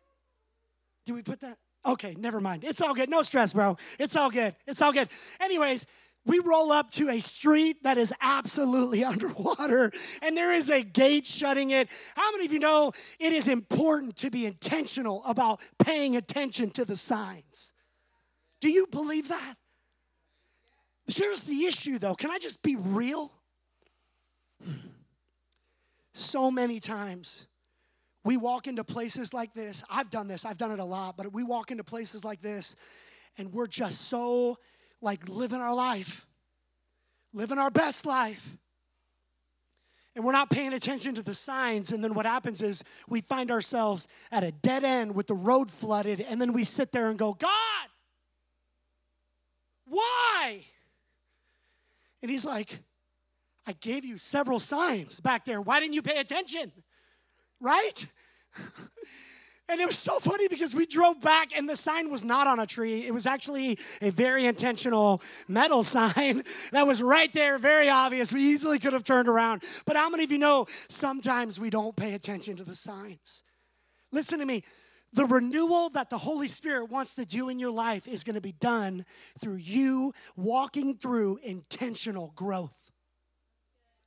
Did 1.05 1.13
we 1.13 1.23
put 1.23 1.41
that? 1.41 1.59
Okay, 1.85 2.15
never 2.19 2.41
mind. 2.41 2.65
It's 2.65 2.81
all 2.81 2.95
good. 2.95 3.11
No 3.11 3.21
stress, 3.23 3.53
bro. 3.53 3.77
It's 3.99 4.17
all 4.17 4.31
good. 4.31 4.55
It's 4.67 4.81
all 4.81 4.93
good. 4.93 5.09
Anyways, 5.41 5.85
we 6.25 6.39
roll 6.39 6.73
up 6.73 6.91
to 6.93 7.11
a 7.11 7.21
street 7.21 7.83
that 7.83 7.99
is 7.99 8.15
absolutely 8.23 9.05
underwater 9.05 9.91
and 10.23 10.37
there 10.37 10.53
is 10.53 10.71
a 10.71 10.83
gate 10.83 11.27
shutting 11.27 11.71
it. 11.71 11.91
How 12.15 12.31
many 12.33 12.47
of 12.47 12.53
you 12.53 12.61
know 12.61 12.93
it 13.19 13.33
is 13.33 13.49
important 13.49 14.17
to 14.19 14.31
be 14.31 14.47
intentional 14.47 15.23
about 15.25 15.61
paying 15.79 16.17
attention 16.17 16.71
to 16.71 16.87
the 16.87 16.97
signs? 16.97 17.74
Do 18.65 18.71
you 18.71 18.87
believe 18.87 19.29
that? 19.29 19.57
Here's 21.07 21.45
the 21.45 21.67
issue 21.67 21.99
though. 21.99 22.15
Can 22.15 22.31
I 22.31 22.39
just 22.39 22.63
be 22.63 22.77
real? 22.77 23.31
So 26.15 26.51
many 26.51 26.81
times 26.81 27.47
we 28.25 28.39
walk 28.39 28.67
into 28.67 28.83
places 28.83 29.35
like 29.35 29.53
this. 29.53 29.85
I've 29.91 30.09
done 30.09 30.29
this, 30.29 30.47
I've 30.47 30.57
done 30.57 30.71
it 30.71 30.79
a 30.79 30.85
lot, 30.85 31.19
but 31.19 31.31
we 31.31 31.43
walk 31.43 31.73
into 31.73 31.85
places 31.85 32.25
like 32.25 32.41
this 32.41 32.75
and 33.37 33.53
we're 33.53 33.67
just 33.67 34.09
so 34.09 34.57
like 35.03 35.29
living 35.29 35.61
our 35.61 35.75
life, 35.75 36.27
living 37.35 37.59
our 37.59 37.71
best 37.71 38.07
life. 38.07 38.57
And 40.17 40.25
we're 40.25 40.33
not 40.33 40.49
paying 40.49 40.73
attention 40.73 41.15
to 41.17 41.23
the 41.23 41.35
signs. 41.35 41.93
And 41.93 42.03
then 42.03 42.15
what 42.15 42.25
happens 42.25 42.63
is 42.63 42.83
we 43.11 43.21
find 43.21 43.51
ourselves 43.51 44.07
at 44.33 44.43
a 44.43 44.53
dead 44.53 44.85
end 44.85 45.15
with 45.15 45.27
the 45.27 45.35
road 45.35 45.71
flooded. 45.71 46.23
And 46.23 46.41
then 46.41 46.55
we 46.55 46.65
sit 46.65 46.93
there 46.93 47.11
and 47.11 47.19
go, 47.19 47.35
God, 47.35 47.51
why? 49.87 50.65
And 52.23 52.31
he's 52.31 52.45
like, 52.45 52.79
I 53.67 53.73
gave 53.73 54.05
you 54.05 54.19
several 54.19 54.61
signs 54.61 55.21
back 55.21 55.45
there. 55.45 55.61
Why 55.61 55.81
didn't 55.81 55.95
you 55.95 56.03
pay 56.03 56.19
attention? 56.19 56.73
Right? 57.61 58.07
And 59.69 59.81
it 59.81 59.87
was 59.87 59.99
so 59.99 60.19
funny 60.19 60.47
because 60.49 60.75
we 60.75 60.85
drove 60.85 61.23
back 61.23 61.57
and 61.57 61.67
the 61.67 61.77
sign 61.77 62.11
was 62.11 62.23
not 62.23 62.47
on 62.47 62.61
a 62.61 62.67
tree. 62.67 63.07
It 63.07 63.15
was 63.15 63.27
actually 63.27 63.79
a 64.03 64.11
very 64.11 64.45
intentional 64.45 65.23
metal 65.49 65.83
sign 65.83 66.43
that 66.73 66.87
was 66.87 67.03
right 67.03 67.33
there, 67.33 67.59
very 67.59 67.89
obvious. 67.89 68.31
We 68.31 68.43
easily 68.43 68.79
could 68.79 68.93
have 68.93 69.05
turned 69.05 69.27
around. 69.27 69.65
But 69.87 69.97
how 69.97 70.11
many 70.11 70.25
of 70.25 70.31
you 70.31 70.39
know 70.39 70.67
sometimes 70.89 71.59
we 71.59 71.71
don't 71.71 71.97
pay 71.97 72.13
attention 72.13 72.57
to 72.57 72.65
the 72.65 72.75
signs? 72.75 73.43
Listen 74.13 74.39
to 74.41 74.45
me. 74.45 74.65
The 75.15 75.27
renewal 75.27 75.91
that 75.91 76.11
the 76.11 76.19
Holy 76.19 76.49
Spirit 76.49 76.91
wants 76.91 77.15
to 77.15 77.25
do 77.25 77.49
in 77.49 77.61
your 77.61 77.71
life 77.71 78.09
is 78.09 78.25
going 78.25 78.35
to 78.35 78.41
be 78.41 78.53
done 78.53 79.05
through 79.39 79.57
you 79.57 80.13
walking 80.37 80.97
through 80.97 81.39
intentional 81.45 82.33
growth. 82.35 82.91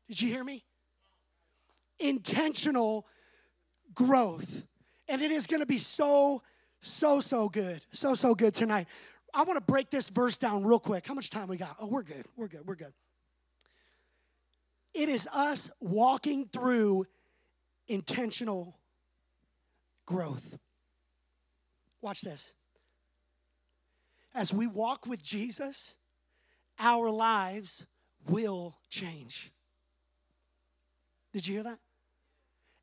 Did 0.09 0.21
you 0.21 0.27
hear 0.27 0.43
me? 0.43 0.65
Intentional 1.97 3.07
growth. 3.93 4.65
And 5.07 5.21
it 5.21 5.31
is 5.31 5.47
going 5.47 5.61
to 5.61 5.65
be 5.65 5.77
so, 5.77 6.43
so, 6.81 7.21
so 7.21 7.47
good. 7.47 7.85
So, 7.91 8.13
so 8.13 8.35
good 8.35 8.53
tonight. 8.53 8.87
I 9.33 9.43
want 9.43 9.55
to 9.55 9.71
break 9.71 9.89
this 9.89 10.09
verse 10.09 10.35
down 10.37 10.65
real 10.65 10.79
quick. 10.79 11.07
How 11.07 11.13
much 11.13 11.29
time 11.29 11.47
we 11.47 11.55
got? 11.55 11.77
Oh, 11.79 11.87
we're 11.87 12.03
good. 12.03 12.25
We're 12.35 12.49
good. 12.49 12.67
We're 12.67 12.75
good. 12.75 12.93
It 14.93 15.07
is 15.07 15.25
us 15.33 15.71
walking 15.79 16.49
through 16.51 17.05
intentional 17.87 18.77
growth. 20.05 20.57
Watch 22.01 22.21
this. 22.21 22.53
As 24.33 24.53
we 24.53 24.67
walk 24.67 25.07
with 25.07 25.23
Jesus, 25.23 25.95
our 26.79 27.09
lives 27.09 27.85
will 28.29 28.77
change. 28.89 29.51
Did 31.33 31.47
you 31.47 31.55
hear 31.55 31.63
that? 31.63 31.79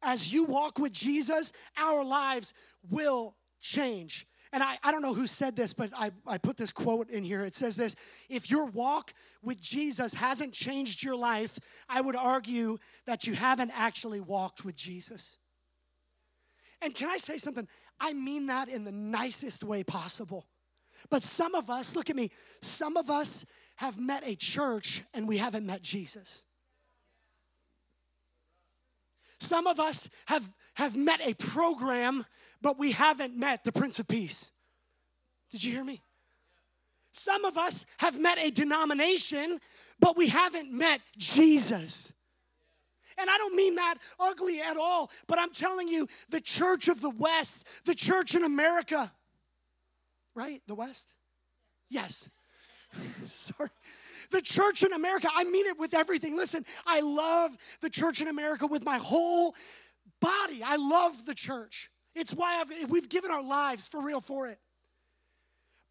as 0.04 0.32
you 0.32 0.44
walk 0.44 0.78
with 0.78 0.92
Jesus, 0.92 1.50
our 1.76 2.04
lives 2.04 2.52
will 2.90 3.34
change. 3.60 4.26
And 4.52 4.62
I, 4.62 4.78
I 4.84 4.92
don't 4.92 5.02
know 5.02 5.14
who 5.14 5.26
said 5.26 5.56
this, 5.56 5.72
but 5.72 5.90
I, 5.96 6.12
I 6.26 6.38
put 6.38 6.56
this 6.56 6.70
quote 6.70 7.10
in 7.10 7.24
here. 7.24 7.44
It 7.44 7.56
says 7.56 7.74
this 7.74 7.96
If 8.28 8.50
your 8.50 8.66
walk 8.66 9.12
with 9.42 9.60
Jesus 9.60 10.14
hasn't 10.14 10.52
changed 10.52 11.02
your 11.02 11.16
life, 11.16 11.58
I 11.88 12.00
would 12.00 12.14
argue 12.14 12.78
that 13.06 13.26
you 13.26 13.32
haven't 13.34 13.72
actually 13.74 14.20
walked 14.20 14.64
with 14.64 14.76
Jesus. 14.76 15.38
And 16.82 16.94
can 16.94 17.08
I 17.08 17.16
say 17.16 17.38
something? 17.38 17.66
I 18.00 18.12
mean 18.12 18.46
that 18.46 18.68
in 18.68 18.84
the 18.84 18.92
nicest 18.92 19.64
way 19.64 19.84
possible. 19.84 20.46
But 21.10 21.22
some 21.22 21.54
of 21.54 21.70
us, 21.70 21.96
look 21.96 22.10
at 22.10 22.16
me, 22.16 22.30
some 22.62 22.96
of 22.96 23.10
us 23.10 23.44
have 23.76 23.98
met 23.98 24.22
a 24.26 24.36
church 24.36 25.02
and 25.12 25.26
we 25.28 25.38
haven't 25.38 25.66
met 25.66 25.82
Jesus. 25.82 26.44
Some 29.40 29.66
of 29.66 29.80
us 29.80 30.08
have, 30.26 30.50
have 30.74 30.96
met 30.96 31.20
a 31.20 31.34
program, 31.34 32.24
but 32.62 32.78
we 32.78 32.92
haven't 32.92 33.36
met 33.36 33.64
the 33.64 33.72
Prince 33.72 33.98
of 33.98 34.08
Peace. 34.08 34.50
Did 35.50 35.64
you 35.64 35.72
hear 35.72 35.84
me? 35.84 36.02
Some 37.12 37.44
of 37.44 37.58
us 37.58 37.84
have 37.98 38.20
met 38.20 38.38
a 38.38 38.50
denomination, 38.50 39.60
but 40.00 40.16
we 40.16 40.28
haven't 40.28 40.72
met 40.72 41.00
Jesus. 41.16 42.12
And 43.18 43.30
I 43.30 43.38
don't 43.38 43.54
mean 43.54 43.76
that 43.76 43.96
ugly 44.18 44.60
at 44.60 44.76
all, 44.76 45.10
but 45.26 45.38
I'm 45.38 45.50
telling 45.50 45.88
you, 45.88 46.06
the 46.28 46.40
church 46.40 46.88
of 46.88 47.00
the 47.00 47.10
West, 47.10 47.64
the 47.84 47.94
church 47.94 48.34
in 48.34 48.44
America, 48.44 49.12
right? 50.34 50.60
The 50.66 50.74
West? 50.74 51.14
Yes. 51.88 52.28
Sorry 53.30 53.70
the 54.30 54.42
church 54.42 54.82
in 54.82 54.92
America, 54.92 55.28
I 55.34 55.44
mean 55.44 55.66
it 55.66 55.78
with 55.78 55.94
everything. 55.94 56.36
Listen, 56.36 56.64
I 56.86 57.00
love 57.00 57.56
the 57.80 57.90
church 57.90 58.20
in 58.20 58.28
America 58.28 58.66
with 58.66 58.84
my 58.84 58.98
whole 58.98 59.54
body. 60.20 60.62
I 60.64 60.76
love 60.76 61.24
the 61.24 61.34
church. 61.34 61.90
It's 62.14 62.32
why 62.32 62.60
I've, 62.60 62.90
we've 62.90 63.08
given 63.08 63.30
our 63.30 63.42
lives 63.42 63.88
for 63.88 64.02
real 64.02 64.20
for 64.20 64.46
it. 64.48 64.58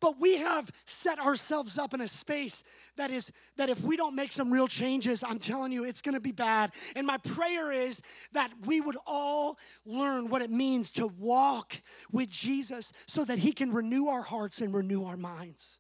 But 0.04 0.20
we 0.20 0.36
have 0.36 0.70
set 0.84 1.18
ourselves 1.18 1.80
up 1.80 1.94
in 1.94 2.02
a 2.02 2.10
space 2.10 2.62
that 2.98 3.10
is 3.10 3.32
that 3.56 3.70
if 3.70 3.80
we 3.84 3.96
don't 3.96 4.16
make 4.16 4.34
some 4.34 4.52
real 4.52 4.68
changes, 4.68 5.24
I'm 5.26 5.40
telling 5.40 5.72
you, 5.72 5.86
it's 5.86 6.02
gonna 6.02 6.20
be 6.20 6.34
bad. 6.34 6.74
And 6.98 7.08
my 7.08 7.18
prayer 7.20 7.72
is 7.72 8.02
that 8.34 8.52
we 8.66 8.82
would 8.82 8.98
all 9.08 9.58
learn 9.86 10.28
what 10.28 10.42
it 10.42 10.50
means 10.50 10.92
to 10.92 11.08
walk 11.08 11.76
with 12.12 12.30
Jesus 12.30 12.92
so 13.08 13.24
that 13.24 13.40
He 13.40 13.54
can 13.54 13.72
renew 13.72 14.08
our 14.08 14.24
hearts 14.24 14.60
and 14.60 14.74
renew 14.74 15.06
our 15.06 15.16
minds. 15.16 15.80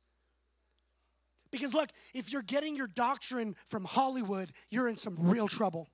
Because 1.51 1.73
look, 1.73 1.89
if 2.13 2.31
you're 2.31 2.43
getting 2.43 2.77
your 2.77 2.88
doctrine 2.88 3.57
from 3.67 3.83
Hollywood, 3.83 4.53
you're 4.69 4.88
in 4.88 4.95
some 4.95 5.17
real 5.19 5.49
trouble. 5.49 5.89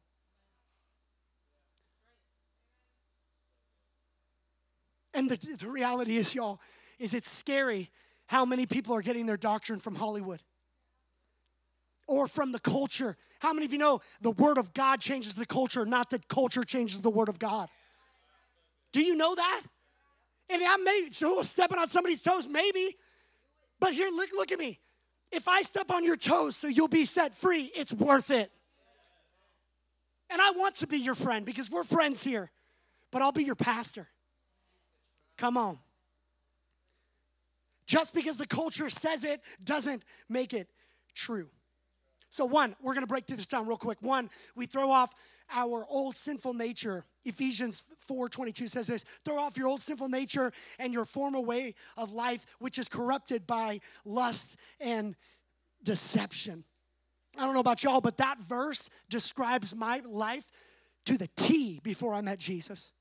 And 5.16 5.32
the, 5.32 5.58
the 5.58 5.68
reality 5.68 6.16
is, 6.16 6.36
y'all, 6.36 6.62
is 7.00 7.16
it's 7.16 7.28
scary 7.28 7.90
how 8.30 8.46
many 8.46 8.68
people 8.68 8.96
are 8.96 9.02
getting 9.02 9.26
their 9.26 9.38
doctrine 9.38 9.80
from 9.80 9.96
Hollywood 9.96 10.40
or 12.08 12.28
from 12.28 12.52
the 12.52 12.60
culture. 12.60 13.18
How 13.40 13.54
many 13.54 13.66
of 13.66 13.74
you 13.74 13.80
know 13.80 14.02
the 14.22 14.30
Word 14.30 14.60
of 14.60 14.72
God 14.72 15.02
changes 15.02 15.34
the 15.34 15.48
culture, 15.48 15.84
not 15.84 16.12
that 16.12 16.28
culture 16.28 16.64
changes 16.64 17.02
the 17.02 17.10
Word 17.10 17.28
of 17.28 17.40
God? 17.40 17.70
Do 18.94 19.02
you 19.02 19.16
know 19.16 19.34
that? 19.34 19.62
And 20.52 20.62
I 20.64 20.78
may 20.78 21.08
so 21.10 21.42
stepping 21.42 21.80
on 21.80 21.88
somebody's 21.88 22.22
toes, 22.22 22.48
maybe. 22.48 22.96
But 23.80 23.94
here, 23.94 24.10
look, 24.12 24.30
look 24.32 24.52
at 24.52 24.60
me. 24.60 24.80
If 25.32 25.48
I 25.48 25.64
step 25.64 25.90
on 25.90 26.04
your 26.04 26.16
toes 26.16 26.56
so 26.56 26.68
you'll 26.68 26.88
be 26.88 27.06
set 27.06 27.34
free, 27.34 27.72
it's 27.76 27.92
worth 27.92 28.30
it. 28.30 28.52
And 30.30 30.40
I 30.40 30.52
want 30.52 30.76
to 30.76 30.88
be 30.88 30.98
your 30.98 31.16
friend 31.16 31.48
because 31.48 31.72
we're 31.72 31.84
friends 31.84 32.24
here, 32.24 32.52
but 33.12 33.24
I'll 33.24 33.32
be 33.32 33.44
your 33.44 33.56
pastor. 33.56 34.08
Come 35.40 35.58
on. 35.58 35.80
Just 37.90 38.14
because 38.14 38.38
the 38.38 38.46
culture 38.46 38.88
says 38.88 39.24
it 39.24 39.42
doesn't 39.64 40.04
make 40.30 40.54
it 40.54 40.70
true. 41.16 41.50
So, 42.30 42.46
one, 42.46 42.76
we're 42.84 42.94
gonna 42.94 43.08
break 43.08 43.26
this 43.26 43.48
down 43.48 43.66
real 43.66 43.78
quick. 43.78 43.98
One, 44.02 44.30
we 44.56 44.68
throw 44.68 44.92
off 44.92 45.12
our 45.50 45.88
old 45.90 46.16
sinful 46.16 46.54
nature. 46.54 47.04
Ephesians 47.26 47.82
4:22 48.08 48.70
says 48.70 48.86
this, 48.86 49.04
throw 49.26 49.40
off 49.40 49.58
your 49.58 49.68
old 49.68 49.82
sinful 49.82 50.08
nature 50.08 50.52
and 50.78 50.94
your 50.94 51.04
former 51.04 51.40
way 51.40 51.74
of 51.98 52.12
life 52.12 52.46
which 52.60 52.78
is 52.78 52.88
corrupted 52.88 53.48
by 53.48 53.80
lust 54.06 54.56
and 54.80 55.16
deception. 55.82 56.66
I 57.40 57.46
don't 57.46 57.56
know 57.56 57.60
about 57.60 57.82
y'all, 57.82 58.02
but 58.02 58.18
that 58.18 58.38
verse 58.38 58.88
describes 59.10 59.74
my 59.74 60.04
life 60.06 60.52
to 61.06 61.18
the 61.18 61.30
T 61.36 61.80
before 61.82 62.14
I 62.14 62.22
met 62.22 62.38
Jesus. 62.38 62.92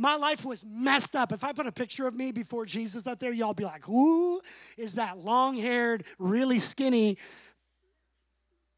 My 0.00 0.16
life 0.16 0.46
was 0.46 0.64
messed 0.64 1.14
up. 1.14 1.30
If 1.30 1.44
I 1.44 1.52
put 1.52 1.66
a 1.66 1.72
picture 1.72 2.06
of 2.06 2.14
me 2.14 2.32
before 2.32 2.64
Jesus 2.64 3.06
out 3.06 3.20
there, 3.20 3.34
y'all 3.34 3.52
be 3.52 3.66
like, 3.66 3.84
who 3.84 4.40
is 4.78 4.94
that 4.94 5.18
long 5.18 5.58
haired, 5.58 6.04
really 6.18 6.58
skinny 6.58 7.18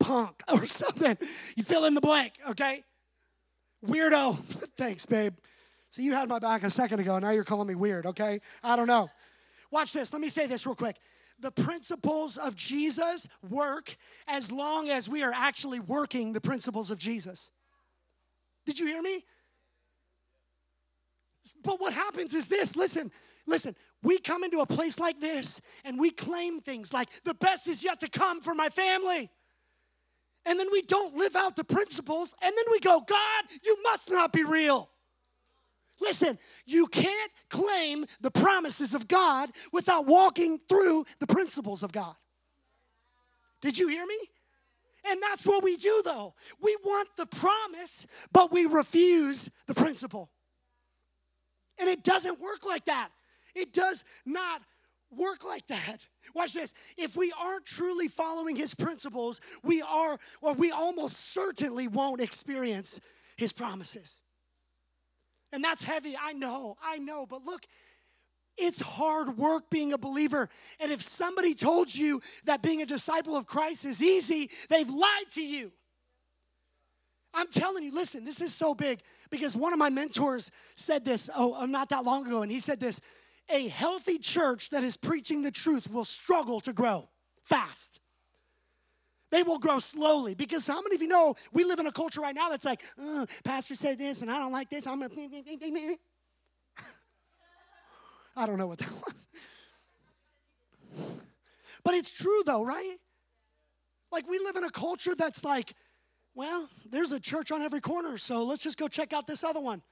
punk 0.00 0.42
or 0.52 0.66
something. 0.66 1.16
You 1.56 1.62
fill 1.62 1.84
in 1.84 1.94
the 1.94 2.00
blank, 2.00 2.32
okay? 2.50 2.82
Weirdo. 3.86 4.36
Thanks, 4.76 5.06
babe. 5.06 5.34
So 5.90 6.02
you 6.02 6.12
had 6.12 6.28
my 6.28 6.40
back 6.40 6.64
a 6.64 6.70
second 6.70 6.98
ago, 6.98 7.20
now 7.20 7.30
you're 7.30 7.44
calling 7.44 7.68
me 7.68 7.76
weird, 7.76 8.04
okay? 8.06 8.40
I 8.64 8.74
don't 8.74 8.88
know. 8.88 9.08
Watch 9.70 9.92
this. 9.92 10.12
Let 10.12 10.20
me 10.20 10.28
say 10.28 10.48
this 10.48 10.66
real 10.66 10.74
quick. 10.74 10.96
The 11.38 11.52
principles 11.52 12.36
of 12.36 12.56
Jesus 12.56 13.28
work 13.48 13.94
as 14.26 14.50
long 14.50 14.90
as 14.90 15.08
we 15.08 15.22
are 15.22 15.32
actually 15.32 15.78
working 15.78 16.32
the 16.32 16.40
principles 16.40 16.90
of 16.90 16.98
Jesus. 16.98 17.52
Did 18.66 18.80
you 18.80 18.86
hear 18.86 19.02
me? 19.02 19.22
But 21.62 21.80
what 21.80 21.92
happens 21.92 22.34
is 22.34 22.48
this 22.48 22.76
listen, 22.76 23.10
listen, 23.46 23.74
we 24.02 24.18
come 24.18 24.44
into 24.44 24.60
a 24.60 24.66
place 24.66 24.98
like 24.98 25.20
this 25.20 25.60
and 25.84 25.98
we 25.98 26.10
claim 26.10 26.60
things 26.60 26.92
like 26.92 27.08
the 27.24 27.34
best 27.34 27.68
is 27.68 27.82
yet 27.84 28.00
to 28.00 28.08
come 28.08 28.40
for 28.40 28.54
my 28.54 28.68
family. 28.68 29.30
And 30.44 30.58
then 30.58 30.68
we 30.72 30.82
don't 30.82 31.14
live 31.14 31.36
out 31.36 31.54
the 31.54 31.62
principles, 31.62 32.34
and 32.42 32.52
then 32.52 32.64
we 32.72 32.80
go, 32.80 33.00
God, 33.06 33.44
you 33.64 33.76
must 33.84 34.10
not 34.10 34.32
be 34.32 34.42
real. 34.42 34.90
Listen, 36.00 36.36
you 36.66 36.88
can't 36.88 37.30
claim 37.48 38.06
the 38.20 38.30
promises 38.30 38.92
of 38.92 39.06
God 39.06 39.50
without 39.72 40.06
walking 40.06 40.58
through 40.58 41.04
the 41.20 41.28
principles 41.28 41.84
of 41.84 41.92
God. 41.92 42.16
Did 43.60 43.78
you 43.78 43.86
hear 43.86 44.04
me? 44.04 44.18
And 45.08 45.20
that's 45.22 45.46
what 45.46 45.62
we 45.62 45.76
do, 45.76 46.02
though. 46.04 46.34
We 46.60 46.76
want 46.84 47.08
the 47.16 47.26
promise, 47.26 48.06
but 48.32 48.52
we 48.52 48.66
refuse 48.66 49.48
the 49.66 49.74
principle. 49.74 50.30
And 51.82 51.90
it 51.90 52.04
doesn't 52.04 52.40
work 52.40 52.64
like 52.64 52.84
that. 52.84 53.08
It 53.56 53.72
does 53.72 54.04
not 54.24 54.62
work 55.10 55.44
like 55.44 55.66
that. 55.66 56.06
Watch 56.34 56.52
this. 56.52 56.72
If 56.96 57.16
we 57.16 57.32
aren't 57.42 57.64
truly 57.64 58.06
following 58.06 58.54
his 58.54 58.72
principles, 58.72 59.40
we 59.64 59.82
are, 59.82 60.16
or 60.40 60.54
we 60.54 60.70
almost 60.70 61.32
certainly 61.32 61.88
won't 61.88 62.20
experience 62.20 63.00
his 63.36 63.52
promises. 63.52 64.20
And 65.52 65.64
that's 65.64 65.82
heavy. 65.82 66.14
I 66.22 66.34
know, 66.34 66.76
I 66.80 66.98
know. 66.98 67.26
But 67.26 67.44
look, 67.44 67.66
it's 68.56 68.80
hard 68.80 69.36
work 69.36 69.68
being 69.68 69.92
a 69.92 69.98
believer. 69.98 70.48
And 70.78 70.92
if 70.92 71.02
somebody 71.02 71.52
told 71.56 71.92
you 71.92 72.20
that 72.44 72.62
being 72.62 72.80
a 72.80 72.86
disciple 72.86 73.34
of 73.34 73.44
Christ 73.44 73.84
is 73.84 74.00
easy, 74.00 74.50
they've 74.68 74.88
lied 74.88 75.30
to 75.30 75.42
you. 75.42 75.72
I'm 77.34 77.46
telling 77.46 77.82
you, 77.82 77.92
listen, 77.94 78.24
this 78.24 78.40
is 78.40 78.54
so 78.54 78.74
big 78.74 79.00
because 79.30 79.56
one 79.56 79.72
of 79.72 79.78
my 79.78 79.88
mentors 79.88 80.50
said 80.74 81.04
this, 81.04 81.30
oh, 81.34 81.54
uh, 81.54 81.66
not 81.66 81.88
that 81.88 82.04
long 82.04 82.26
ago, 82.26 82.42
and 82.42 82.50
he 82.52 82.60
said 82.60 82.78
this 82.78 83.00
a 83.50 83.68
healthy 83.68 84.18
church 84.18 84.70
that 84.70 84.84
is 84.84 84.96
preaching 84.96 85.42
the 85.42 85.50
truth 85.50 85.90
will 85.90 86.04
struggle 86.04 86.60
to 86.60 86.72
grow 86.72 87.08
fast. 87.42 88.00
They 89.30 89.42
will 89.42 89.58
grow 89.58 89.78
slowly 89.78 90.34
because 90.34 90.66
how 90.66 90.80
many 90.82 90.94
of 90.94 91.02
you 91.02 91.08
know 91.08 91.34
we 91.52 91.64
live 91.64 91.78
in 91.78 91.86
a 91.86 91.92
culture 91.92 92.20
right 92.20 92.34
now 92.34 92.50
that's 92.50 92.66
like, 92.66 92.82
oh, 92.98 93.26
Pastor 93.44 93.74
said 93.74 93.98
this 93.98 94.20
and 94.20 94.30
I 94.30 94.38
don't 94.38 94.52
like 94.52 94.68
this. 94.68 94.86
I'm 94.86 95.00
gonna. 95.00 95.14
I 98.36 98.46
don't 98.46 98.58
know 98.58 98.66
what 98.66 98.78
that 98.78 98.92
was. 98.92 99.26
But 101.84 101.94
it's 101.94 102.10
true 102.10 102.42
though, 102.44 102.64
right? 102.64 102.96
Like 104.10 104.28
we 104.28 104.38
live 104.38 104.56
in 104.56 104.64
a 104.64 104.70
culture 104.70 105.14
that's 105.16 105.44
like, 105.44 105.74
well, 106.34 106.68
there's 106.90 107.12
a 107.12 107.20
church 107.20 107.52
on 107.52 107.62
every 107.62 107.80
corner, 107.80 108.16
so 108.18 108.44
let's 108.44 108.62
just 108.62 108.78
go 108.78 108.88
check 108.88 109.12
out 109.12 109.26
this 109.26 109.44
other 109.44 109.60
one. 109.60 109.82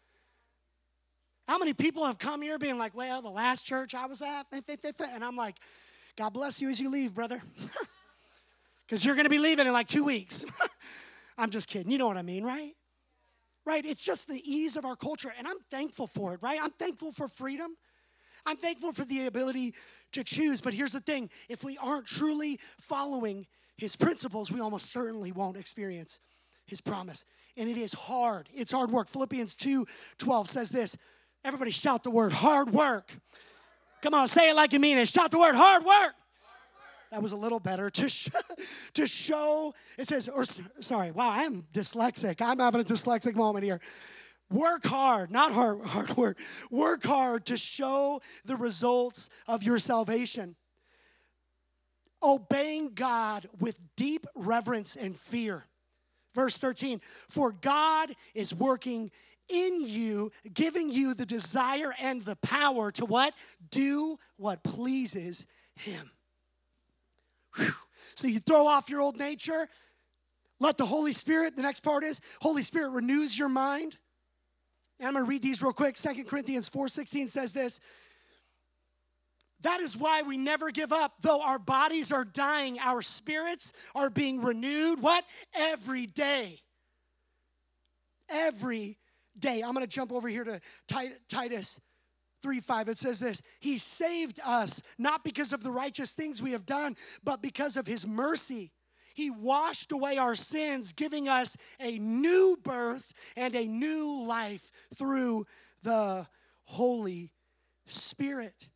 How 1.46 1.58
many 1.58 1.74
people 1.74 2.04
have 2.04 2.18
come 2.18 2.42
here 2.42 2.58
being 2.58 2.78
like, 2.78 2.94
well, 2.94 3.22
the 3.22 3.30
last 3.30 3.66
church 3.66 3.94
I 3.94 4.06
was 4.06 4.22
at, 4.22 4.46
and 4.52 5.24
I'm 5.24 5.36
like, 5.36 5.56
God 6.16 6.30
bless 6.30 6.60
you 6.60 6.68
as 6.68 6.80
you 6.80 6.90
leave, 6.90 7.14
brother. 7.14 7.40
because 8.86 9.04
you're 9.04 9.14
going 9.14 9.24
to 9.24 9.30
be 9.30 9.38
leaving 9.38 9.66
in 9.66 9.72
like 9.72 9.86
two 9.86 10.04
weeks. 10.04 10.44
I'm 11.38 11.50
just 11.50 11.68
kidding. 11.68 11.90
You 11.90 11.98
know 11.98 12.08
what 12.08 12.16
I 12.16 12.22
mean, 12.22 12.44
right? 12.44 12.72
Right? 13.64 13.84
It's 13.84 14.02
just 14.02 14.28
the 14.28 14.40
ease 14.44 14.76
of 14.76 14.84
our 14.84 14.96
culture, 14.96 15.32
and 15.36 15.46
I'm 15.46 15.58
thankful 15.70 16.06
for 16.06 16.34
it, 16.34 16.40
right? 16.42 16.58
I'm 16.62 16.70
thankful 16.70 17.12
for 17.12 17.28
freedom. 17.28 17.76
I'm 18.46 18.56
thankful 18.56 18.92
for 18.92 19.04
the 19.04 19.26
ability 19.26 19.74
to 20.12 20.24
choose. 20.24 20.60
But 20.60 20.74
here's 20.74 20.92
the 20.92 21.00
thing 21.00 21.30
if 21.48 21.62
we 21.62 21.78
aren't 21.78 22.06
truly 22.06 22.58
following 22.78 23.46
his 23.80 23.96
principles, 23.96 24.52
we 24.52 24.60
almost 24.60 24.92
certainly 24.92 25.32
won't 25.32 25.56
experience 25.56 26.20
his 26.66 26.80
promise. 26.80 27.24
And 27.56 27.68
it 27.68 27.76
is 27.76 27.92
hard. 27.92 28.48
It's 28.52 28.70
hard 28.70 28.90
work. 28.90 29.08
Philippians 29.08 29.56
2 29.56 29.86
12 30.18 30.48
says 30.48 30.70
this. 30.70 30.96
Everybody 31.44 31.70
shout 31.70 32.02
the 32.02 32.10
word 32.10 32.32
hard 32.32 32.70
work. 32.70 33.10
Come 34.02 34.14
on, 34.14 34.28
say 34.28 34.50
it 34.50 34.56
like 34.56 34.72
you 34.72 34.78
mean 34.78 34.98
it. 34.98 35.08
Shout 35.08 35.30
the 35.30 35.38
word 35.38 35.54
hard 35.54 35.84
work. 35.84 36.12
That 37.10 37.22
was 37.22 37.32
a 37.32 37.36
little 37.36 37.58
better 37.58 37.90
to, 37.90 38.08
sh- 38.08 38.28
to 38.94 39.06
show. 39.06 39.74
It 39.98 40.06
says, 40.06 40.28
or 40.28 40.44
sorry, 40.78 41.10
wow, 41.10 41.30
I 41.30 41.42
am 41.42 41.64
dyslexic. 41.72 42.40
I'm 42.40 42.58
having 42.58 42.80
a 42.80 42.84
dyslexic 42.84 43.34
moment 43.34 43.64
here. 43.64 43.80
Work 44.50 44.84
hard, 44.84 45.30
not 45.30 45.52
hard, 45.52 45.84
hard 45.86 46.16
work. 46.16 46.38
Work 46.70 47.04
hard 47.04 47.46
to 47.46 47.56
show 47.56 48.20
the 48.44 48.56
results 48.56 49.28
of 49.48 49.62
your 49.62 49.78
salvation. 49.78 50.56
Obeying 52.22 52.94
God 52.94 53.46
with 53.58 53.78
deep 53.96 54.26
reverence 54.34 54.96
and 54.96 55.16
fear. 55.16 55.66
Verse 56.34 56.56
13, 56.58 57.00
for 57.28 57.50
God 57.50 58.10
is 58.34 58.54
working 58.54 59.10
in 59.48 59.82
you, 59.82 60.30
giving 60.52 60.90
you 60.90 61.14
the 61.14 61.26
desire 61.26 61.92
and 62.00 62.22
the 62.22 62.36
power 62.36 62.90
to 62.92 63.04
what? 63.04 63.34
Do 63.70 64.18
what 64.36 64.62
pleases 64.62 65.46
Him. 65.74 66.10
Whew. 67.56 67.72
So 68.14 68.28
you 68.28 68.38
throw 68.38 68.66
off 68.66 68.90
your 68.90 69.00
old 69.00 69.18
nature, 69.18 69.68
let 70.60 70.76
the 70.76 70.86
Holy 70.86 71.12
Spirit, 71.12 71.56
the 71.56 71.62
next 71.62 71.80
part 71.80 72.04
is 72.04 72.20
Holy 72.40 72.62
Spirit 72.62 72.90
renews 72.90 73.38
your 73.38 73.48
mind. 73.48 73.96
And 75.00 75.08
I'm 75.08 75.14
gonna 75.14 75.24
read 75.24 75.42
these 75.42 75.62
real 75.62 75.72
quick. 75.72 75.96
Second 75.96 76.28
Corinthians 76.28 76.68
4:16 76.68 77.28
says 77.28 77.52
this. 77.52 77.80
That 79.62 79.80
is 79.80 79.96
why 79.96 80.22
we 80.22 80.36
never 80.36 80.70
give 80.70 80.92
up. 80.92 81.12
Though 81.20 81.42
our 81.42 81.58
bodies 81.58 82.12
are 82.12 82.24
dying, 82.24 82.78
our 82.78 83.02
spirits 83.02 83.72
are 83.94 84.10
being 84.10 84.40
renewed. 84.42 85.00
What? 85.00 85.24
Every 85.54 86.06
day. 86.06 86.60
Every 88.30 88.98
day. 89.38 89.62
I'm 89.62 89.74
going 89.74 89.86
to 89.86 89.92
jump 89.92 90.12
over 90.12 90.28
here 90.28 90.44
to 90.44 90.60
Titus 91.28 91.80
3 92.42 92.60
5, 92.60 92.88
it 92.88 92.98
says 92.98 93.20
this 93.20 93.42
He 93.60 93.78
saved 93.78 94.40
us 94.44 94.80
not 94.98 95.24
because 95.24 95.52
of 95.52 95.62
the 95.62 95.70
righteous 95.70 96.12
things 96.12 96.42
we 96.42 96.52
have 96.52 96.66
done, 96.66 96.96
but 97.22 97.42
because 97.42 97.76
of 97.76 97.86
His 97.86 98.06
mercy. 98.06 98.72
He 99.14 99.30
washed 99.30 99.92
away 99.92 100.18
our 100.18 100.34
sins, 100.34 100.92
giving 100.92 101.28
us 101.28 101.56
a 101.80 101.98
new 101.98 102.56
birth 102.62 103.12
and 103.36 103.54
a 103.54 103.66
new 103.66 104.22
life 104.22 104.70
through 104.94 105.46
the 105.82 106.26
Holy 106.64 107.32
Spirit. 107.86 108.70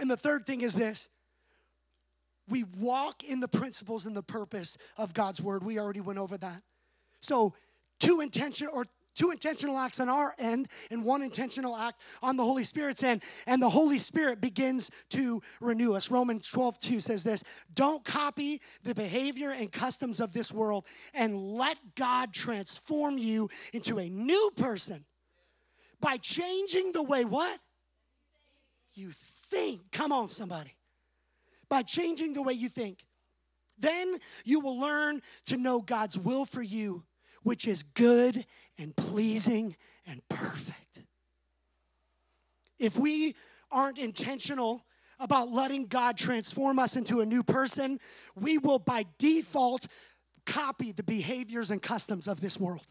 And 0.00 0.10
the 0.10 0.16
third 0.16 0.46
thing 0.46 0.62
is 0.62 0.74
this 0.74 1.08
we 2.48 2.64
walk 2.78 3.22
in 3.22 3.40
the 3.40 3.48
principles 3.48 4.06
and 4.06 4.16
the 4.16 4.22
purpose 4.22 4.76
of 4.96 5.14
God's 5.14 5.40
word. 5.40 5.62
We 5.62 5.78
already 5.78 6.00
went 6.00 6.18
over 6.18 6.36
that. 6.36 6.62
So, 7.20 7.54
two 8.00 8.20
intention 8.20 8.68
or 8.72 8.86
two 9.14 9.30
intentional 9.30 9.76
acts 9.78 10.00
on 10.00 10.08
our 10.08 10.34
end 10.38 10.68
and 10.90 11.04
one 11.04 11.22
intentional 11.22 11.76
act 11.76 12.00
on 12.22 12.36
the 12.36 12.44
Holy 12.44 12.64
Spirit's 12.64 13.02
end. 13.02 13.22
And 13.46 13.62
the 13.62 13.68
Holy 13.68 13.98
Spirit 13.98 14.40
begins 14.40 14.90
to 15.10 15.42
renew 15.60 15.94
us. 15.94 16.10
Romans 16.10 16.48
12, 16.48 16.78
2 16.78 17.00
says 17.00 17.22
this 17.22 17.44
Don't 17.72 18.04
copy 18.04 18.60
the 18.82 18.94
behavior 18.94 19.50
and 19.50 19.70
customs 19.70 20.20
of 20.20 20.32
this 20.32 20.52
world 20.52 20.86
and 21.14 21.36
let 21.36 21.76
God 21.94 22.32
transform 22.32 23.18
you 23.18 23.48
into 23.72 23.98
a 23.98 24.08
new 24.08 24.50
person 24.56 25.04
by 26.00 26.16
changing 26.16 26.92
the 26.92 27.02
way 27.02 27.24
what? 27.24 27.60
You 28.94 29.10
think. 29.10 29.29
Come 29.92 30.12
on, 30.12 30.28
somebody. 30.28 30.74
By 31.68 31.82
changing 31.82 32.34
the 32.34 32.42
way 32.42 32.52
you 32.52 32.68
think. 32.68 33.04
Then 33.78 34.16
you 34.44 34.60
will 34.60 34.78
learn 34.78 35.20
to 35.46 35.56
know 35.56 35.80
God's 35.80 36.18
will 36.18 36.44
for 36.44 36.62
you 36.62 37.04
which 37.42 37.66
is 37.66 37.82
good 37.82 38.44
and 38.78 38.94
pleasing 38.96 39.76
and 40.06 40.20
perfect. 40.28 41.04
If 42.78 42.98
we 42.98 43.34
aren't 43.70 43.98
intentional 43.98 44.84
about 45.18 45.50
letting 45.50 45.86
God 45.86 46.16
transform 46.16 46.78
us 46.78 46.96
into 46.96 47.20
a 47.20 47.26
new 47.26 47.42
person, 47.42 47.98
we 48.34 48.58
will 48.58 48.78
by 48.78 49.04
default 49.18 49.86
copy 50.46 50.92
the 50.92 51.02
behaviors 51.02 51.70
and 51.70 51.82
customs 51.82 52.26
of 52.26 52.40
this 52.40 52.58
world. 52.58 52.86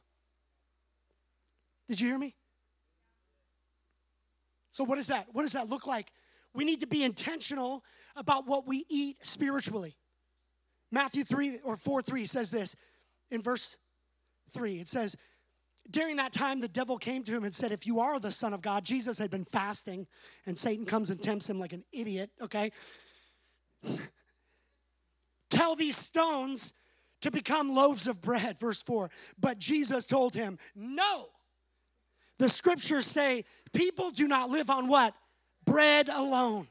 Did 1.87 1.99
you 1.99 2.07
hear 2.09 2.19
me? 2.19 2.35
So, 4.71 4.83
what 4.83 4.99
is 4.99 5.07
that? 5.07 5.27
What 5.31 5.41
does 5.41 5.53
that 5.53 5.67
look 5.69 5.87
like? 5.87 6.11
We 6.53 6.65
need 6.65 6.81
to 6.81 6.87
be 6.87 7.03
intentional 7.03 7.83
about 8.15 8.47
what 8.47 8.67
we 8.67 8.85
eat 8.89 9.25
spiritually. 9.25 9.95
Matthew 10.91 11.23
3 11.23 11.59
or 11.63 11.75
4 11.75 12.01
3 12.01 12.25
says 12.25 12.49
this 12.49 12.75
in 13.29 13.41
verse 13.41 13.77
3. 14.53 14.79
It 14.79 14.87
says, 14.87 15.15
during 15.89 16.17
that 16.17 16.33
time, 16.33 16.59
the 16.59 16.67
devil 16.67 16.97
came 16.97 17.23
to 17.23 17.31
him 17.31 17.43
and 17.43 17.53
said, 17.53 17.71
If 17.71 17.87
you 17.87 17.99
are 17.99 18.19
the 18.19 18.31
Son 18.31 18.53
of 18.53 18.61
God, 18.61 18.83
Jesus 18.83 19.17
had 19.17 19.31
been 19.31 19.45
fasting, 19.45 20.07
and 20.45 20.57
Satan 20.57 20.85
comes 20.85 21.09
and 21.09 21.21
tempts 21.21 21.49
him 21.49 21.59
like 21.59 21.73
an 21.73 21.83
idiot, 21.91 22.29
okay? 22.41 22.71
Tell 25.49 25.75
these 25.75 25.97
stones 25.97 26.73
to 27.21 27.31
become 27.31 27.73
loaves 27.73 28.07
of 28.07 28.21
bread, 28.21 28.59
verse 28.59 28.81
4. 28.83 29.09
But 29.39 29.57
Jesus 29.57 30.05
told 30.05 30.35
him, 30.35 30.57
No. 30.75 31.29
The 32.37 32.49
scriptures 32.49 33.05
say, 33.05 33.45
People 33.73 34.11
do 34.11 34.27
not 34.27 34.49
live 34.49 34.69
on 34.69 34.87
what? 34.87 35.13
Bread 35.65 36.09
alone, 36.09 36.67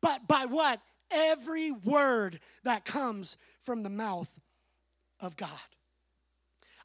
but 0.00 0.26
by 0.26 0.46
what? 0.46 0.80
Every 1.10 1.70
word 1.70 2.38
that 2.64 2.84
comes 2.84 3.36
from 3.62 3.82
the 3.82 3.88
mouth 3.88 4.30
of 5.20 5.36
God. 5.36 5.50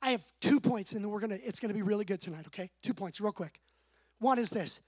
I 0.02 0.12
have 0.12 0.24
two 0.42 0.60
points, 0.60 0.92
and 0.94 1.04
then 1.04 1.12
we're 1.12 1.20
gonna, 1.20 1.40
it's 1.42 1.60
gonna 1.60 1.74
be 1.74 1.82
really 1.82 2.06
good 2.06 2.22
tonight, 2.22 2.46
okay? 2.48 2.70
Two 2.82 2.94
points, 2.94 3.22
real 3.22 3.32
quick. 3.32 3.60
One 4.20 4.40
is 4.40 4.50
this 4.50 4.82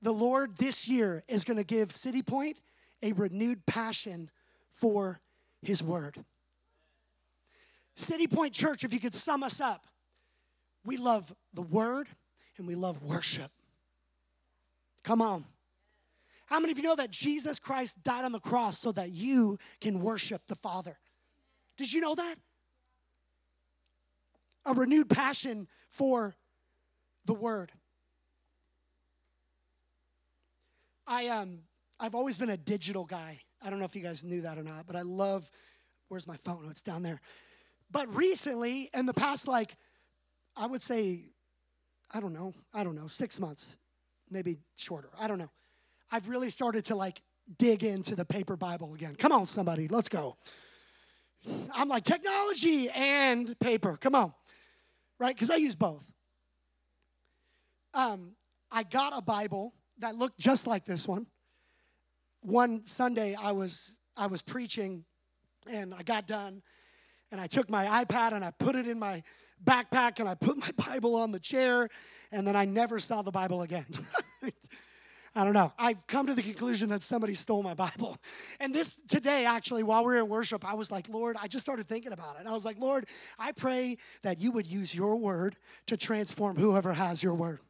the 0.00 0.12
Lord 0.12 0.56
this 0.58 0.88
year 0.88 1.24
is 1.28 1.44
to 1.56 1.64
give 1.64 1.90
City 1.90 2.22
Point 2.22 2.58
a 3.02 3.12
renewed 3.12 3.66
passion 3.66 4.30
for 4.70 5.20
His 5.62 5.82
Word. 5.82 6.24
City 7.96 8.28
Point 8.28 8.54
Church, 8.54 8.84
if 8.84 8.92
you 8.92 9.00
could 9.00 9.14
sum 9.14 9.42
us 9.42 9.60
up, 9.60 9.86
we 10.84 10.96
love 10.96 11.34
the 11.52 11.62
Word 11.62 12.06
and 12.58 12.66
we 12.66 12.76
love 12.76 13.02
worship. 13.02 13.50
Come 15.08 15.22
on. 15.22 15.46
How 16.44 16.60
many 16.60 16.70
of 16.70 16.76
you 16.76 16.84
know 16.84 16.96
that 16.96 17.10
Jesus 17.10 17.58
Christ 17.58 18.02
died 18.02 18.26
on 18.26 18.32
the 18.32 18.40
cross 18.40 18.78
so 18.78 18.92
that 18.92 19.08
you 19.08 19.56
can 19.80 20.00
worship 20.00 20.42
the 20.48 20.54
Father? 20.54 20.98
Did 21.78 21.90
you 21.90 22.02
know 22.02 22.14
that? 22.14 22.34
A 24.66 24.74
renewed 24.74 25.08
passion 25.08 25.66
for 25.88 26.36
the 27.24 27.32
Word. 27.32 27.72
I 31.06 31.28
um 31.28 31.60
I've 31.98 32.14
always 32.14 32.36
been 32.36 32.50
a 32.50 32.58
digital 32.58 33.06
guy. 33.06 33.40
I 33.62 33.70
don't 33.70 33.78
know 33.78 33.86
if 33.86 33.96
you 33.96 34.02
guys 34.02 34.22
knew 34.22 34.42
that 34.42 34.58
or 34.58 34.62
not, 34.62 34.86
but 34.86 34.94
I 34.94 35.00
love 35.00 35.50
where's 36.08 36.26
my 36.26 36.36
phone? 36.36 36.64
Oh, 36.66 36.70
it's 36.70 36.82
down 36.82 37.02
there. 37.02 37.22
But 37.90 38.14
recently, 38.14 38.90
in 38.92 39.06
the 39.06 39.14
past 39.14 39.48
like 39.48 39.74
I 40.54 40.66
would 40.66 40.82
say 40.82 41.30
I 42.12 42.20
don't 42.20 42.34
know, 42.34 42.52
I 42.74 42.84
don't 42.84 42.94
know, 42.94 43.06
6 43.06 43.40
months, 43.40 43.78
maybe 44.30 44.58
shorter. 44.76 45.10
I 45.18 45.28
don't 45.28 45.38
know. 45.38 45.50
I've 46.10 46.28
really 46.28 46.50
started 46.50 46.84
to 46.86 46.94
like 46.94 47.20
dig 47.58 47.84
into 47.84 48.14
the 48.14 48.24
paper 48.24 48.56
Bible 48.56 48.94
again. 48.94 49.16
Come 49.16 49.32
on 49.32 49.46
somebody, 49.46 49.88
let's 49.88 50.08
go. 50.08 50.36
I'm 51.74 51.88
like 51.88 52.04
technology 52.04 52.90
and 52.90 53.58
paper. 53.60 53.96
Come 53.96 54.14
on. 54.14 54.32
Right? 55.18 55.36
Cuz 55.36 55.50
I 55.50 55.56
use 55.56 55.74
both. 55.74 56.12
Um 57.94 58.36
I 58.70 58.82
got 58.82 59.16
a 59.16 59.22
Bible 59.22 59.72
that 59.98 60.14
looked 60.16 60.38
just 60.38 60.66
like 60.66 60.84
this 60.84 61.08
one. 61.08 61.26
One 62.40 62.84
Sunday 62.84 63.34
I 63.34 63.52
was 63.52 63.98
I 64.16 64.26
was 64.26 64.42
preaching 64.42 65.04
and 65.70 65.94
I 65.94 66.02
got 66.02 66.26
done 66.26 66.62
and 67.30 67.40
I 67.40 67.46
took 67.46 67.70
my 67.70 68.04
iPad 68.04 68.32
and 68.32 68.44
I 68.44 68.50
put 68.50 68.74
it 68.74 68.86
in 68.86 68.98
my 68.98 69.22
backpack 69.64 70.20
and 70.20 70.28
I 70.28 70.34
put 70.34 70.56
my 70.56 70.70
Bible 70.86 71.14
on 71.16 71.32
the 71.32 71.40
chair 71.40 71.88
and 72.32 72.46
then 72.46 72.56
I 72.56 72.64
never 72.64 73.00
saw 73.00 73.22
the 73.22 73.30
Bible 73.30 73.62
again. 73.62 73.86
I 75.34 75.44
don't 75.44 75.52
know. 75.52 75.72
I've 75.78 76.04
come 76.06 76.26
to 76.26 76.34
the 76.34 76.42
conclusion 76.42 76.88
that 76.88 77.02
somebody 77.02 77.34
stole 77.34 77.62
my 77.62 77.74
Bible. 77.74 78.16
And 78.60 78.74
this 78.74 78.96
today, 79.06 79.46
actually, 79.46 79.84
while 79.84 80.00
we 80.00 80.06
were 80.06 80.16
in 80.16 80.28
worship, 80.28 80.68
I 80.68 80.74
was 80.74 80.90
like, 80.90 81.08
Lord, 81.08 81.36
I 81.40 81.46
just 81.46 81.64
started 81.64 81.86
thinking 81.86 82.12
about 82.12 82.34
it. 82.34 82.40
And 82.40 82.48
I 82.48 82.52
was 82.52 82.64
like, 82.64 82.76
Lord, 82.76 83.04
I 83.38 83.52
pray 83.52 83.98
that 84.22 84.40
you 84.40 84.50
would 84.50 84.66
use 84.66 84.92
your 84.92 85.14
word 85.14 85.54
to 85.86 85.96
transform 85.96 86.56
whoever 86.56 86.92
has 86.92 87.22
your 87.22 87.34
word. 87.34 87.60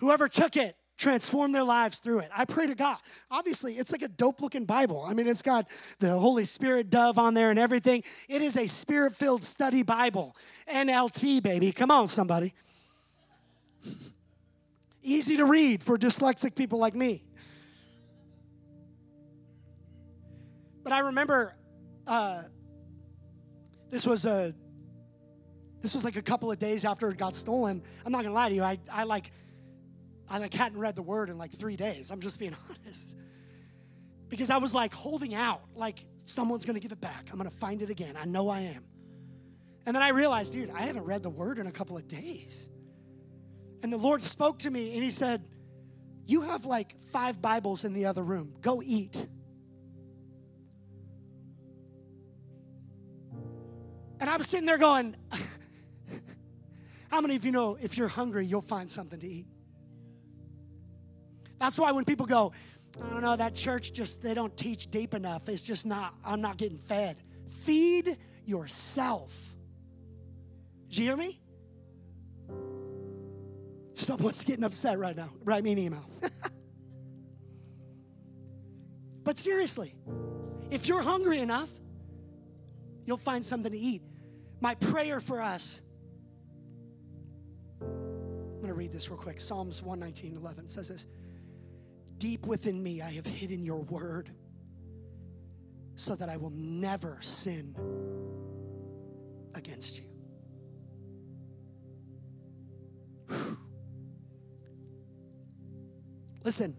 Whoever 0.00 0.26
took 0.26 0.56
it 0.56 0.76
transform 0.96 1.52
their 1.52 1.64
lives 1.64 1.98
through 1.98 2.20
it. 2.20 2.30
I 2.34 2.44
pray 2.44 2.66
to 2.66 2.74
God. 2.74 2.96
Obviously, 3.30 3.74
it's 3.74 3.92
like 3.92 4.02
a 4.02 4.08
dope 4.08 4.40
looking 4.40 4.64
Bible. 4.64 5.02
I 5.02 5.12
mean, 5.12 5.26
it's 5.26 5.42
got 5.42 5.68
the 5.98 6.16
Holy 6.16 6.44
Spirit 6.44 6.90
dove 6.90 7.18
on 7.18 7.34
there 7.34 7.50
and 7.50 7.58
everything. 7.58 8.02
It 8.28 8.42
is 8.42 8.56
a 8.56 8.66
spirit 8.66 9.14
filled 9.14 9.42
study 9.42 9.82
Bible. 9.82 10.36
NLT, 10.72 11.42
baby. 11.42 11.72
Come 11.72 11.90
on, 11.90 12.08
somebody. 12.08 12.54
Easy 15.02 15.36
to 15.36 15.44
read 15.44 15.82
for 15.82 15.98
dyslexic 15.98 16.54
people 16.54 16.78
like 16.78 16.94
me. 16.94 17.24
But 20.82 20.92
I 20.92 21.00
remember 21.00 21.56
uh, 22.06 22.42
this 23.90 24.06
was 24.06 24.24
a 24.24 24.54
this 25.80 25.94
was 25.94 26.04
like 26.04 26.16
a 26.16 26.22
couple 26.22 26.50
of 26.50 26.58
days 26.58 26.86
after 26.86 27.10
it 27.10 27.18
got 27.18 27.36
stolen. 27.36 27.82
I'm 28.06 28.12
not 28.12 28.22
gonna 28.22 28.34
lie 28.34 28.48
to 28.48 28.54
you. 28.54 28.62
I, 28.62 28.78
I 28.90 29.04
like 29.04 29.30
I 30.28 30.38
like 30.38 30.54
hadn't 30.54 30.78
read 30.78 30.96
the 30.96 31.02
word 31.02 31.30
in 31.30 31.38
like 31.38 31.52
three 31.52 31.76
days. 31.76 32.10
I'm 32.10 32.20
just 32.20 32.38
being 32.38 32.54
honest. 32.70 33.10
Because 34.28 34.50
I 34.50 34.56
was 34.58 34.74
like 34.74 34.94
holding 34.94 35.34
out, 35.34 35.62
like 35.74 36.04
someone's 36.24 36.64
gonna 36.64 36.80
give 36.80 36.92
it 36.92 37.00
back. 37.00 37.26
I'm 37.30 37.36
gonna 37.36 37.50
find 37.50 37.82
it 37.82 37.90
again. 37.90 38.16
I 38.18 38.24
know 38.24 38.48
I 38.48 38.60
am. 38.60 38.84
And 39.86 39.94
then 39.94 40.02
I 40.02 40.08
realized, 40.10 40.52
dude, 40.52 40.70
I 40.70 40.82
haven't 40.82 41.04
read 41.04 41.22
the 41.22 41.30
word 41.30 41.58
in 41.58 41.66
a 41.66 41.72
couple 41.72 41.96
of 41.96 42.08
days. 42.08 42.68
And 43.82 43.92
the 43.92 43.98
Lord 43.98 44.22
spoke 44.22 44.60
to 44.60 44.70
me 44.70 44.94
and 44.94 45.02
He 45.02 45.10
said, 45.10 45.44
You 46.24 46.42
have 46.42 46.64
like 46.64 46.98
five 47.12 47.42
Bibles 47.42 47.84
in 47.84 47.92
the 47.92 48.06
other 48.06 48.22
room. 48.22 48.54
Go 48.62 48.82
eat. 48.82 49.26
And 54.20 54.30
I 54.30 54.38
was 54.38 54.46
sitting 54.46 54.64
there 54.64 54.78
going, 54.78 55.16
How 57.10 57.20
many 57.20 57.36
of 57.36 57.44
you 57.44 57.52
know 57.52 57.76
if 57.78 57.98
you're 57.98 58.08
hungry, 58.08 58.46
you'll 58.46 58.62
find 58.62 58.88
something 58.88 59.20
to 59.20 59.26
eat? 59.26 59.46
That's 61.64 61.78
why 61.78 61.92
when 61.92 62.04
people 62.04 62.26
go, 62.26 62.52
I 63.02 63.08
don't 63.08 63.22
know, 63.22 63.36
that 63.36 63.54
church 63.54 63.94
just, 63.94 64.22
they 64.22 64.34
don't 64.34 64.54
teach 64.54 64.90
deep 64.90 65.14
enough. 65.14 65.48
It's 65.48 65.62
just 65.62 65.86
not, 65.86 66.12
I'm 66.22 66.42
not 66.42 66.58
getting 66.58 66.76
fed. 66.76 67.16
Feed 67.62 68.18
yourself. 68.44 69.34
Did 70.90 70.98
you 70.98 71.04
hear 71.04 71.16
me? 71.16 71.40
Someone's 73.94 74.44
getting 74.44 74.62
upset 74.62 74.98
right 74.98 75.16
now. 75.16 75.30
Write 75.42 75.64
me 75.64 75.72
an 75.72 75.78
email. 75.78 76.04
but 79.24 79.38
seriously, 79.38 79.94
if 80.70 80.86
you're 80.86 81.00
hungry 81.00 81.38
enough, 81.38 81.70
you'll 83.06 83.16
find 83.16 83.42
something 83.42 83.72
to 83.72 83.78
eat. 83.78 84.02
My 84.60 84.74
prayer 84.74 85.18
for 85.18 85.40
us. 85.40 85.80
I'm 87.80 88.56
going 88.56 88.66
to 88.66 88.74
read 88.74 88.92
this 88.92 89.08
real 89.08 89.18
quick. 89.18 89.40
Psalms 89.40 89.82
119, 89.82 90.36
11 90.36 90.68
says 90.68 90.88
this 90.88 91.06
Deep 92.18 92.46
within 92.46 92.82
me, 92.82 93.02
I 93.02 93.10
have 93.12 93.26
hidden 93.26 93.64
your 93.64 93.82
word 93.82 94.30
so 95.96 96.14
that 96.14 96.28
I 96.28 96.36
will 96.36 96.50
never 96.50 97.18
sin 97.20 97.74
against 99.54 99.98
you. 99.98 100.04
Whew. 103.28 103.58
Listen, 106.42 106.76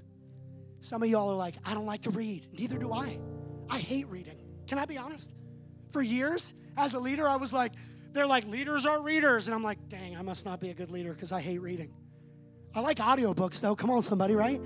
some 0.79 1.01
of 1.01 1.09
y'all 1.09 1.31
are 1.31 1.35
like, 1.35 1.55
I 1.65 1.73
don't 1.73 1.85
like 1.85 2.03
to 2.03 2.11
read. 2.11 2.47
Neither 2.53 2.77
do 2.77 2.93
I. 2.93 3.17
I 3.69 3.79
hate 3.79 4.07
reading. 4.07 4.37
Can 4.67 4.77
I 4.77 4.85
be 4.85 4.97
honest? 4.97 5.33
For 5.91 6.01
years, 6.01 6.53
as 6.77 6.93
a 6.93 6.99
leader, 6.99 7.27
I 7.27 7.37
was 7.37 7.53
like, 7.53 7.71
they're 8.11 8.27
like, 8.27 8.45
leaders 8.45 8.85
are 8.85 9.01
readers. 9.01 9.47
And 9.47 9.55
I'm 9.55 9.63
like, 9.63 9.89
dang, 9.89 10.15
I 10.15 10.21
must 10.21 10.45
not 10.45 10.59
be 10.59 10.69
a 10.69 10.73
good 10.73 10.91
leader 10.91 11.13
because 11.13 11.31
I 11.31 11.41
hate 11.41 11.59
reading. 11.61 11.91
I 12.75 12.81
like 12.81 12.97
audiobooks 12.97 13.61
though. 13.61 13.75
Come 13.75 13.89
on, 13.89 14.01
somebody, 14.01 14.35
right? 14.35 14.61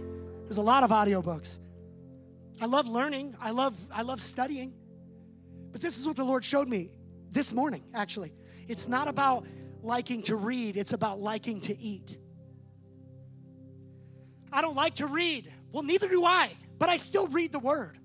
There's 0.49 0.57
a 0.57 0.63
lot 0.63 0.81
of 0.81 0.89
audiobooks. 0.89 1.59
I 2.59 2.65
love 2.65 2.87
learning. 2.87 3.35
I 3.39 3.51
love 3.51 3.79
I 3.91 4.01
love 4.01 4.19
studying. 4.19 4.73
But 5.71 5.79
this 5.79 5.99
is 5.99 6.07
what 6.07 6.15
the 6.15 6.23
Lord 6.23 6.43
showed 6.43 6.67
me 6.67 6.89
this 7.29 7.53
morning, 7.53 7.83
actually. 7.93 8.33
It's 8.67 8.87
not 8.87 9.07
about 9.07 9.45
liking 9.83 10.23
to 10.23 10.35
read, 10.35 10.75
it's 10.75 10.91
about 10.91 11.19
liking 11.19 11.61
to 11.61 11.77
eat. 11.77 12.17
I 14.51 14.63
don't 14.63 14.75
like 14.75 14.95
to 14.95 15.05
read. 15.05 15.53
Well, 15.71 15.83
neither 15.83 16.09
do 16.09 16.25
I, 16.25 16.49
but 16.79 16.89
I 16.89 16.97
still 16.97 17.27
read 17.27 17.51
the 17.51 17.59
word. 17.59 17.99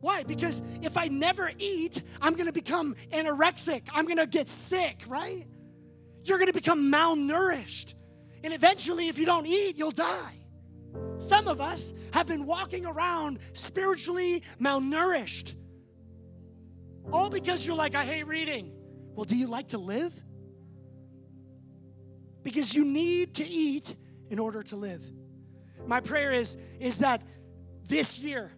Why? 0.00 0.24
Because 0.24 0.60
if 0.82 0.96
I 0.96 1.06
never 1.06 1.48
eat, 1.58 2.02
I'm 2.20 2.34
gonna 2.34 2.50
become 2.50 2.96
anorexic. 3.12 3.82
I'm 3.94 4.06
gonna 4.06 4.26
get 4.26 4.48
sick, 4.48 5.04
right? 5.06 5.46
You're 6.24 6.40
gonna 6.40 6.52
become 6.52 6.90
malnourished. 6.90 7.94
And 8.42 8.52
eventually, 8.52 9.06
if 9.06 9.20
you 9.20 9.24
don't 9.24 9.46
eat, 9.46 9.78
you'll 9.78 9.92
die. 9.92 10.34
Some 11.18 11.48
of 11.48 11.60
us 11.60 11.92
have 12.12 12.26
been 12.26 12.46
walking 12.46 12.86
around 12.86 13.38
spiritually 13.52 14.42
malnourished. 14.60 15.54
All 17.12 17.30
because 17.30 17.66
you're 17.66 17.76
like, 17.76 17.94
I 17.94 18.04
hate 18.04 18.26
reading. 18.26 18.72
Well, 19.14 19.24
do 19.24 19.36
you 19.36 19.46
like 19.46 19.68
to 19.68 19.78
live? 19.78 20.12
Because 22.42 22.74
you 22.74 22.84
need 22.84 23.34
to 23.36 23.44
eat 23.46 23.96
in 24.30 24.38
order 24.38 24.62
to 24.64 24.76
live. 24.76 25.02
My 25.86 26.00
prayer 26.00 26.32
is, 26.32 26.56
is 26.78 26.98
that 26.98 27.22
this 27.88 28.18
year, 28.18 28.52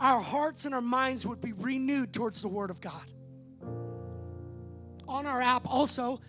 our 0.00 0.20
hearts 0.20 0.64
and 0.64 0.74
our 0.74 0.80
minds 0.80 1.26
would 1.26 1.40
be 1.40 1.52
renewed 1.52 2.12
towards 2.12 2.42
the 2.42 2.48
Word 2.48 2.70
of 2.70 2.80
God. 2.80 3.04
On 5.08 5.26
our 5.26 5.40
app, 5.40 5.66
also, 5.68 6.20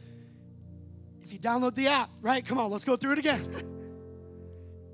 if 1.22 1.34
you 1.34 1.40
download 1.40 1.76
the 1.76 1.88
app, 1.88 2.10
right? 2.22 2.46
Come 2.46 2.58
on, 2.58 2.72
let's 2.72 2.86
go 2.86 2.96
through 2.96 3.14
it 3.14 3.20
again. 3.20 3.44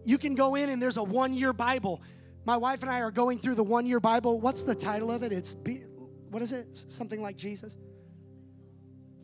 you 0.03 0.17
can 0.17 0.35
go 0.35 0.55
in 0.55 0.69
and 0.69 0.81
there's 0.81 0.97
a 0.97 1.03
one 1.03 1.33
year 1.33 1.53
Bible. 1.53 2.01
My 2.45 2.57
wife 2.57 2.81
and 2.81 2.91
I 2.91 3.01
are 3.01 3.11
going 3.11 3.37
through 3.37 3.55
the 3.55 3.63
one 3.63 3.85
year 3.85 3.99
Bible. 3.99 4.39
What's 4.39 4.63
the 4.63 4.75
title 4.75 5.11
of 5.11 5.23
it? 5.23 5.31
It's, 5.31 5.53
be, 5.53 5.81
what 6.29 6.41
is 6.41 6.51
it? 6.51 6.67
Something 6.91 7.21
like 7.21 7.37
Jesus? 7.37 7.77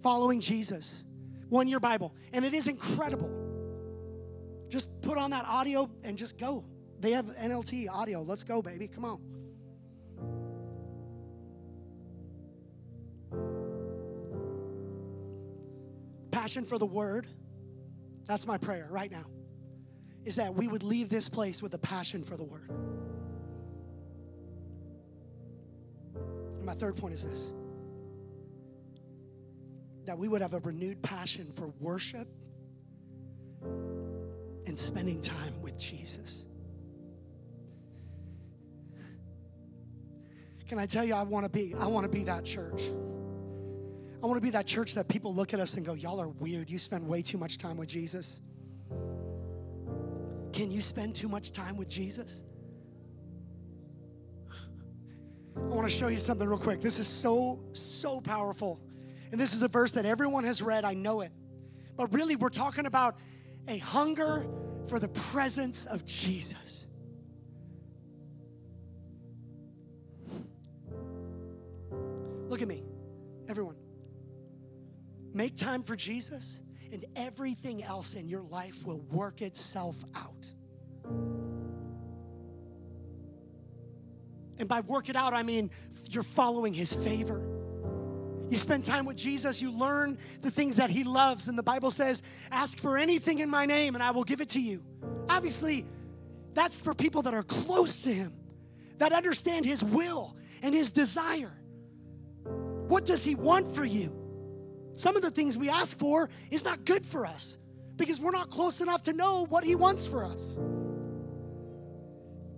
Following 0.01 0.39
Jesus. 0.39 1.03
One 1.49 1.67
year 1.67 1.79
Bible. 1.79 2.15
And 2.31 2.45
it 2.45 2.53
is 2.53 2.67
incredible. 2.67 3.29
Just 4.69 5.01
put 5.01 5.17
on 5.17 5.31
that 5.31 5.45
audio 5.45 5.89
and 6.03 6.17
just 6.17 6.37
go. 6.37 6.63
They 6.99 7.11
have 7.11 7.25
NLT 7.25 7.89
audio. 7.89 8.21
Let's 8.21 8.43
go, 8.43 8.61
baby. 8.61 8.87
Come 8.87 9.05
on. 9.05 9.21
Passion 16.31 16.63
for 16.63 16.77
the 16.77 16.85
word. 16.85 17.27
That's 18.27 18.45
my 18.45 18.57
prayer 18.57 18.87
right 18.91 19.11
now 19.11 19.25
is 20.29 20.35
that 20.35 20.53
we 20.53 20.67
would 20.67 20.83
leave 20.83 21.09
this 21.09 21.27
place 21.27 21.59
with 21.59 21.73
a 21.73 21.77
passion 21.79 22.23
for 22.23 22.37
the 22.37 22.43
word. 22.43 22.69
And 26.55 26.63
my 26.63 26.75
third 26.75 26.95
point 26.95 27.15
is 27.15 27.25
this 27.25 27.51
that 30.05 30.15
we 30.19 30.27
would 30.27 30.43
have 30.43 30.53
a 30.53 30.59
renewed 30.59 31.01
passion 31.01 31.51
for 31.55 31.73
worship 31.79 32.27
and 33.63 34.77
spending 34.77 35.19
time 35.19 35.59
with 35.63 35.79
Jesus. 35.79 36.45
Can 40.67 40.77
I 40.77 40.85
tell 40.85 41.03
you 41.03 41.15
I 41.15 41.23
want 41.23 41.45
to 41.45 41.49
be 41.49 41.73
I 41.73 41.87
want 41.87 42.03
to 42.03 42.09
be 42.09 42.23
that 42.25 42.45
church. 42.45 42.83
I 44.21 44.27
want 44.27 44.37
to 44.37 44.41
be 44.41 44.51
that 44.51 44.67
church 44.67 44.93
that 44.93 45.07
people 45.07 45.33
look 45.33 45.55
at 45.55 45.59
us 45.59 45.73
and 45.73 45.83
go, 45.83 45.93
"Y'all 45.93 46.21
are 46.21 46.27
weird. 46.27 46.69
You 46.69 46.77
spend 46.77 47.07
way 47.07 47.23
too 47.23 47.39
much 47.39 47.57
time 47.57 47.77
with 47.77 47.89
Jesus." 47.89 48.41
Can 50.51 50.71
you 50.71 50.81
spend 50.81 51.15
too 51.15 51.27
much 51.27 51.51
time 51.51 51.77
with 51.77 51.89
Jesus? 51.89 52.43
I 55.55 55.75
want 55.75 55.87
to 55.87 55.93
show 55.93 56.07
you 56.07 56.17
something 56.17 56.47
real 56.47 56.57
quick. 56.57 56.81
This 56.81 56.99
is 56.99 57.07
so 57.07 57.59
so 57.73 58.21
powerful. 58.21 58.81
And 59.31 59.39
this 59.39 59.53
is 59.53 59.61
a 59.61 59.67
verse 59.67 59.91
that 59.91 60.05
everyone 60.05 60.43
has 60.45 60.61
read. 60.61 60.85
I 60.85 60.93
know 60.93 61.21
it. 61.21 61.31
But 61.95 62.13
really 62.13 62.35
we're 62.35 62.49
talking 62.49 62.85
about 62.85 63.17
a 63.67 63.77
hunger 63.77 64.47
for 64.87 64.99
the 64.99 65.09
presence 65.09 65.85
of 65.85 66.05
Jesus. 66.05 66.87
Look 72.47 72.63
at 72.63 72.67
me, 72.67 72.83
everyone. 73.47 73.75
Make 75.33 75.55
time 75.55 75.83
for 75.83 75.95
Jesus, 75.95 76.61
and 76.91 77.05
everything 77.15 77.83
else 77.83 78.13
in 78.15 78.27
your 78.27 78.41
life 78.43 78.85
will 78.85 78.99
work 79.11 79.41
itself 79.41 80.03
out. 80.15 80.51
And 84.57 84.67
by 84.67 84.81
work 84.81 85.09
it 85.09 85.15
out, 85.15 85.33
I 85.33 85.43
mean 85.43 85.71
you're 86.09 86.23
following 86.23 86.73
his 86.73 86.93
favor. 86.93 87.41
You 88.49 88.57
spend 88.57 88.83
time 88.83 89.05
with 89.05 89.15
Jesus, 89.15 89.61
you 89.61 89.71
learn 89.71 90.17
the 90.41 90.49
things 90.49 90.77
that 90.77 90.89
he 90.89 91.03
loves. 91.03 91.47
And 91.47 91.57
the 91.57 91.63
Bible 91.63 91.91
says, 91.91 92.21
Ask 92.51 92.79
for 92.79 92.97
anything 92.97 93.39
in 93.39 93.49
my 93.49 93.65
name, 93.65 93.93
and 93.93 94.03
I 94.03 94.11
will 94.11 94.23
give 94.23 94.41
it 94.41 94.49
to 94.49 94.59
you. 94.59 94.83
Obviously, 95.29 95.85
that's 96.55 96.81
for 96.81 96.95
people 96.95 97.21
that 97.21 97.33
are 97.33 97.43
close 97.43 98.01
to 98.03 98.13
him, 98.13 98.33
that 98.97 99.13
understand 99.13 99.65
his 99.65 99.83
will 99.83 100.35
and 100.63 100.73
his 100.73 100.91
desire. 100.91 101.53
What 102.87 103.05
does 103.05 103.23
he 103.23 103.35
want 103.35 103.67
for 103.67 103.85
you? 103.85 104.18
Some 104.99 105.15
of 105.15 105.21
the 105.21 105.31
things 105.31 105.57
we 105.57 105.69
ask 105.69 105.97
for 105.97 106.29
is 106.51 106.65
not 106.65 106.83
good 106.83 107.05
for 107.05 107.25
us 107.25 107.57
because 107.95 108.19
we're 108.19 108.31
not 108.31 108.49
close 108.49 108.81
enough 108.81 109.03
to 109.03 109.13
know 109.13 109.45
what 109.45 109.63
he 109.63 109.73
wants 109.73 110.05
for 110.05 110.25
us. 110.25 110.59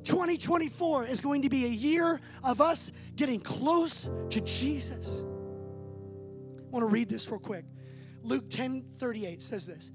2024 0.05 1.05
is 1.05 1.21
going 1.21 1.43
to 1.43 1.49
be 1.49 1.65
a 1.65 1.69
year 1.69 2.19
of 2.43 2.59
us 2.59 2.91
getting 3.15 3.39
close 3.39 4.09
to 4.31 4.41
Jesus. 4.41 5.23
I 5.23 6.69
want 6.71 6.81
to 6.81 6.87
read 6.87 7.09
this 7.09 7.29
real 7.29 7.39
quick. 7.39 7.63
Luke 8.23 8.49
10 8.49 8.85
38 8.97 9.39
says 9.39 9.67
this. 9.67 9.91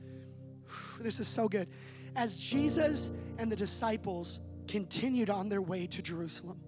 This 1.00 1.18
is 1.18 1.26
so 1.26 1.48
good. 1.48 1.66
As 2.14 2.38
Jesus 2.38 3.10
and 3.38 3.50
the 3.50 3.56
disciples 3.56 4.38
continued 4.68 5.30
on 5.30 5.48
their 5.48 5.62
way 5.62 5.88
to 5.88 6.00
Jerusalem, 6.00 6.60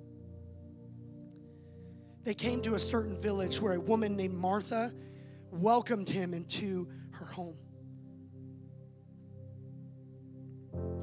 they 2.25 2.35
came 2.35 2.63
to 2.63 2.75
a 2.75 2.81
certain 2.81 3.17
village 3.21 3.61
where 3.61 3.75
a 3.75 3.81
woman 3.81 4.17
named 4.17 4.35
Martha 4.35 4.93
welcomed 5.51 6.09
him 6.09 6.35
into 6.35 6.89
her 7.13 7.27
home. 7.27 7.57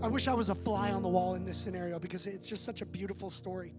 I 0.02 0.08
wish 0.08 0.28
I 0.28 0.34
was 0.34 0.50
a 0.50 0.56
fly 0.56 0.92
on 0.92 1.02
the 1.02 1.10
wall 1.10 1.36
in 1.36 1.46
this 1.46 1.58
scenario 1.58 2.00
because 2.00 2.28
it's 2.28 2.48
just 2.48 2.64
such 2.64 2.82
a 2.82 2.86
beautiful 2.86 3.30
story. 3.30 3.74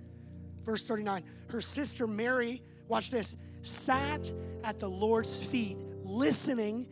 Verse 0.64 0.84
39 0.84 1.22
Her 1.48 1.60
sister 1.60 2.06
Mary, 2.06 2.62
watch 2.88 3.10
this, 3.10 3.36
sat 3.62 4.30
at 4.64 4.80
the 4.80 4.88
Lord's 4.88 5.42
feet 5.44 5.78
listening 6.02 6.88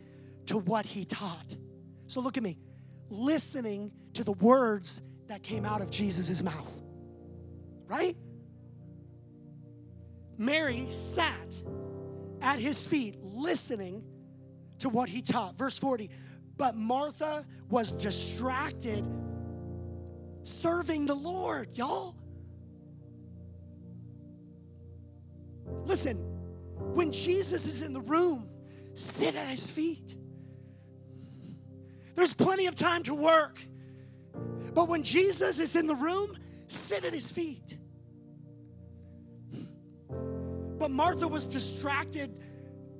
to 0.47 0.57
what 0.59 0.85
he 0.85 1.05
taught. 1.05 1.55
So 2.07 2.21
look 2.21 2.37
at 2.37 2.43
me, 2.43 2.57
listening 3.09 3.91
to 4.13 4.23
the 4.23 4.33
words 4.33 5.01
that 5.27 5.41
came 5.41 5.65
out 5.65 5.81
of 5.81 5.89
Jesus' 5.89 6.43
mouth, 6.43 6.81
right? 7.87 8.15
Mary 10.37 10.87
sat 10.89 11.63
at 12.45 12.59
his 12.59 12.85
feet 12.85 13.17
listening 13.21 14.05
to 14.77 14.87
what 14.87 15.09
he 15.09 15.21
taught. 15.21 15.57
Verse 15.57 15.77
40 15.77 16.11
But 16.57 16.75
Martha 16.75 17.43
was 17.69 17.91
distracted 17.91 19.03
serving 20.43 21.07
the 21.07 21.15
Lord, 21.15 21.69
y'all. 21.75 22.15
Listen, 25.85 26.17
when 26.93 27.11
Jesus 27.11 27.65
is 27.65 27.81
in 27.81 27.93
the 27.93 28.01
room, 28.01 28.47
sit 28.93 29.35
at 29.35 29.47
his 29.47 29.67
feet. 29.67 30.15
There's 32.13 32.33
plenty 32.33 32.67
of 32.67 32.75
time 32.75 33.01
to 33.03 33.15
work. 33.15 33.59
But 34.75 34.87
when 34.87 35.03
Jesus 35.03 35.57
is 35.57 35.75
in 35.75 35.87
the 35.87 35.95
room, 35.95 36.37
sit 36.67 37.05
at 37.05 37.13
his 37.13 37.31
feet. 37.31 37.77
But 40.77 40.91
Martha 40.91 41.27
was 41.27 41.47
distracted 41.47 42.39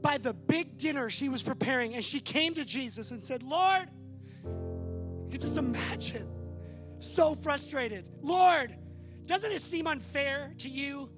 by 0.02 0.18
the 0.18 0.34
big 0.34 0.78
dinner 0.78 1.10
she 1.10 1.30
was 1.30 1.44
preparing, 1.44 1.96
and 1.96 2.04
she 2.04 2.20
came 2.20 2.54
to 2.54 2.64
Jesus 2.64 3.12
and 3.12 3.24
said, 3.24 3.44
Lord, 3.44 3.90
you 4.44 5.28
can 5.32 5.40
just 5.40 5.58
imagine, 5.58 6.28
so 7.00 7.36
frustrated. 7.36 8.06
Lord, 8.22 8.76
doesn't 9.26 9.52
it 9.52 9.62
seem 9.62 9.88
unfair 9.88 10.54
to 10.60 10.70
you 10.70 11.10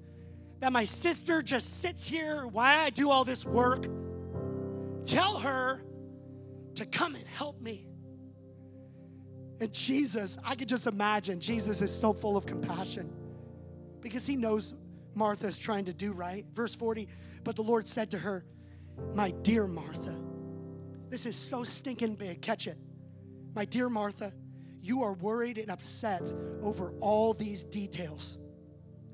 that 0.60 0.72
my 0.72 0.84
sister 0.84 1.42
just 1.42 1.80
sits 1.80 2.06
here 2.06 2.46
while 2.46 2.86
I 2.86 2.90
do 2.90 3.10
all 3.10 3.24
this 3.24 3.44
work? 3.44 3.86
Tell 5.04 5.38
her 5.38 5.84
to 6.74 6.86
come 6.86 7.14
and 7.14 7.26
help 7.26 7.60
me. 7.60 7.86
And 9.60 9.72
Jesus, 9.72 10.38
I 10.44 10.54
could 10.54 10.68
just 10.68 10.86
imagine, 10.86 11.40
Jesus 11.40 11.82
is 11.82 11.94
so 11.94 12.12
full 12.12 12.36
of 12.36 12.46
compassion 12.46 13.12
because 14.00 14.24
he 14.24 14.36
knows 14.36 14.74
Martha's 15.18 15.58
trying 15.58 15.84
to 15.86 15.92
do 15.92 16.12
right. 16.12 16.46
Verse 16.54 16.74
40, 16.74 17.08
but 17.44 17.56
the 17.56 17.62
Lord 17.62 17.86
said 17.86 18.12
to 18.12 18.18
her, 18.18 18.44
My 19.14 19.32
dear 19.42 19.66
Martha, 19.66 20.18
this 21.10 21.26
is 21.26 21.36
so 21.36 21.64
stinking 21.64 22.14
big. 22.14 22.40
Catch 22.40 22.68
it. 22.68 22.78
My 23.54 23.64
dear 23.64 23.88
Martha, 23.88 24.32
you 24.80 25.02
are 25.02 25.14
worried 25.14 25.58
and 25.58 25.70
upset 25.70 26.32
over 26.62 26.92
all 27.00 27.34
these 27.34 27.64
details. 27.64 28.38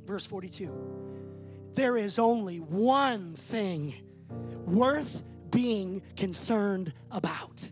Verse 0.04 0.26
42, 0.26 1.72
there 1.72 1.96
is 1.96 2.18
only 2.18 2.58
one 2.58 3.32
thing 3.32 3.94
worth 4.66 5.24
being 5.50 6.02
concerned 6.16 6.92
about. 7.10 7.70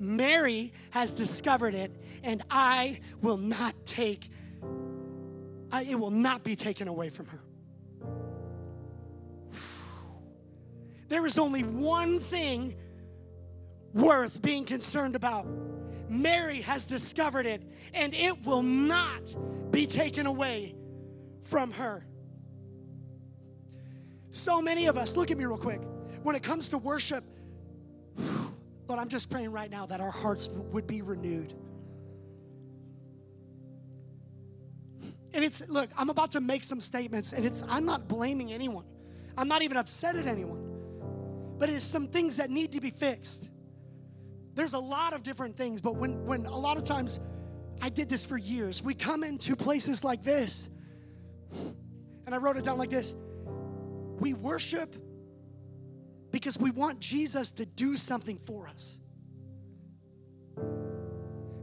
Mary 0.00 0.72
has 0.90 1.12
discovered 1.12 1.74
it, 1.74 1.92
and 2.22 2.42
I 2.50 3.00
will 3.22 3.38
not 3.38 3.74
take 3.86 4.28
I, 5.76 5.82
it 5.82 6.00
will 6.00 6.10
not 6.10 6.42
be 6.42 6.56
taken 6.56 6.88
away 6.88 7.10
from 7.10 7.26
her. 7.26 7.40
There 11.08 11.24
is 11.24 11.38
only 11.38 11.62
one 11.62 12.18
thing 12.18 12.74
worth 13.92 14.42
being 14.42 14.64
concerned 14.64 15.14
about. 15.14 15.46
Mary 16.08 16.62
has 16.62 16.84
discovered 16.84 17.46
it, 17.46 17.62
and 17.94 18.12
it 18.14 18.44
will 18.44 18.62
not 18.62 19.36
be 19.70 19.86
taken 19.86 20.26
away 20.26 20.74
from 21.42 21.70
her. 21.72 22.04
So 24.30 24.60
many 24.60 24.86
of 24.86 24.96
us, 24.96 25.14
look 25.16 25.30
at 25.30 25.38
me 25.38 25.44
real 25.44 25.58
quick. 25.58 25.82
When 26.22 26.34
it 26.34 26.42
comes 26.42 26.70
to 26.70 26.78
worship, 26.78 27.22
Lord, 28.88 28.98
I'm 28.98 29.08
just 29.08 29.30
praying 29.30 29.52
right 29.52 29.70
now 29.70 29.86
that 29.86 30.00
our 30.00 30.10
hearts 30.10 30.48
would 30.48 30.86
be 30.86 31.02
renewed. 31.02 31.54
And 35.36 35.44
it's, 35.44 35.62
look, 35.68 35.90
I'm 35.98 36.08
about 36.08 36.32
to 36.32 36.40
make 36.40 36.62
some 36.62 36.80
statements, 36.80 37.34
and 37.34 37.44
it's, 37.44 37.62
I'm 37.68 37.84
not 37.84 38.08
blaming 38.08 38.54
anyone. 38.54 38.86
I'm 39.36 39.48
not 39.48 39.60
even 39.60 39.76
upset 39.76 40.16
at 40.16 40.26
anyone. 40.26 40.62
But 41.58 41.68
it's 41.68 41.84
some 41.84 42.08
things 42.08 42.38
that 42.38 42.48
need 42.48 42.72
to 42.72 42.80
be 42.80 42.88
fixed. 42.88 43.46
There's 44.54 44.72
a 44.72 44.78
lot 44.78 45.12
of 45.12 45.22
different 45.22 45.54
things, 45.54 45.82
but 45.82 45.96
when, 45.96 46.24
when 46.24 46.46
a 46.46 46.58
lot 46.58 46.78
of 46.78 46.84
times, 46.84 47.20
I 47.82 47.90
did 47.90 48.08
this 48.08 48.24
for 48.24 48.38
years, 48.38 48.82
we 48.82 48.94
come 48.94 49.22
into 49.22 49.56
places 49.56 50.02
like 50.02 50.22
this, 50.22 50.70
and 52.24 52.34
I 52.34 52.38
wrote 52.38 52.56
it 52.56 52.64
down 52.64 52.78
like 52.78 52.90
this 52.90 53.14
we 54.18 54.32
worship 54.32 54.96
because 56.30 56.56
we 56.58 56.70
want 56.70 56.98
Jesus 56.98 57.50
to 57.52 57.66
do 57.66 57.98
something 57.98 58.38
for 58.38 58.68
us. 58.68 58.98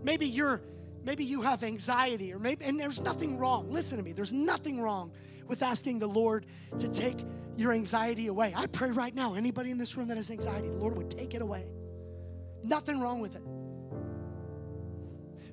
Maybe 0.04 0.28
you're 0.28 0.62
maybe 1.04 1.24
you 1.24 1.42
have 1.42 1.64
anxiety 1.64 2.34
or 2.34 2.40
maybe 2.40 2.64
and 2.66 2.80
there's 2.80 3.02
nothing 3.02 3.38
wrong 3.38 3.72
listen 3.72 3.98
to 3.98 4.04
me 4.04 4.12
there's 4.14 4.34
nothing 4.34 4.82
wrong 4.82 5.12
with 5.48 5.62
asking 5.64 6.00
the 6.00 6.08
lord 6.08 6.46
to 6.80 6.90
take 6.92 7.18
your 7.56 7.72
anxiety 7.72 8.28
away 8.28 8.54
i 8.56 8.66
pray 8.68 8.92
right 8.92 9.16
now 9.16 9.36
anybody 9.36 9.72
in 9.72 9.78
this 9.78 9.98
room 9.98 10.08
that 10.08 10.18
has 10.18 10.32
anxiety 10.32 10.70
the 10.70 10.78
lord 10.78 10.96
would 10.96 11.10
take 11.10 11.34
it 11.34 11.42
away 11.42 11.66
nothing 12.64 13.00
wrong 13.00 13.20
with 13.20 13.36
it 13.36 13.44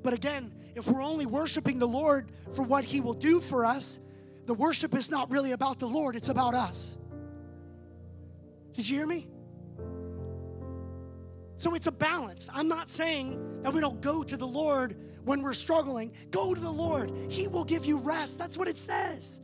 But 0.03 0.15
again, 0.15 0.53
if 0.75 0.87
we're 0.87 1.03
only 1.03 1.27
worshiping 1.27 1.79
the 1.79 1.89
Lord 1.89 2.31
for 2.55 2.63
what 2.63 2.85
He 2.85 3.01
will 3.01 3.15
do 3.15 3.41
for 3.41 3.67
us, 3.67 4.01
the 4.47 4.55
worship 4.55 4.95
is 4.95 5.11
not 5.11 5.31
really 5.31 5.53
about 5.53 5.79
the 5.79 5.87
Lord, 5.87 6.17
it's 6.17 6.29
about 6.29 6.55
us. 6.55 6.97
Did 8.73 8.89
you 8.89 8.97
hear 8.97 9.07
me? 9.07 9.29
So 11.57 11.75
it's 11.75 11.87
a 11.87 11.93
balance. 11.93 12.49
I'm 12.53 12.69
not 12.69 12.89
saying 12.89 13.63
that 13.63 13.75
we 13.75 13.81
don't 13.81 14.01
go 14.01 14.23
to 14.23 14.37
the 14.37 14.47
Lord 14.47 14.97
when 15.25 15.43
we're 15.43 15.55
struggling. 15.55 16.13
Go 16.31 16.55
to 16.55 16.61
the 16.61 16.71
Lord, 16.71 17.11
He 17.29 17.49
will 17.49 17.65
give 17.65 17.85
you 17.85 17.99
rest. 17.99 18.39
That's 18.39 18.57
what 18.57 18.69
it 18.69 18.79
says. 18.79 19.41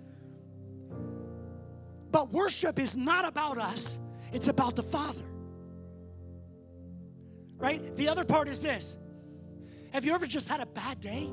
But 2.11 2.33
worship 2.33 2.79
is 2.79 2.97
not 2.97 3.27
about 3.27 3.59
us, 3.59 3.99
it's 4.33 4.49
about 4.49 4.77
the 4.77 4.83
Father. 4.83 5.25
Right? 7.59 7.97
The 7.97 8.09
other 8.09 8.25
part 8.25 8.49
is 8.49 8.61
this 8.61 8.97
Have 9.93 10.05
you 10.05 10.15
ever 10.15 10.27
just 10.27 10.49
had 10.49 10.61
a 10.61 10.67
bad 10.67 11.01
day? 11.01 11.31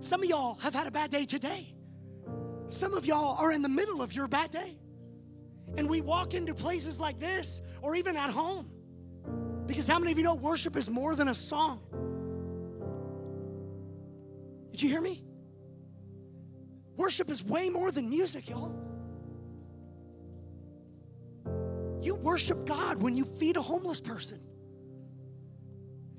Some 0.00 0.22
of 0.22 0.28
y'all 0.28 0.54
have 0.56 0.74
had 0.74 0.86
a 0.86 0.90
bad 0.90 1.10
day 1.10 1.24
today. 1.24 1.74
Some 2.70 2.94
of 2.94 3.06
y'all 3.06 3.36
are 3.38 3.52
in 3.52 3.62
the 3.62 3.68
middle 3.68 4.02
of 4.02 4.12
your 4.12 4.26
bad 4.26 4.50
day. 4.50 4.78
And 5.76 5.88
we 5.88 6.00
walk 6.00 6.34
into 6.34 6.54
places 6.54 6.98
like 6.98 7.18
this 7.18 7.62
or 7.82 7.94
even 7.94 8.16
at 8.16 8.30
home. 8.30 8.66
Because 9.66 9.86
how 9.86 9.98
many 9.98 10.12
of 10.12 10.18
you 10.18 10.24
know 10.24 10.34
worship 10.34 10.76
is 10.76 10.90
more 10.90 11.14
than 11.14 11.28
a 11.28 11.34
song? 11.34 11.80
Did 14.72 14.82
you 14.82 14.88
hear 14.88 15.00
me? 15.00 15.22
Worship 16.96 17.30
is 17.30 17.42
way 17.42 17.70
more 17.70 17.90
than 17.90 18.10
music, 18.10 18.48
y'all. 18.48 18.76
You 22.00 22.16
worship 22.16 22.66
God 22.66 23.00
when 23.02 23.14
you 23.14 23.24
feed 23.24 23.56
a 23.56 23.62
homeless 23.62 24.00
person. 24.00 24.40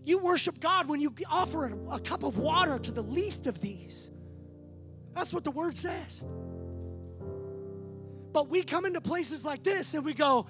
You 0.06 0.20
worship 0.20 0.60
God 0.60 0.88
when 0.88 1.00
you 1.02 1.14
offer 1.30 1.68
a, 1.68 1.96
a 1.96 2.00
cup 2.00 2.24
of 2.24 2.38
water 2.38 2.80
to 2.80 2.92
the 2.92 3.02
least 3.02 3.48
of 3.48 3.60
these. 3.60 4.12
That's 5.14 5.34
what 5.34 5.44
the 5.44 5.52
word 5.52 5.76
says. 5.78 6.24
But 8.34 8.50
we 8.50 8.64
come 8.64 8.86
into 8.86 9.02
places 9.02 9.46
like 9.46 9.64
this 9.64 9.94
and 9.94 10.04
we 10.04 10.14
go, 10.14 10.48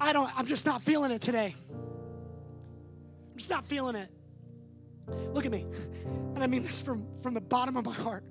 I 0.00 0.12
don't, 0.12 0.30
I'm 0.36 0.46
just 0.46 0.66
not 0.66 0.82
feeling 0.82 1.10
it 1.10 1.20
today. 1.20 1.54
I'm 1.70 3.36
just 3.36 3.50
not 3.50 3.64
feeling 3.64 3.96
it. 3.96 4.08
Look 5.08 5.46
at 5.46 5.52
me. 5.52 5.66
And 6.34 6.42
I 6.42 6.46
mean 6.46 6.62
this 6.62 6.80
from, 6.80 7.06
from 7.22 7.34
the 7.34 7.40
bottom 7.40 7.76
of 7.76 7.84
my 7.84 7.92
heart. 7.92 8.24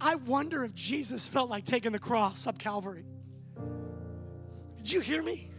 I 0.00 0.14
wonder 0.14 0.64
if 0.64 0.74
Jesus 0.74 1.26
felt 1.26 1.50
like 1.50 1.64
taking 1.64 1.92
the 1.92 1.98
cross 1.98 2.46
up 2.46 2.58
Calvary. 2.58 3.04
Did 4.78 4.92
you 4.92 5.00
hear 5.00 5.22
me? 5.22 5.50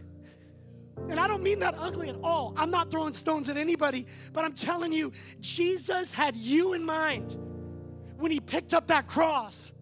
And 1.08 1.18
I 1.18 1.26
don't 1.28 1.42
mean 1.42 1.60
that 1.60 1.74
ugly 1.78 2.08
at 2.08 2.16
all. 2.22 2.54
I'm 2.56 2.70
not 2.70 2.90
throwing 2.90 3.14
stones 3.14 3.48
at 3.48 3.56
anybody, 3.56 4.06
but 4.32 4.44
I'm 4.44 4.52
telling 4.52 4.92
you, 4.92 5.12
Jesus 5.40 6.12
had 6.12 6.36
you 6.36 6.74
in 6.74 6.84
mind 6.84 7.36
when 8.16 8.30
he 8.30 8.40
picked 8.40 8.74
up 8.74 8.88
that 8.88 9.06
cross, 9.06 9.72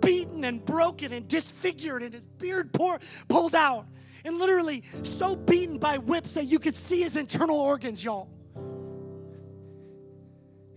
beaten 0.00 0.44
and 0.44 0.64
broken 0.64 1.12
and 1.12 1.26
disfigured, 1.28 2.02
and 2.02 2.12
his 2.12 2.26
beard 2.26 2.72
pour, 2.72 2.98
pulled 3.28 3.54
out, 3.54 3.86
and 4.24 4.38
literally 4.38 4.82
so 5.02 5.36
beaten 5.36 5.78
by 5.78 5.98
whips 5.98 6.34
that 6.34 6.44
you 6.44 6.58
could 6.58 6.74
see 6.74 7.02
his 7.02 7.16
internal 7.16 7.58
organs, 7.58 8.04
y'all. 8.04 8.28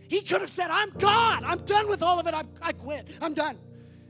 He 0.09 0.21
could 0.21 0.41
have 0.41 0.49
said, 0.49 0.69
I'm 0.71 0.89
God. 0.97 1.43
I'm 1.43 1.59
done 1.65 1.87
with 1.87 2.01
all 2.01 2.19
of 2.19 2.25
it. 2.25 2.33
I, 2.33 2.41
I 2.63 2.71
quit. 2.71 3.19
I'm 3.21 3.35
done. 3.35 3.57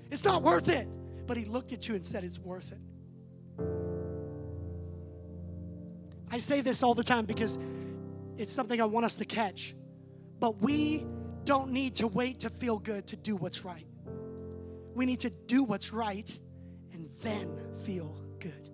It's 0.09 0.23
not 0.23 0.43
worth 0.43 0.69
it. 0.69 0.87
But 1.27 1.35
he 1.35 1.43
looked 1.43 1.73
at 1.73 1.89
you 1.89 1.93
and 1.93 2.05
said, 2.05 2.23
It's 2.23 2.39
worth 2.39 2.71
it. 2.71 2.79
I 6.31 6.37
say 6.37 6.61
this 6.61 6.83
all 6.83 6.93
the 6.93 7.03
time 7.03 7.25
because 7.25 7.59
it's 8.37 8.53
something 8.53 8.81
I 8.81 8.85
want 8.85 9.05
us 9.05 9.17
to 9.17 9.25
catch. 9.25 9.75
But 10.39 10.61
we 10.61 11.05
don't 11.43 11.71
need 11.71 11.95
to 11.95 12.07
wait 12.07 12.39
to 12.39 12.49
feel 12.49 12.79
good 12.79 13.05
to 13.07 13.17
do 13.17 13.35
what's 13.35 13.65
right. 13.65 13.85
We 14.95 15.05
need 15.05 15.19
to 15.19 15.29
do 15.29 15.65
what's 15.65 15.91
right 15.91 16.39
and 16.93 17.09
then 17.19 17.59
feel 17.85 18.15
good. 18.39 18.69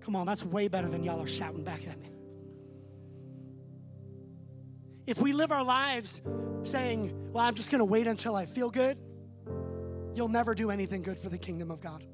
Come 0.00 0.16
on, 0.16 0.26
that's 0.26 0.44
way 0.44 0.66
better 0.66 0.88
than 0.88 1.04
y'all 1.04 1.22
are 1.22 1.28
shouting 1.28 1.62
back 1.62 1.86
at 1.86 2.00
me. 2.00 2.15
If 5.06 5.20
we 5.20 5.32
live 5.32 5.52
our 5.52 5.64
lives 5.64 6.20
saying, 6.62 7.32
Well, 7.32 7.44
I'm 7.44 7.54
just 7.54 7.70
gonna 7.70 7.84
wait 7.84 8.06
until 8.06 8.34
I 8.34 8.46
feel 8.46 8.70
good, 8.70 8.98
you'll 10.14 10.28
never 10.28 10.54
do 10.54 10.70
anything 10.70 11.02
good 11.02 11.18
for 11.18 11.28
the 11.28 11.38
kingdom 11.38 11.70
of 11.70 11.80
God. 11.80 12.04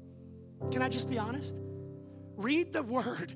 Can 0.71 0.81
I 0.81 0.89
just 0.89 1.09
be 1.09 1.17
honest? 1.17 1.57
Read 2.35 2.71
the 2.73 2.83
word. 2.83 3.33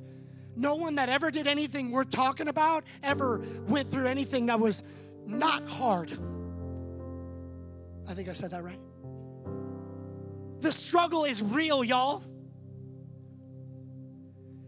No 0.55 0.75
one 0.75 0.95
that 0.95 1.09
ever 1.09 1.29
did 1.29 1.47
anything 1.47 1.91
worth 1.91 2.09
talking 2.09 2.47
about 2.47 2.83
ever 3.03 3.41
went 3.67 3.89
through 3.89 4.07
anything 4.07 4.47
that 4.47 4.59
was 4.59 4.83
not 5.25 5.67
hard. 5.69 6.11
I 8.07 8.13
think 8.13 8.29
I 8.29 8.33
said 8.33 8.51
that 8.51 8.63
right. 8.63 8.79
The 10.61 10.71
struggle 10.71 11.25
is 11.25 11.43
real, 11.43 11.83
y'all. 11.83 12.23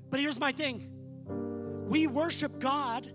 But 0.10 0.20
here's 0.20 0.40
my 0.40 0.52
thing 0.52 0.86
we 1.88 2.08
worship 2.08 2.60
God 2.60 3.12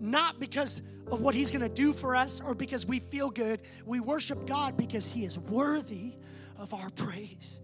not 0.00 0.40
because 0.40 0.82
of 1.10 1.20
what 1.20 1.34
He's 1.34 1.50
gonna 1.50 1.68
do 1.68 1.92
for 1.92 2.14
us 2.16 2.40
or 2.40 2.54
because 2.54 2.86
we 2.86 3.00
feel 3.00 3.30
good. 3.30 3.60
We 3.86 4.00
worship 4.00 4.46
God 4.46 4.76
because 4.76 5.10
He 5.10 5.24
is 5.24 5.38
worthy 5.38 6.14
of 6.58 6.74
our 6.74 6.90
praise. 6.90 7.60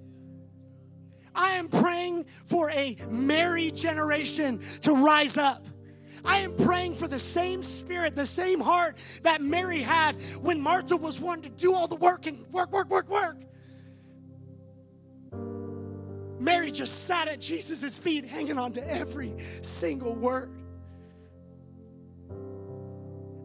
I 1.35 1.53
am 1.53 1.69
praying 1.69 2.25
for 2.47 2.71
a 2.71 2.97
Mary 3.11 3.71
generation 3.71 4.61
to 4.83 4.95
rise 4.95 5.37
up. 5.37 5.67
I 6.25 6.39
am 6.39 6.57
praying 6.57 6.95
for 6.95 7.07
the 7.07 7.19
same 7.19 7.61
spirit, 7.61 8.15
the 8.15 8.27
same 8.27 8.61
heart 8.61 8.97
that 9.23 9.43
Mary 9.43 9.81
had 9.81 10.15
when 10.41 10.61
Martha 10.61 10.97
was 10.97 11.21
one 11.21 11.43
to 11.43 11.51
do 11.51 11.75
all 11.75 11.87
the 11.87 11.97
work 11.97 12.27
and 12.27 12.47
work, 12.51 12.73
work, 12.73 12.89
work, 12.89 13.09
work. 13.11 13.37
Mary 16.39 16.71
just 16.71 17.05
sat 17.07 17.29
at 17.29 17.41
Jesus' 17.41 17.99
feet, 17.99 18.25
hanging 18.25 18.59
on 18.59 18.73
to 18.73 18.91
every 18.91 19.35
single 19.63 20.15
word. 20.15 20.51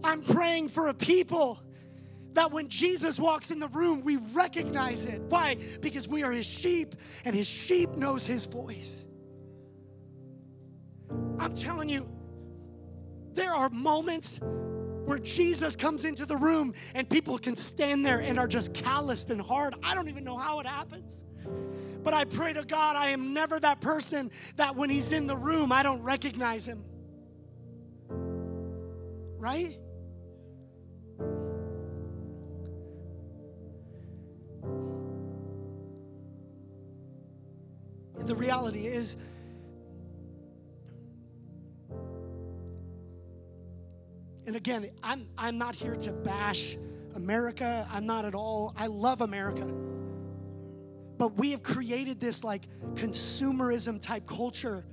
I'm 0.04 0.22
praying 0.22 0.70
for 0.70 0.88
a 0.88 0.94
people 0.94 1.60
that 2.34 2.52
when 2.52 2.68
Jesus 2.68 3.20
walks 3.20 3.52
in 3.52 3.60
the 3.60 3.68
room, 3.70 4.02
we 4.04 4.18
recognize 4.34 5.04
it. 5.04 5.22
Why? 5.24 5.58
Because 5.82 6.08
we 6.08 6.24
are 6.24 6.32
his 6.32 6.46
sheep 6.46 6.96
and 7.26 7.36
his 7.36 7.48
sheep 7.48 7.92
knows 7.92 8.26
his 8.26 8.46
voice. 8.46 9.06
I'm 11.40 11.54
telling 11.54 11.90
you, 11.90 12.08
there 13.34 13.54
are 13.54 13.70
moments 13.70 14.40
where 15.06 15.20
Jesus 15.20 15.76
comes 15.76 16.06
into 16.06 16.26
the 16.26 16.38
room 16.38 16.74
and 16.94 17.10
people 17.10 17.38
can 17.40 17.56
stand 17.56 18.06
there 18.06 18.20
and 18.20 18.38
are 18.38 18.48
just 18.48 18.74
calloused 18.74 19.32
and 19.32 19.42
hard. 19.42 19.74
I 19.84 19.96
don't 19.96 20.08
even 20.08 20.24
know 20.24 20.38
how 20.38 20.60
it 20.60 20.66
happens. 20.66 21.26
But 22.04 22.14
I 22.14 22.26
pray 22.26 22.54
to 22.54 22.64
God, 22.64 22.96
I 22.96 23.10
am 23.10 23.34
never 23.34 23.60
that 23.60 23.82
person 23.82 24.32
that 24.56 24.76
when 24.76 24.90
he's 24.90 25.12
in 25.12 25.28
the 25.28 25.36
room, 25.36 25.72
I 25.72 25.84
don't 25.84 26.02
recognize 26.04 26.68
him. 26.68 26.86
Right? 29.38 29.78
The 38.28 38.36
reality 38.36 38.86
is, 38.86 39.18
and 44.46 44.56
again, 44.56 44.90
I'm, 45.04 45.28
I'm 45.38 45.58
not 45.58 45.76
here 45.76 45.96
to 45.96 46.12
bash 46.12 46.78
America. 47.16 47.88
I'm 47.92 48.06
not 48.06 48.26
at 48.26 48.36
all. 48.36 48.74
I 48.78 48.88
love 48.88 49.22
America. 49.22 49.66
But 51.18 51.38
we 51.38 51.52
have 51.52 51.62
created 51.64 52.20
this 52.20 52.44
like 52.44 52.64
consumerism 52.96 54.02
type 54.02 54.26
culture 54.26 54.86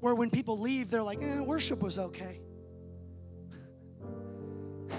where 0.00 0.14
when 0.14 0.30
people 0.30 0.58
leave, 0.60 0.90
they're 0.90 1.02
like, 1.02 1.22
eh, 1.22 1.40
worship 1.40 1.82
was 1.82 1.98
okay. 1.98 2.40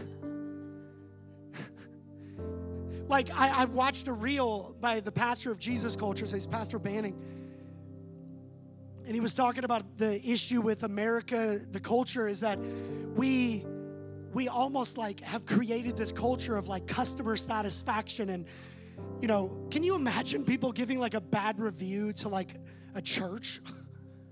like 3.07 3.29
I, 3.34 3.63
I, 3.63 3.65
watched 3.65 4.07
a 4.07 4.13
reel 4.13 4.75
by 4.79 4.99
the 4.99 5.11
pastor 5.11 5.51
of 5.51 5.59
Jesus 5.59 5.95
Culture, 5.95 6.25
says 6.25 6.45
Pastor 6.45 6.79
Banning, 6.79 7.21
and 9.06 9.14
he 9.14 9.20
was 9.20 9.34
talking 9.34 9.64
about 9.64 9.97
the 9.97 10.22
issue 10.30 10.62
with 10.62 10.84
America, 10.84 11.60
the 11.72 11.80
culture 11.80 12.28
is 12.28 12.39
that 12.41 12.60
we 13.16 13.66
we 14.34 14.47
almost 14.47 14.97
like 14.97 15.20
have 15.20 15.45
created 15.45 15.95
this 15.95 16.12
culture 16.12 16.56
of 16.56 16.68
like 16.68 16.88
customer 16.88 17.36
satisfaction 17.36 18.30
and 18.30 18.47
you 19.22 19.28
know, 19.28 19.68
can 19.72 19.84
you 19.84 19.95
imagine 19.95 20.43
people 20.43 20.72
giving 20.72 20.99
like 20.99 21.14
a 21.14 21.22
bad 21.22 21.60
review 21.60 22.14
to 22.14 22.30
like 22.30 22.49
a 22.95 23.01
church? 23.01 23.62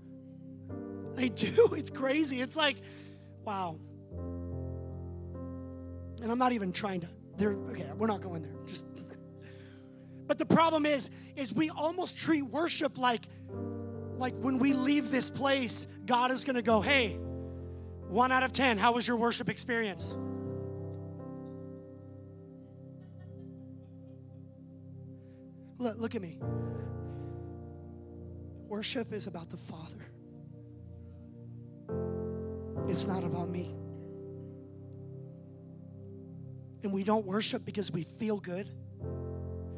they 1.14 1.28
do. 1.28 1.70
It's 1.72 1.90
crazy. 1.90 2.40
It's 2.40 2.56
like, 2.56 2.76
wow. 3.44 3.76
And 6.22 6.30
I'm 6.30 6.38
not 6.38 6.52
even 6.52 6.72
trying 6.72 7.00
to 7.00 7.08
there 7.36 7.52
okay, 7.70 7.86
we're 7.96 8.06
not 8.06 8.20
going 8.20 8.42
there. 8.42 8.52
Just 8.66 8.86
But 10.26 10.38
the 10.38 10.46
problem 10.46 10.86
is 10.86 11.10
is 11.36 11.52
we 11.52 11.70
almost 11.70 12.18
treat 12.18 12.42
worship 12.42 12.98
like 12.98 13.22
like 14.22 14.34
when 14.36 14.58
we 14.58 14.72
leave 14.72 15.10
this 15.10 15.28
place, 15.28 15.88
God 16.06 16.30
is 16.30 16.44
going 16.44 16.54
to 16.54 16.62
go, 16.62 16.80
hey, 16.80 17.18
One 18.08 18.30
out 18.30 18.44
of 18.44 18.52
10, 18.52 18.78
how 18.78 18.92
was 18.92 19.06
your 19.08 19.16
worship 19.16 19.48
experience? 19.48 20.14
Look, 25.78 25.98
look 25.98 26.14
at 26.14 26.22
me. 26.22 26.38
Worship 28.68 29.12
is 29.12 29.26
about 29.26 29.50
the 29.50 29.56
Father, 29.56 30.06
it's 32.88 33.06
not 33.06 33.24
about 33.24 33.48
me. 33.48 33.74
And 36.84 36.92
we 36.92 37.02
don't 37.04 37.26
worship 37.26 37.64
because 37.64 37.90
we 37.92 38.02
feel 38.02 38.38
good. 38.38 38.68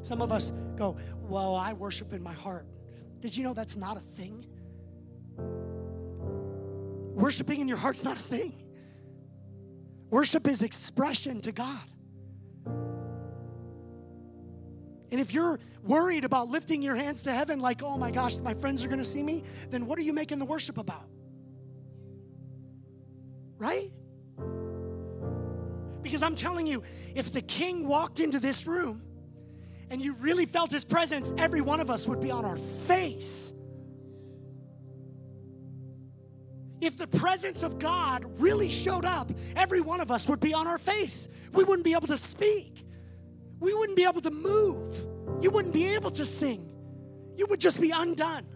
Some 0.03 0.21
of 0.21 0.33
us 0.33 0.53
go, 0.77 0.97
Well, 1.21 1.55
I 1.55 1.73
worship 1.73 2.13
in 2.13 2.23
my 2.23 2.33
heart. 2.33 2.67
Did 3.25 3.35
you 3.35 3.43
know 3.43 3.55
that's 3.55 3.75
not 3.75 3.97
a 3.97 4.01
thing? 4.01 4.45
Worshiping 7.15 7.61
in 7.61 7.69
your 7.69 7.79
heart's 7.79 8.05
not 8.05 8.17
a 8.17 8.23
thing. 8.23 8.53
Worship 10.11 10.47
is 10.47 10.61
expression 10.61 11.41
to 11.41 11.51
God. 11.51 11.81
And 15.11 15.23
if 15.23 15.33
you're 15.33 15.59
worried 15.83 16.27
about 16.27 16.49
lifting 16.49 16.83
your 16.83 16.97
hands 16.97 17.23
to 17.23 17.33
heaven, 17.33 17.61
like, 17.61 17.83
oh 17.83 17.97
my 17.97 18.11
gosh, 18.11 18.37
my 18.41 18.53
friends 18.53 18.85
are 18.85 18.89
gonna 18.89 19.03
see 19.03 19.23
me, 19.23 19.43
then 19.71 19.87
what 19.87 19.99
are 19.99 20.03
you 20.03 20.13
making 20.13 20.39
the 20.39 20.45
worship 20.45 20.77
about? 20.77 21.09
Right? 23.57 23.89
Because 26.03 26.23
I'm 26.23 26.35
telling 26.35 26.67
you, 26.67 26.83
if 27.15 27.33
the 27.33 27.41
king 27.41 27.89
walked 27.89 28.21
into 28.21 28.39
this 28.39 28.67
room 28.67 29.01
and 29.91 30.01
you 30.01 30.15
really 30.15 30.47
felt 30.47 30.71
his 30.71 30.85
presence, 30.85 31.33
every 31.39 31.61
one 31.61 31.81
of 31.81 31.91
us 31.91 32.07
would 32.07 32.21
be 32.21 32.31
on 32.31 32.45
our 32.45 32.57
face. 32.57 33.53
If 36.81 36.99
the 36.99 37.07
presence 37.07 37.63
of 37.63 37.79
God 37.79 38.25
really 38.39 38.69
showed 38.69 39.05
up, 39.05 39.31
every 39.57 39.81
one 39.81 40.01
of 40.01 40.11
us 40.11 40.29
would 40.29 40.41
be 40.41 40.53
on 40.53 40.67
our 40.67 40.79
face. 40.79 41.29
We 41.53 41.65
wouldn't 41.65 41.85
be 41.85 41.95
able 41.95 42.09
to 42.09 42.17
speak 42.17 42.85
we 43.65 43.73
wouldn't 43.73 43.97
be 43.97 44.05
able 44.05 44.21
to 44.21 44.31
move. 44.31 45.07
You 45.41 45.51
wouldn't 45.51 45.73
be 45.73 45.95
able 45.95 46.11
to 46.13 46.25
sing. 46.25 46.71
You 47.37 47.47
would 47.49 47.61
just 47.61 47.81
be 47.81 47.91
undone. 47.91 48.47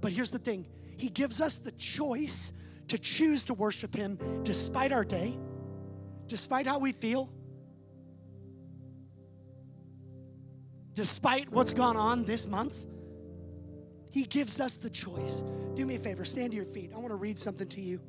But 0.00 0.12
here's 0.12 0.30
the 0.30 0.38
thing 0.38 0.66
He 0.96 1.10
gives 1.10 1.40
us 1.40 1.58
the 1.58 1.72
choice 1.72 2.52
to 2.88 2.98
choose 2.98 3.44
to 3.44 3.54
worship 3.54 3.94
Him 3.94 4.18
despite 4.44 4.92
our 4.92 5.04
day, 5.04 5.36
despite 6.26 6.66
how 6.66 6.78
we 6.78 6.92
feel, 6.92 7.30
despite 10.94 11.50
what's 11.50 11.72
gone 11.72 11.96
on 11.96 12.24
this 12.24 12.46
month. 12.46 12.86
He 14.12 14.24
gives 14.24 14.60
us 14.60 14.78
the 14.78 14.88
choice. 14.88 15.44
Do 15.74 15.84
me 15.84 15.96
a 15.96 15.98
favor, 15.98 16.24
stand 16.24 16.52
to 16.52 16.56
your 16.56 16.64
feet. 16.64 16.90
I 16.94 16.96
want 16.96 17.08
to 17.08 17.16
read 17.16 17.38
something 17.38 17.68
to 17.68 17.80
you. 17.80 18.00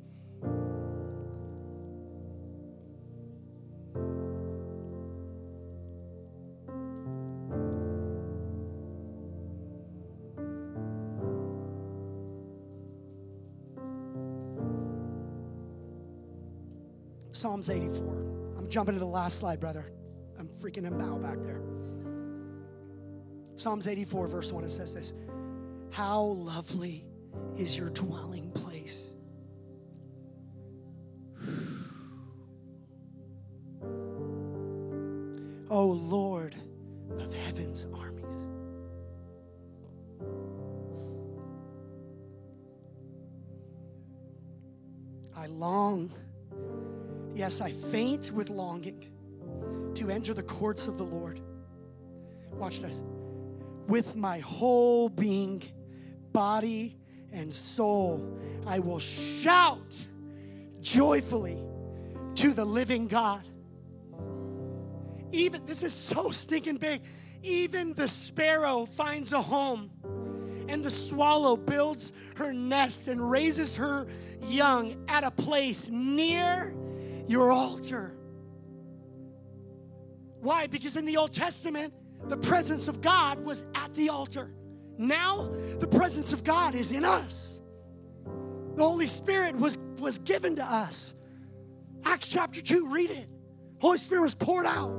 Psalms 17.38 17.70
84. 17.70 18.54
I'm 18.58 18.66
jumping 18.66 18.94
to 18.94 18.98
the 18.98 19.06
last 19.06 19.38
slide, 19.38 19.60
brother. 19.60 19.92
I'm 20.40 20.48
freaking 20.48 20.82
him 20.82 21.00
out 21.00 21.22
back 21.22 21.40
there. 21.40 21.62
Psalms 23.54 23.86
84, 23.86 24.26
verse 24.26 24.52
1, 24.52 24.64
it 24.64 24.70
says 24.72 24.92
this 24.92 25.12
How 25.92 26.20
lovely 26.20 27.04
is 27.56 27.78
your 27.78 27.90
dwelling 27.90 28.50
place. 28.50 28.67
The 50.38 50.44
courts 50.44 50.86
of 50.86 50.96
the 50.96 51.04
Lord. 51.04 51.40
Watch 52.52 52.80
this. 52.80 53.02
With 53.88 54.14
my 54.14 54.38
whole 54.38 55.08
being, 55.08 55.64
body, 56.32 56.96
and 57.32 57.52
soul, 57.52 58.38
I 58.64 58.78
will 58.78 59.00
shout 59.00 59.96
joyfully 60.80 61.58
to 62.36 62.54
the 62.54 62.64
living 62.64 63.08
God. 63.08 63.42
Even, 65.32 65.66
this 65.66 65.82
is 65.82 65.92
so 65.92 66.30
stinking 66.30 66.76
big, 66.76 67.02
even 67.42 67.92
the 67.94 68.06
sparrow 68.06 68.86
finds 68.86 69.32
a 69.32 69.42
home 69.42 69.90
and 70.68 70.84
the 70.84 70.90
swallow 70.90 71.56
builds 71.56 72.12
her 72.36 72.52
nest 72.52 73.08
and 73.08 73.28
raises 73.28 73.74
her 73.74 74.06
young 74.42 75.04
at 75.08 75.24
a 75.24 75.32
place 75.32 75.88
near 75.88 76.76
your 77.26 77.50
altar. 77.50 78.17
Why? 80.40 80.66
Because 80.66 80.96
in 80.96 81.04
the 81.04 81.16
Old 81.16 81.32
Testament, 81.32 81.92
the 82.26 82.36
presence 82.36 82.88
of 82.88 83.00
God 83.00 83.44
was 83.44 83.64
at 83.74 83.94
the 83.94 84.08
altar. 84.08 84.50
Now, 84.96 85.48
the 85.78 85.86
presence 85.86 86.32
of 86.32 86.44
God 86.44 86.74
is 86.74 86.90
in 86.90 87.04
us. 87.04 87.60
The 88.74 88.82
Holy 88.82 89.06
Spirit 89.06 89.56
was, 89.56 89.78
was 89.98 90.18
given 90.18 90.56
to 90.56 90.64
us. 90.64 91.14
Acts 92.04 92.26
chapter 92.26 92.60
2, 92.60 92.88
read 92.88 93.10
it. 93.10 93.28
Holy 93.80 93.98
Spirit 93.98 94.22
was 94.22 94.34
poured 94.34 94.66
out. 94.66 94.90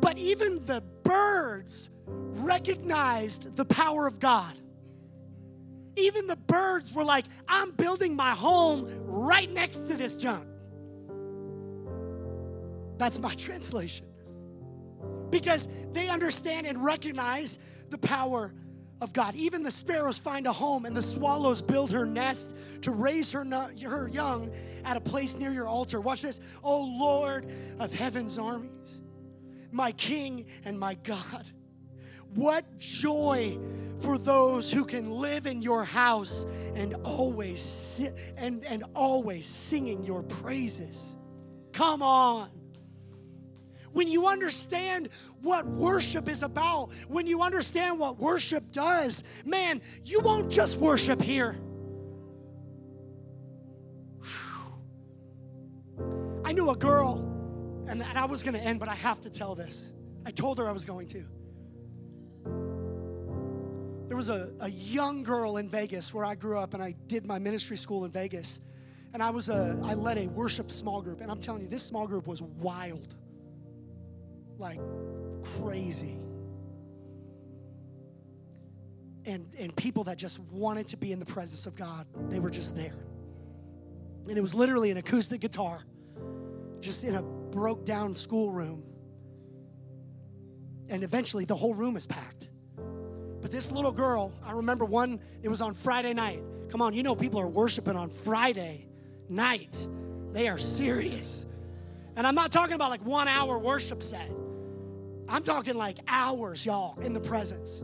But 0.00 0.18
even 0.18 0.64
the 0.64 0.82
birds 1.02 1.90
recognized 2.06 3.56
the 3.56 3.64
power 3.64 4.06
of 4.06 4.18
God. 4.18 4.54
Even 5.96 6.26
the 6.26 6.36
birds 6.36 6.92
were 6.92 7.04
like, 7.04 7.24
I'm 7.48 7.70
building 7.72 8.14
my 8.16 8.30
home 8.30 8.88
right 9.04 9.50
next 9.50 9.88
to 9.88 9.94
this 9.94 10.16
junk. 10.16 10.46
That's 12.98 13.18
my 13.18 13.34
translation. 13.34 14.06
Because 15.30 15.68
they 15.92 16.08
understand 16.08 16.66
and 16.66 16.84
recognize 16.84 17.58
the 17.90 17.98
power 17.98 18.52
of 19.00 19.12
God. 19.12 19.34
Even 19.34 19.62
the 19.62 19.70
sparrows 19.70 20.16
find 20.16 20.46
a 20.46 20.52
home, 20.52 20.84
and 20.84 20.96
the 20.96 21.02
swallows 21.02 21.60
build 21.60 21.90
her 21.90 22.06
nest 22.06 22.50
to 22.82 22.90
raise 22.90 23.32
her, 23.32 23.44
her 23.44 24.08
young 24.08 24.50
at 24.84 24.96
a 24.96 25.00
place 25.00 25.36
near 25.36 25.52
your 25.52 25.66
altar. 25.66 26.00
Watch 26.00 26.22
this. 26.22 26.40
Oh 26.62 26.84
Lord 26.98 27.46
of 27.80 27.92
heaven's 27.92 28.38
armies, 28.38 29.02
my 29.72 29.92
King 29.92 30.46
and 30.64 30.78
my 30.78 30.94
God. 30.94 31.50
What 32.34 32.78
joy 32.78 33.58
for 33.98 34.18
those 34.18 34.72
who 34.72 34.84
can 34.84 35.10
live 35.10 35.46
in 35.46 35.62
your 35.62 35.84
house 35.84 36.44
and 36.74 36.94
always 37.04 38.00
and, 38.36 38.64
and 38.64 38.84
always 38.94 39.46
singing 39.46 40.04
your 40.04 40.22
praises. 40.22 41.16
Come 41.72 42.02
on. 42.02 42.50
When 43.94 44.06
you 44.08 44.26
understand 44.26 45.08
what 45.40 45.66
worship 45.66 46.28
is 46.28 46.42
about, 46.42 46.92
when 47.08 47.26
you 47.26 47.40
understand 47.40 47.98
what 47.98 48.18
worship 48.18 48.70
does, 48.70 49.24
man, 49.46 49.80
you 50.04 50.20
won't 50.20 50.52
just 50.52 50.76
worship 50.76 51.22
here. 51.22 51.58
I 56.44 56.52
knew 56.52 56.68
a 56.68 56.76
girl, 56.76 57.20
and 57.88 58.02
I 58.02 58.26
was 58.26 58.42
going 58.42 58.54
to 58.54 58.60
end, 58.60 58.78
but 58.78 58.90
I 58.90 58.94
have 58.94 59.22
to 59.22 59.30
tell 59.30 59.54
this. 59.54 59.90
I 60.26 60.30
told 60.30 60.58
her 60.58 60.68
I 60.68 60.72
was 60.72 60.84
going 60.84 61.06
to 61.08 61.24
there 64.14 64.16
was 64.16 64.28
a, 64.28 64.52
a 64.60 64.70
young 64.70 65.24
girl 65.24 65.56
in 65.56 65.68
Vegas 65.68 66.14
where 66.14 66.24
I 66.24 66.36
grew 66.36 66.56
up 66.56 66.74
and 66.74 66.80
I 66.80 66.94
did 67.08 67.26
my 67.26 67.40
ministry 67.40 67.76
school 67.76 68.04
in 68.04 68.12
Vegas. 68.12 68.60
And 69.12 69.20
I 69.20 69.30
was 69.30 69.48
a 69.48 69.76
I 69.82 69.94
led 69.94 70.18
a 70.18 70.28
worship 70.28 70.70
small 70.70 71.02
group. 71.02 71.20
And 71.20 71.30
I'm 71.32 71.40
telling 71.40 71.62
you, 71.62 71.68
this 71.68 71.82
small 71.82 72.06
group 72.06 72.28
was 72.28 72.40
wild. 72.40 73.16
Like 74.58 74.80
crazy. 75.60 76.18
And 79.26 79.46
and 79.58 79.74
people 79.76 80.04
that 80.04 80.18
just 80.18 80.38
wanted 80.38 80.88
to 80.88 80.96
be 80.96 81.12
in 81.12 81.18
the 81.18 81.26
presence 81.26 81.66
of 81.66 81.76
God, 81.76 82.06
they 82.28 82.40
were 82.40 82.50
just 82.50 82.76
there. 82.76 82.94
And 84.28 84.38
it 84.38 84.40
was 84.40 84.54
literally 84.54 84.90
an 84.90 84.96
acoustic 84.96 85.40
guitar, 85.40 85.82
just 86.80 87.04
in 87.04 87.14
a 87.14 87.22
broke 87.22 87.84
down 87.84 88.14
schoolroom. 88.14 88.84
And 90.88 91.02
eventually 91.02 91.44
the 91.44 91.56
whole 91.56 91.74
room 91.74 91.96
is 91.96 92.06
packed. 92.06 92.48
But 93.40 93.50
this 93.50 93.70
little 93.70 93.92
girl, 93.92 94.32
I 94.44 94.52
remember 94.52 94.84
one, 94.84 95.20
it 95.42 95.48
was 95.48 95.60
on 95.60 95.74
Friday 95.74 96.14
night. 96.14 96.42
Come 96.70 96.80
on, 96.80 96.94
you 96.94 97.02
know 97.02 97.14
people 97.14 97.40
are 97.40 97.46
worshiping 97.46 97.96
on 97.96 98.10
Friday 98.10 98.88
night. 99.28 99.86
They 100.32 100.48
are 100.48 100.58
serious. 100.58 101.46
And 102.16 102.26
I'm 102.26 102.34
not 102.34 102.50
talking 102.52 102.74
about 102.74 102.90
like 102.90 103.04
one 103.04 103.28
hour 103.28 103.58
worship 103.58 104.02
set. 104.02 104.30
I'm 105.28 105.42
talking 105.42 105.74
like 105.74 105.98
hours, 106.06 106.64
y'all, 106.64 107.00
in 107.00 107.14
the 107.14 107.20
presence. 107.20 107.82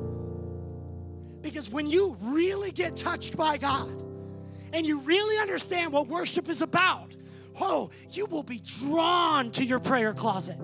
Because 1.42 1.70
when 1.70 1.86
you 1.86 2.16
really 2.20 2.70
get 2.70 2.96
touched 2.96 3.36
by 3.36 3.56
God 3.56 3.90
and 4.72 4.84
you 4.84 5.00
really 5.00 5.38
understand 5.40 5.92
what 5.92 6.06
worship 6.06 6.48
is 6.48 6.62
about, 6.62 7.16
oh, 7.60 7.90
you 8.10 8.26
will 8.26 8.42
be 8.42 8.60
drawn 8.80 9.50
to 9.52 9.64
your 9.64 9.80
prayer 9.80 10.12
closet. 10.12 10.58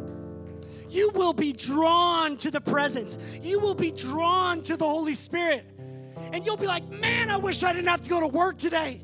You 0.90 1.10
will 1.14 1.32
be 1.32 1.52
drawn 1.52 2.36
to 2.38 2.50
the 2.50 2.60
presence. 2.60 3.40
You 3.42 3.58
will 3.58 3.74
be 3.74 3.90
drawn 3.90 4.62
to 4.62 4.76
the 4.76 4.84
Holy 4.84 5.14
Spirit. 5.14 5.64
And 6.32 6.44
you'll 6.44 6.56
be 6.56 6.66
like, 6.66 6.88
man, 6.90 7.30
I 7.30 7.36
wish 7.36 7.62
I 7.62 7.72
didn't 7.72 7.88
have 7.88 8.02
to 8.02 8.08
go 8.08 8.20
to 8.20 8.28
work 8.28 8.58
today 8.58 9.02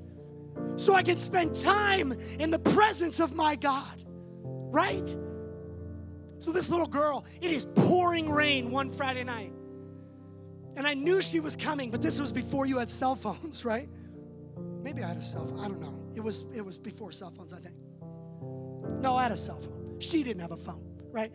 so 0.76 0.94
I 0.94 1.02
can 1.02 1.16
spend 1.16 1.54
time 1.54 2.12
in 2.38 2.50
the 2.50 2.58
presence 2.58 3.20
of 3.20 3.34
my 3.34 3.56
God, 3.56 4.02
right? 4.44 5.16
So, 6.43 6.51
this 6.51 6.68
little 6.68 6.88
girl, 6.88 7.24
it 7.40 7.53
is 7.53 7.66
pouring 7.66 8.28
rain 8.28 8.72
one 8.72 8.90
Friday 8.90 9.22
night. 9.22 9.53
And 10.76 10.84
I 10.84 10.93
knew 10.93 11.22
she 11.22 11.38
was 11.38 11.55
coming, 11.55 11.88
but 11.88 12.03
this 12.03 12.20
was 12.20 12.32
before 12.32 12.66
you 12.66 12.78
had 12.78 12.90
cell 12.90 13.14
phones, 13.14 13.64
right? 13.72 13.88
Maybe 14.82 15.05
I 15.05 15.09
had 15.09 15.18
a 15.18 15.22
cell 15.22 15.47
phone. 15.47 15.61
I 15.61 15.68
don't 15.68 15.80
know. 15.80 15.95
It 16.16 16.20
was 16.20 16.43
it 16.53 16.64
was 16.64 16.78
before 16.78 17.12
cell 17.12 17.30
phones, 17.30 17.53
I 17.53 17.59
think. 17.59 17.76
No, 19.01 19.14
I 19.14 19.22
had 19.22 19.30
a 19.30 19.36
cell 19.36 19.61
phone. 19.61 20.01
She 20.01 20.24
didn't 20.24 20.40
have 20.40 20.51
a 20.51 20.57
phone, 20.57 20.84
right? 21.12 21.32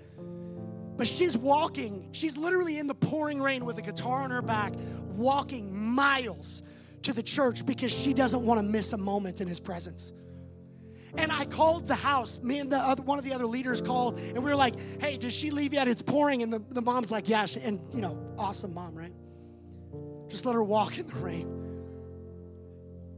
But 0.97 1.07
she's 1.07 1.37
walking, 1.37 2.09
she's 2.11 2.35
literally 2.35 2.77
in 2.77 2.87
the 2.87 2.95
pouring 2.95 3.41
rain 3.41 3.63
with 3.63 3.77
a 3.77 3.81
guitar 3.81 4.23
on 4.23 4.31
her 4.31 4.41
back, 4.41 4.73
walking 5.05 5.73
miles 5.73 6.63
to 7.03 7.13
the 7.13 7.23
church 7.23 7.65
because 7.65 7.93
she 7.93 8.13
doesn't 8.13 8.45
want 8.45 8.59
to 8.59 8.67
miss 8.67 8.91
a 8.91 8.97
moment 8.97 9.39
in 9.39 9.47
his 9.47 9.61
presence. 9.61 10.11
And 11.17 11.31
I 11.31 11.45
called 11.45 11.87
the 11.87 11.95
house. 11.95 12.41
Me 12.43 12.59
and 12.59 12.71
the 12.71 12.77
other, 12.77 13.01
one 13.01 13.17
of 13.17 13.25
the 13.25 13.33
other 13.33 13.47
leaders 13.47 13.81
called, 13.81 14.19
and 14.19 14.37
we 14.37 14.49
were 14.49 14.55
like, 14.55 14.75
"Hey, 15.01 15.17
does 15.17 15.33
she 15.33 15.49
leave 15.49 15.73
yet? 15.73 15.87
It's 15.87 16.01
pouring." 16.01 16.43
And 16.43 16.53
the, 16.53 16.59
the 16.69 16.81
mom's 16.81 17.11
like, 17.11 17.27
"Yeah." 17.27 17.45
She, 17.45 17.59
and 17.61 17.81
you 17.93 18.01
know, 18.01 18.17
awesome 18.37 18.73
mom, 18.73 18.95
right? 18.95 19.13
Just 20.29 20.45
let 20.45 20.53
her 20.53 20.63
walk 20.63 20.97
in 20.99 21.07
the 21.07 21.15
rain. 21.15 21.53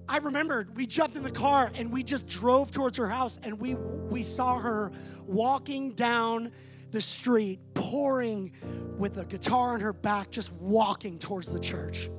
I 0.08 0.18
remembered 0.18 0.76
we 0.76 0.88
jumped 0.88 1.16
in 1.16 1.24
the 1.24 1.32
car 1.32 1.72
and 1.76 1.92
we 1.92 2.02
just 2.02 2.28
drove 2.28 2.72
towards 2.72 2.98
her 2.98 3.08
house, 3.08 3.40
and 3.44 3.60
we 3.60 3.76
we 3.76 4.24
saw 4.24 4.58
her 4.58 4.92
walking 5.26 5.92
down 5.92 6.52
the 6.92 7.02
street, 7.02 7.60
pouring 7.74 8.52
with 8.98 9.18
a 9.18 9.26
guitar 9.26 9.74
on 9.74 9.82
her 9.82 9.94
back, 9.94 10.32
just 10.32 10.52
walking 10.54 11.20
towards 11.20 11.52
the 11.52 11.60
church. 11.60 12.10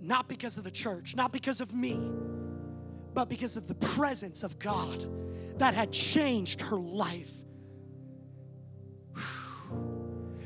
Not 0.00 0.28
because 0.28 0.56
of 0.56 0.64
the 0.64 0.70
church, 0.70 1.16
not 1.16 1.32
because 1.32 1.60
of 1.60 1.74
me, 1.74 2.10
but 3.18 3.28
because 3.28 3.56
of 3.56 3.66
the 3.66 3.74
presence 3.74 4.44
of 4.44 4.60
God 4.60 5.04
that 5.58 5.74
had 5.74 5.90
changed 5.90 6.60
her 6.60 6.76
life. 6.76 7.32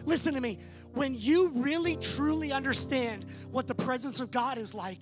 Listen 0.06 0.32
to 0.32 0.40
me. 0.40 0.58
When 0.94 1.14
you 1.14 1.50
really 1.56 1.96
truly 1.96 2.50
understand 2.50 3.26
what 3.50 3.66
the 3.66 3.74
presence 3.74 4.20
of 4.20 4.30
God 4.30 4.56
is 4.56 4.72
like, 4.72 5.00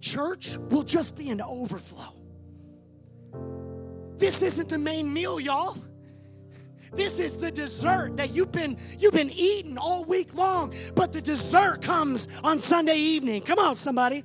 church 0.00 0.56
will 0.70 0.84
just 0.84 1.18
be 1.18 1.28
an 1.28 1.42
overflow. 1.42 2.14
This 4.16 4.40
isn't 4.40 4.70
the 4.70 4.78
main 4.78 5.12
meal, 5.12 5.38
y'all. 5.38 5.76
This 6.94 7.18
is 7.18 7.36
the 7.36 7.50
dessert 7.50 8.16
that 8.16 8.30
you've 8.30 8.52
been 8.52 8.78
you've 8.98 9.12
been 9.12 9.32
eating 9.34 9.76
all 9.76 10.02
week 10.04 10.32
long, 10.32 10.72
but 10.94 11.12
the 11.12 11.20
dessert 11.20 11.82
comes 11.82 12.26
on 12.42 12.58
Sunday 12.58 12.96
evening. 12.96 13.42
Come 13.42 13.58
on, 13.58 13.74
somebody. 13.74 14.24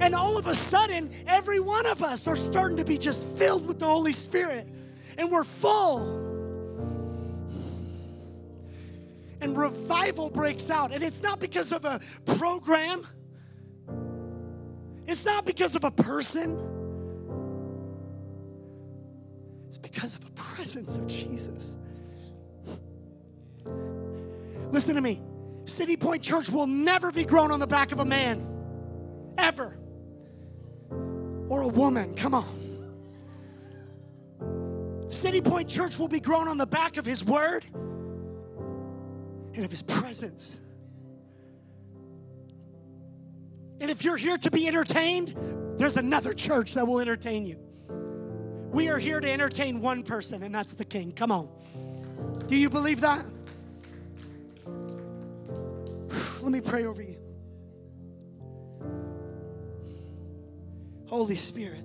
And 0.00 0.14
all 0.14 0.38
of 0.38 0.46
a 0.46 0.54
sudden, 0.54 1.10
every 1.26 1.60
one 1.60 1.86
of 1.86 2.02
us 2.02 2.26
are 2.26 2.36
starting 2.36 2.76
to 2.78 2.84
be 2.84 2.98
just 2.98 3.26
filled 3.26 3.66
with 3.66 3.78
the 3.78 3.86
Holy 3.86 4.12
Spirit, 4.12 4.66
and 5.16 5.30
we're 5.30 5.44
full. 5.44 6.26
And 9.40 9.56
revival 9.56 10.30
breaks 10.30 10.70
out, 10.70 10.92
and 10.92 11.02
it's 11.02 11.22
not 11.22 11.38
because 11.40 11.72
of 11.72 11.84
a 11.84 12.00
program. 12.24 13.06
It's 15.06 15.24
not 15.24 15.44
because 15.44 15.74
of 15.76 15.84
a 15.84 15.90
person. 15.90 16.60
It's 19.68 19.78
because 19.78 20.14
of 20.14 20.24
a 20.26 20.30
presence 20.30 20.96
of 20.96 21.06
Jesus. 21.06 21.76
Listen 24.70 24.94
to 24.96 25.00
me. 25.00 25.20
City 25.64 25.96
Point 25.96 26.22
Church 26.22 26.48
will 26.50 26.66
never 26.66 27.12
be 27.12 27.24
grown 27.24 27.50
on 27.50 27.60
the 27.60 27.66
back 27.66 27.92
of 27.92 28.00
a 28.00 28.04
man, 28.04 28.46
ever. 29.38 29.78
Or 31.48 31.62
a 31.62 31.68
woman, 31.68 32.14
come 32.14 32.34
on. 32.34 32.68
City 35.08 35.40
Point 35.40 35.68
Church 35.68 35.98
will 35.98 36.08
be 36.08 36.20
grown 36.20 36.48
on 36.48 36.58
the 36.58 36.66
back 36.66 36.98
of 36.98 37.06
His 37.06 37.24
Word 37.24 37.64
and 39.54 39.64
of 39.64 39.70
His 39.70 39.80
presence. 39.82 40.58
And 43.80 43.90
if 43.90 44.04
you're 44.04 44.16
here 44.16 44.36
to 44.36 44.50
be 44.50 44.66
entertained, 44.66 45.34
there's 45.78 45.96
another 45.96 46.34
church 46.34 46.74
that 46.74 46.86
will 46.86 47.00
entertain 47.00 47.46
you. 47.46 47.58
We 48.70 48.88
are 48.88 48.98
here 48.98 49.20
to 49.20 49.30
entertain 49.30 49.80
one 49.80 50.02
person, 50.02 50.42
and 50.42 50.54
that's 50.54 50.74
the 50.74 50.84
King. 50.84 51.12
Come 51.12 51.32
on. 51.32 51.48
Do 52.48 52.56
you 52.56 52.68
believe 52.68 53.00
that? 53.00 53.24
Let 56.42 56.52
me 56.52 56.60
pray 56.60 56.84
over 56.84 57.02
you. 57.02 57.17
Holy 61.08 61.34
Spirit. 61.34 61.84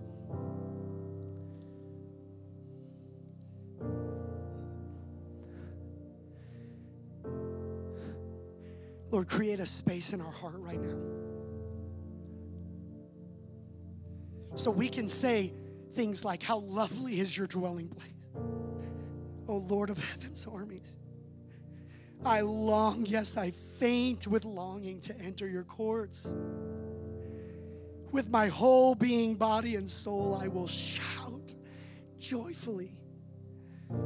Lord, 9.09 9.27
create 9.29 9.59
a 9.59 9.65
space 9.65 10.11
in 10.11 10.21
our 10.21 10.31
heart 10.31 10.55
right 10.57 10.81
now. 10.81 10.97
So 14.55 14.71
we 14.71 14.89
can 14.89 15.07
say 15.07 15.53
things 15.93 16.25
like, 16.25 16.43
How 16.43 16.57
lovely 16.57 17.19
is 17.19 17.37
your 17.37 17.47
dwelling 17.47 17.87
place, 17.87 18.29
O 19.47 19.57
Lord 19.57 19.89
of 19.89 19.97
heaven's 19.97 20.45
armies. 20.45 20.97
I 22.25 22.41
long, 22.41 23.05
yes, 23.05 23.37
I 23.37 23.51
faint 23.51 24.27
with 24.27 24.45
longing 24.45 24.99
to 25.01 25.17
enter 25.19 25.47
your 25.47 25.63
courts. 25.63 26.33
With 28.13 28.29
my 28.29 28.47
whole 28.47 28.93
being, 28.93 29.33
body, 29.33 29.75
and 29.75 29.89
soul, 29.89 30.39
I 30.39 30.47
will 30.47 30.67
shout 30.67 31.55
joyfully 32.19 32.91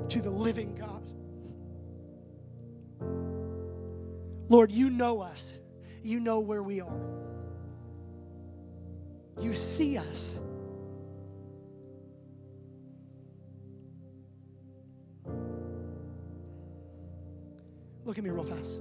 to 0.08 0.22
the 0.22 0.30
living 0.30 0.76
God. 0.76 1.04
Lord, 4.50 4.72
you 4.72 4.90
know 4.90 5.20
us, 5.20 5.60
you 6.02 6.22
know 6.22 6.40
where 6.40 6.64
we 6.64 6.80
are, 6.80 7.02
you 9.42 9.54
see 9.54 9.98
us. 9.98 10.40
Look 18.06 18.18
at 18.18 18.24
me 18.24 18.30
real 18.30 18.46
fast. 18.46 18.80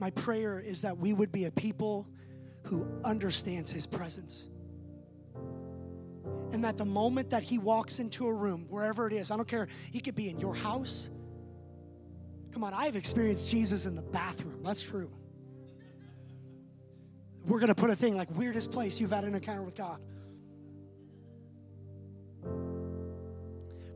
My 0.00 0.10
prayer 0.10 0.60
is 0.60 0.82
that 0.82 0.98
we 0.98 1.12
would 1.12 1.32
be 1.32 1.44
a 1.44 1.50
people 1.50 2.08
who 2.64 2.86
understands 3.04 3.70
his 3.70 3.86
presence. 3.86 4.48
And 6.52 6.64
that 6.64 6.78
the 6.78 6.84
moment 6.84 7.30
that 7.30 7.42
he 7.42 7.58
walks 7.58 7.98
into 7.98 8.26
a 8.26 8.32
room, 8.32 8.66
wherever 8.68 9.06
it 9.06 9.12
is, 9.12 9.30
I 9.30 9.36
don't 9.36 9.48
care, 9.48 9.68
he 9.92 10.00
could 10.00 10.14
be 10.14 10.28
in 10.28 10.38
your 10.38 10.54
house. 10.54 11.10
Come 12.52 12.64
on, 12.64 12.72
I've 12.72 12.96
experienced 12.96 13.50
Jesus 13.50 13.84
in 13.84 13.94
the 13.94 14.02
bathroom. 14.02 14.62
That's 14.62 14.82
true. 14.82 15.10
We're 17.44 17.60
going 17.60 17.68
to 17.68 17.74
put 17.74 17.90
a 17.90 17.96
thing 17.96 18.16
like 18.16 18.30
weirdest 18.36 18.70
place 18.70 19.00
you've 19.00 19.10
had 19.10 19.24
an 19.24 19.34
encounter 19.34 19.62
with 19.62 19.74
God. 19.74 20.00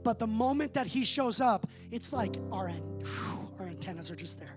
But 0.03 0.19
the 0.19 0.27
moment 0.27 0.75
that 0.75 0.87
he 0.87 1.05
shows 1.05 1.41
up, 1.41 1.67
it's 1.91 2.13
like 2.13 2.35
our, 2.51 2.71
our 3.59 3.67
antennas 3.67 4.11
are 4.11 4.17
just 4.17 4.41
there. 4.41 4.57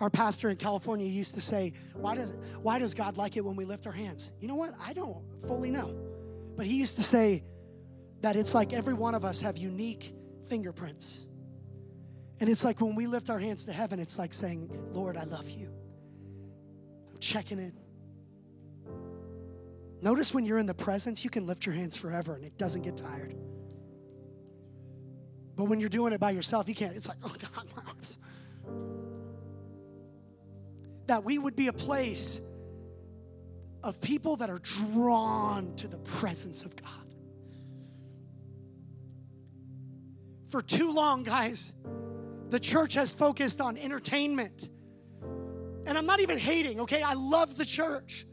Our 0.00 0.10
pastor 0.10 0.48
in 0.48 0.56
California 0.56 1.06
used 1.06 1.34
to 1.34 1.40
say, 1.40 1.72
why 1.94 2.14
does, 2.16 2.36
why 2.60 2.78
does 2.78 2.94
God 2.94 3.16
like 3.16 3.36
it 3.36 3.44
when 3.44 3.56
we 3.56 3.64
lift 3.64 3.86
our 3.86 3.92
hands? 3.92 4.32
You 4.40 4.48
know 4.48 4.56
what? 4.56 4.74
I 4.84 4.92
don't 4.92 5.22
fully 5.46 5.70
know. 5.70 5.96
But 6.56 6.66
he 6.66 6.76
used 6.76 6.96
to 6.96 7.02
say 7.02 7.44
that 8.20 8.36
it's 8.36 8.54
like 8.54 8.72
every 8.72 8.94
one 8.94 9.14
of 9.14 9.24
us 9.24 9.40
have 9.40 9.56
unique 9.56 10.12
fingerprints. 10.48 11.26
And 12.40 12.50
it's 12.50 12.64
like 12.64 12.80
when 12.80 12.94
we 12.94 13.06
lift 13.06 13.30
our 13.30 13.38
hands 13.38 13.64
to 13.64 13.72
heaven, 13.72 14.00
it's 14.00 14.18
like 14.18 14.32
saying, 14.32 14.70
Lord, 14.90 15.16
I 15.16 15.24
love 15.24 15.48
you. 15.48 15.70
I'm 17.12 17.18
checking 17.20 17.58
in. 17.58 17.72
Notice 20.02 20.34
when 20.34 20.44
you're 20.44 20.58
in 20.58 20.66
the 20.66 20.74
presence, 20.74 21.22
you 21.22 21.30
can 21.30 21.46
lift 21.46 21.64
your 21.64 21.74
hands 21.74 21.96
forever 21.96 22.34
and 22.34 22.44
it 22.44 22.58
doesn't 22.58 22.82
get 22.82 22.96
tired. 22.96 23.34
But 25.56 25.64
when 25.64 25.78
you're 25.80 25.88
doing 25.88 26.12
it 26.12 26.20
by 26.20 26.32
yourself, 26.32 26.68
you 26.68 26.74
can't. 26.74 26.96
It's 26.96 27.08
like, 27.08 27.18
oh 27.24 27.34
God, 27.54 27.64
my 27.76 27.82
arms. 27.86 28.18
That 31.06 31.24
we 31.24 31.38
would 31.38 31.56
be 31.56 31.68
a 31.68 31.72
place 31.72 32.40
of 33.82 34.00
people 34.00 34.36
that 34.36 34.48
are 34.48 34.58
drawn 34.58 35.76
to 35.76 35.86
the 35.88 35.98
presence 35.98 36.62
of 36.62 36.74
God. 36.74 36.90
For 40.48 40.62
too 40.62 40.92
long, 40.92 41.22
guys, 41.22 41.72
the 42.48 42.60
church 42.60 42.94
has 42.94 43.12
focused 43.12 43.60
on 43.60 43.76
entertainment. 43.76 44.70
And 45.86 45.98
I'm 45.98 46.06
not 46.06 46.20
even 46.20 46.38
hating, 46.38 46.80
okay? 46.80 47.02
I 47.02 47.14
love 47.14 47.56
the 47.56 47.64
church. 47.64 48.26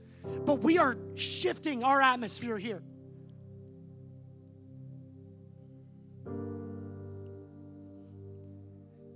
But 0.45 0.59
we 0.59 0.77
are 0.77 0.97
shifting 1.15 1.83
our 1.83 1.99
atmosphere 1.99 2.57
here. 2.57 2.83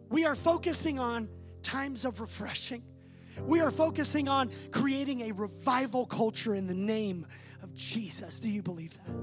We 0.09 0.25
are 0.25 0.35
focusing 0.35 0.97
on 0.99 1.29
times 1.61 2.05
of 2.05 2.19
refreshing. 2.19 2.83
We 3.41 3.59
are 3.61 3.71
focusing 3.71 4.27
on 4.27 4.49
creating 4.71 5.29
a 5.29 5.31
revival 5.33 6.05
culture 6.05 6.55
in 6.55 6.67
the 6.67 6.75
name 6.75 7.25
of 7.63 7.73
Jesus. 7.75 8.39
Do 8.39 8.47
you 8.47 8.61
believe 8.61 8.97
that? 9.05 9.13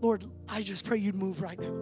Lord, 0.00 0.24
I 0.48 0.62
just 0.62 0.86
pray 0.86 0.98
you'd 0.98 1.14
move 1.14 1.42
right 1.42 1.58
now. 1.58 1.72